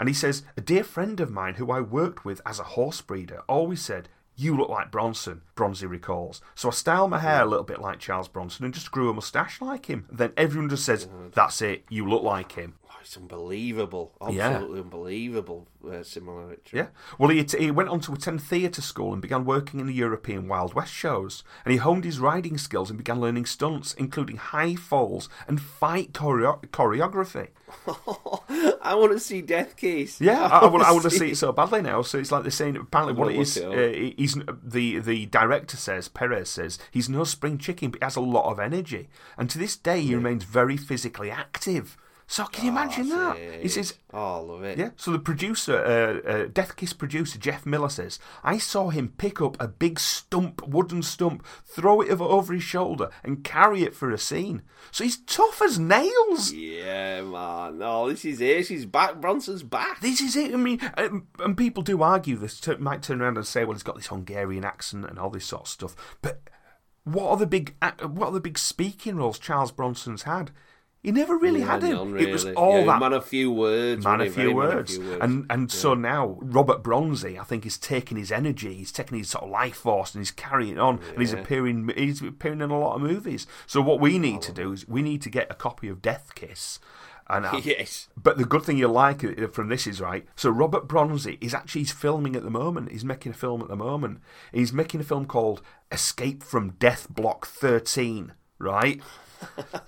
and 0.00 0.08
he 0.08 0.14
says 0.14 0.42
a 0.56 0.60
dear 0.60 0.82
friend 0.82 1.20
of 1.20 1.30
mine 1.30 1.54
who 1.54 1.70
I 1.70 1.80
worked 1.80 2.24
with 2.24 2.40
as 2.44 2.58
a 2.58 2.64
horse 2.64 3.00
breeder 3.00 3.42
always 3.48 3.80
said. 3.80 4.08
You 4.36 4.56
look 4.56 4.68
like 4.68 4.90
Bronson, 4.90 5.42
Bronzy 5.54 5.86
recalls. 5.86 6.40
So 6.56 6.68
I 6.68 6.72
styled 6.72 7.10
my 7.10 7.20
hair 7.20 7.42
a 7.42 7.46
little 7.46 7.64
bit 7.64 7.80
like 7.80 8.00
Charles 8.00 8.26
Bronson 8.26 8.64
and 8.64 8.74
just 8.74 8.90
grew 8.90 9.08
a 9.08 9.14
moustache 9.14 9.60
like 9.60 9.86
him. 9.86 10.08
Then 10.10 10.32
everyone 10.36 10.68
just 10.68 10.84
says, 10.84 11.06
That's 11.34 11.62
it, 11.62 11.84
you 11.88 12.04
look 12.08 12.24
like 12.24 12.50
him. 12.50 12.74
It's 13.04 13.18
unbelievable, 13.18 14.12
Yeah. 14.30 14.48
absolutely 14.48 14.80
unbelievable 14.80 15.68
uh, 15.86 16.02
similarity. 16.02 16.76
Yeah. 16.78 16.86
Well, 17.18 17.28
he, 17.28 17.44
he 17.58 17.70
went 17.70 17.90
on 17.90 18.00
to 18.00 18.14
attend 18.14 18.42
theatre 18.42 18.80
school 18.80 19.12
and 19.12 19.20
began 19.20 19.44
working 19.44 19.78
in 19.78 19.86
the 19.86 19.92
European 19.92 20.48
Wild 20.48 20.72
West 20.72 20.92
shows. 20.94 21.44
And 21.66 21.72
he 21.72 21.76
honed 21.78 22.04
his 22.04 22.18
riding 22.18 22.56
skills 22.56 22.88
and 22.88 22.96
began 22.96 23.20
learning 23.20 23.44
stunts, 23.44 23.92
including 23.92 24.38
high 24.38 24.74
falls 24.74 25.28
and 25.46 25.60
fight 25.60 26.12
choreo- 26.14 26.64
choreography. 26.68 27.48
I 28.82 28.94
want 28.94 29.12
to 29.12 29.20
see 29.20 29.42
Death 29.42 29.76
Kiss. 29.76 30.20
Yeah, 30.20 30.42
I, 30.42 30.60
I, 30.60 30.66
want, 30.66 30.84
I 30.84 30.92
want 30.92 31.02
to 31.04 31.10
see 31.10 31.32
it 31.32 31.36
so 31.36 31.52
badly 31.52 31.82
now. 31.82 32.00
So 32.02 32.18
it's 32.18 32.32
like 32.32 32.42
they're 32.42 32.50
saying 32.50 32.76
apparently 32.76 33.14
what 33.14 33.30
it 33.32 33.38
is. 33.38 33.58
Uh, 33.58 34.12
he's 34.16 34.38
the 34.62 34.98
the 35.00 35.26
director 35.26 35.76
says 35.76 36.08
Perez 36.08 36.48
says 36.48 36.78
he's 36.90 37.08
no 37.08 37.24
spring 37.24 37.58
chicken, 37.58 37.90
but 37.90 38.00
he 38.00 38.04
has 38.04 38.16
a 38.16 38.20
lot 38.20 38.50
of 38.50 38.58
energy, 38.60 39.08
and 39.36 39.50
to 39.50 39.58
this 39.58 39.76
day 39.76 40.00
he 40.00 40.14
remains 40.14 40.44
very 40.44 40.76
physically 40.76 41.30
active. 41.30 41.96
So 42.26 42.44
can 42.46 42.64
you 42.64 42.70
imagine 42.70 43.08
that? 43.10 43.36
He 43.60 43.68
says 43.68 43.94
Oh, 44.12 44.36
I 44.36 44.38
love 44.38 44.62
it. 44.62 44.78
Yeah. 44.78 44.90
So 44.96 45.10
the 45.10 45.18
producer, 45.18 45.76
uh, 45.76 46.28
uh, 46.28 46.48
Death 46.52 46.76
Kiss 46.76 46.92
producer 46.92 47.38
Jeff 47.38 47.66
Miller 47.66 47.88
says, 47.88 48.18
I 48.42 48.58
saw 48.58 48.90
him 48.90 49.12
pick 49.18 49.40
up 49.40 49.56
a 49.60 49.66
big 49.66 49.98
stump, 49.98 50.66
wooden 50.66 51.02
stump, 51.02 51.44
throw 51.64 52.00
it 52.00 52.10
over, 52.10 52.54
his 52.54 52.62
shoulder, 52.62 53.10
and 53.24 53.42
carry 53.44 53.82
it 53.82 53.94
for 53.94 54.10
a 54.10 54.18
scene. 54.18 54.62
So 54.90 55.04
he's 55.04 55.16
tough 55.16 55.60
as 55.62 55.78
nails. 55.78 56.52
Yeah, 56.52 57.22
man. 57.22 57.78
No, 57.78 58.08
this 58.08 58.24
is 58.24 58.40
it. 58.40 58.66
She's 58.66 58.86
back. 58.86 59.20
Bronson's 59.20 59.64
back. 59.64 60.00
This 60.00 60.20
is 60.20 60.36
it. 60.36 60.54
I 60.54 60.56
mean, 60.56 60.80
um, 60.96 61.26
and 61.40 61.56
people 61.56 61.82
do 61.82 62.02
argue 62.02 62.36
this, 62.36 62.60
t- 62.60 62.76
might 62.76 63.02
turn 63.02 63.20
around 63.20 63.36
and 63.36 63.46
say, 63.46 63.64
well, 63.64 63.74
he's 63.74 63.82
got 63.82 63.96
this 63.96 64.06
Hungarian 64.06 64.64
accent 64.64 65.06
and 65.06 65.18
all 65.18 65.30
this 65.30 65.46
sort 65.46 65.62
of 65.62 65.68
stuff. 65.68 66.16
But 66.22 66.40
what 67.02 67.30
are 67.30 67.36
the 67.36 67.46
big, 67.46 67.74
what 68.00 68.28
are 68.28 68.32
the 68.32 68.40
big 68.40 68.58
speaking 68.58 69.16
roles 69.16 69.38
Charles 69.38 69.72
Bronson's 69.72 70.22
had? 70.22 70.52
He 71.04 71.12
never 71.12 71.36
really 71.36 71.60
Yeah, 71.60 71.66
had 71.66 71.82
him. 71.84 71.96
none, 72.12 72.18
It 72.18 72.32
was 72.32 72.46
all 72.46 72.80
Yeah, 72.80 72.86
that 72.86 72.98
man 72.98 73.12
of 73.12 73.24
few 73.26 73.52
words. 73.52 74.02
man 74.04 74.18
wasn't 74.20 74.30
a 74.30 74.32
few 74.34 74.42
Very 74.42 74.54
man 74.54 74.66
of 74.66 74.74
words. 74.74 74.96
few 74.96 75.06
words. 75.06 75.18
And 75.22 75.46
and 75.50 75.70
so 75.70 75.94
now 75.94 76.38
Robert 76.40 76.82
Bronzy, 76.82 77.38
I 77.38 77.44
think, 77.44 77.64
is 77.66 77.78
taking 77.78 78.16
his 78.16 78.32
energy, 78.32 78.74
he's 78.74 78.90
taking 78.90 79.18
his 79.18 79.28
sort 79.30 79.44
of 79.44 79.50
life 79.50 79.76
force, 79.76 80.14
and 80.14 80.20
he's 80.22 80.30
carrying 80.32 80.72
it 80.72 80.78
on, 80.80 80.98
and 81.10 81.18
he's 81.20 81.32
appearing 81.34 81.90
he's 81.96 82.22
appearing 82.22 82.62
in 82.62 82.70
a 82.70 82.78
lot 82.78 82.96
of 82.96 83.02
movies. 83.02 83.46
So 83.66 83.80
what 83.82 84.00
we 84.00 84.18
need 84.18 84.40
to 84.42 84.52
do 84.52 84.72
is 84.72 84.88
we 84.88 85.02
need 85.02 85.20
to 85.22 85.30
get 85.30 85.50
a 85.50 85.54
copy 85.54 85.88
of 85.88 86.00
Death 86.02 86.34
Kiss. 86.34 86.80
And 87.28 87.46
have- 87.46 87.64
yes. 87.66 88.08
but 88.22 88.36
the 88.36 88.44
good 88.44 88.62
thing 88.64 88.76
you 88.76 88.88
like 88.88 89.24
uh, 89.24 89.46
from 89.48 89.68
this 89.68 89.86
is 89.86 89.98
right. 90.00 90.26
So 90.36 90.50
Robert 90.50 90.86
Bronzy 90.88 91.38
is 91.40 91.54
actually 91.54 91.82
he's 91.82 91.92
filming 91.92 92.34
at 92.36 92.42
the 92.44 92.50
moment. 92.50 92.92
He's 92.92 93.04
making 93.04 93.32
a 93.32 93.34
film 93.34 93.62
at 93.62 93.68
the 93.68 93.76
moment. 93.76 94.20
He's 94.52 94.72
making 94.74 95.00
a 95.00 95.04
film 95.04 95.24
called 95.26 95.62
Escape 95.92 96.42
from 96.42 96.70
Death 96.78 97.08
Block 97.10 97.46
Thirteen. 97.46 98.32
right? 98.58 99.00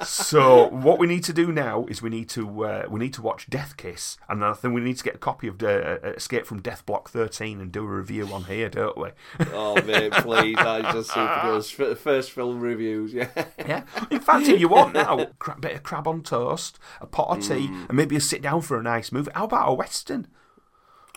So 0.04 0.68
what 0.68 0.98
we 0.98 1.06
need 1.06 1.24
to 1.24 1.32
do 1.32 1.52
now 1.52 1.86
is 1.86 2.02
we 2.02 2.10
need 2.10 2.28
to 2.30 2.64
uh, 2.64 2.86
we 2.88 3.00
need 3.00 3.12
to 3.14 3.22
watch 3.22 3.48
Death 3.48 3.76
Kiss, 3.76 4.16
and 4.28 4.42
then 4.42 4.48
I 4.50 4.52
think 4.54 4.74
we 4.74 4.80
need 4.80 4.96
to 4.98 5.04
get 5.04 5.14
a 5.14 5.18
copy 5.18 5.48
of 5.48 5.62
uh, 5.62 5.98
Escape 6.16 6.46
from 6.46 6.60
Death 6.62 6.84
Block 6.86 7.08
13 7.10 7.60
and 7.60 7.72
do 7.72 7.82
a 7.82 7.86
review 7.86 8.26
on 8.32 8.44
here, 8.44 8.68
don't 8.68 8.96
we? 8.96 9.10
Oh 9.52 9.80
mate, 9.82 10.12
please! 10.12 10.56
That's 10.56 10.92
just 10.92 11.10
super 11.12 11.40
good. 11.42 11.90
F- 11.92 11.98
First 11.98 12.30
film 12.32 12.60
reviews, 12.60 13.12
yeah. 13.12 13.28
yeah. 13.58 13.82
In 14.10 14.20
fact, 14.20 14.48
if 14.48 14.60
you 14.60 14.68
want 14.68 14.94
now, 14.94 15.18
a 15.20 15.60
bit 15.60 15.72
of 15.76 15.82
crab 15.82 16.06
on 16.06 16.22
toast, 16.22 16.78
a 17.00 17.06
pot 17.06 17.36
of 17.36 17.42
tea, 17.42 17.66
Mm. 17.68 17.88
and 17.88 17.96
maybe 17.96 18.16
a 18.16 18.20
sit 18.20 18.42
down 18.42 18.60
for 18.60 18.78
a 18.78 18.82
nice 18.82 19.10
movie. 19.10 19.30
How 19.34 19.44
about 19.44 19.68
a 19.68 19.74
western? 19.74 20.26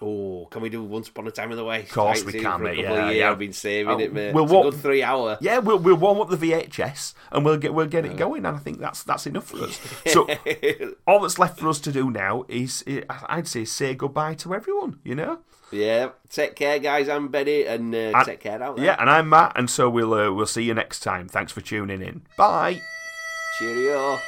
Oh, 0.02 0.48
can 0.50 0.62
we 0.62 0.70
do 0.70 0.82
Once 0.84 1.10
Upon 1.10 1.28
a 1.28 1.32
Time 1.32 1.52
in 1.52 1.58
the 1.58 1.66
West? 1.66 1.88
Of 1.90 1.94
course 1.94 2.24
we 2.24 2.34
can, 2.40 2.62
mate, 2.64 2.78
yeah, 2.78 3.10
yeah. 3.12 3.32
I've 3.32 3.38
been 3.40 3.52
saving 3.52 3.94
Uh, 3.94 3.98
it, 3.98 4.14
mate. 4.14 4.34
we'll 4.34 4.46
it's 4.46 4.54
walk- 4.54 4.68
a 4.68 4.72
good 4.72 4.80
three 4.82 5.04
hour. 5.04 5.38
Yeah, 5.42 5.58
we'll 5.58 5.78
we'll 5.80 5.98
warm 5.98 6.22
up 6.22 6.30
the 6.30 6.38
VHS 6.38 7.14
and 7.32 7.44
we'll 7.44 7.58
get 7.58 7.74
we'll 7.74 7.86
get 7.88 8.06
it 8.06 8.16
going, 8.16 8.46
and 8.46 8.56
I 8.56 8.60
think 8.60 8.80
that's 8.80 9.04
that's 9.04 9.28
enough 9.28 9.48
for 9.48 9.64
us. 9.64 9.80
So 10.08 10.26
all 11.06 11.20
that's 11.20 11.38
left 11.38 11.60
for 11.60 11.68
us 11.68 11.80
to 11.82 11.92
do 11.92 12.10
now 12.10 12.46
is, 12.48 12.82
is 12.84 13.04
I'd 13.10 13.48
say 13.48 13.66
say 13.66 13.94
goodbye 13.94 14.36
to 14.36 14.54
everyone. 14.56 15.00
You 15.04 15.16
know. 15.16 15.40
Yeah, 15.72 16.10
take 16.30 16.56
care, 16.56 16.80
guys. 16.80 17.08
I'm 17.10 17.28
Benny, 17.28 17.66
and 17.66 17.94
uh, 17.94 17.98
And- 18.16 18.26
take 18.26 18.40
care 18.40 18.64
out 18.64 18.78
there. 18.78 18.86
Yeah, 18.86 18.96
and 19.00 19.10
I'm 19.10 19.30
Matt, 19.30 19.52
and 19.56 19.70
so 19.70 19.90
we'll 19.90 20.14
uh, 20.14 20.32
we'll 20.32 20.46
see 20.48 20.64
you 20.64 20.74
next 20.74 21.02
time. 21.02 21.28
Thanks 21.28 21.52
for 21.52 21.62
tuning 21.62 22.02
in. 22.02 22.22
Bye. 22.38 22.82
Cheerio. 23.60 24.20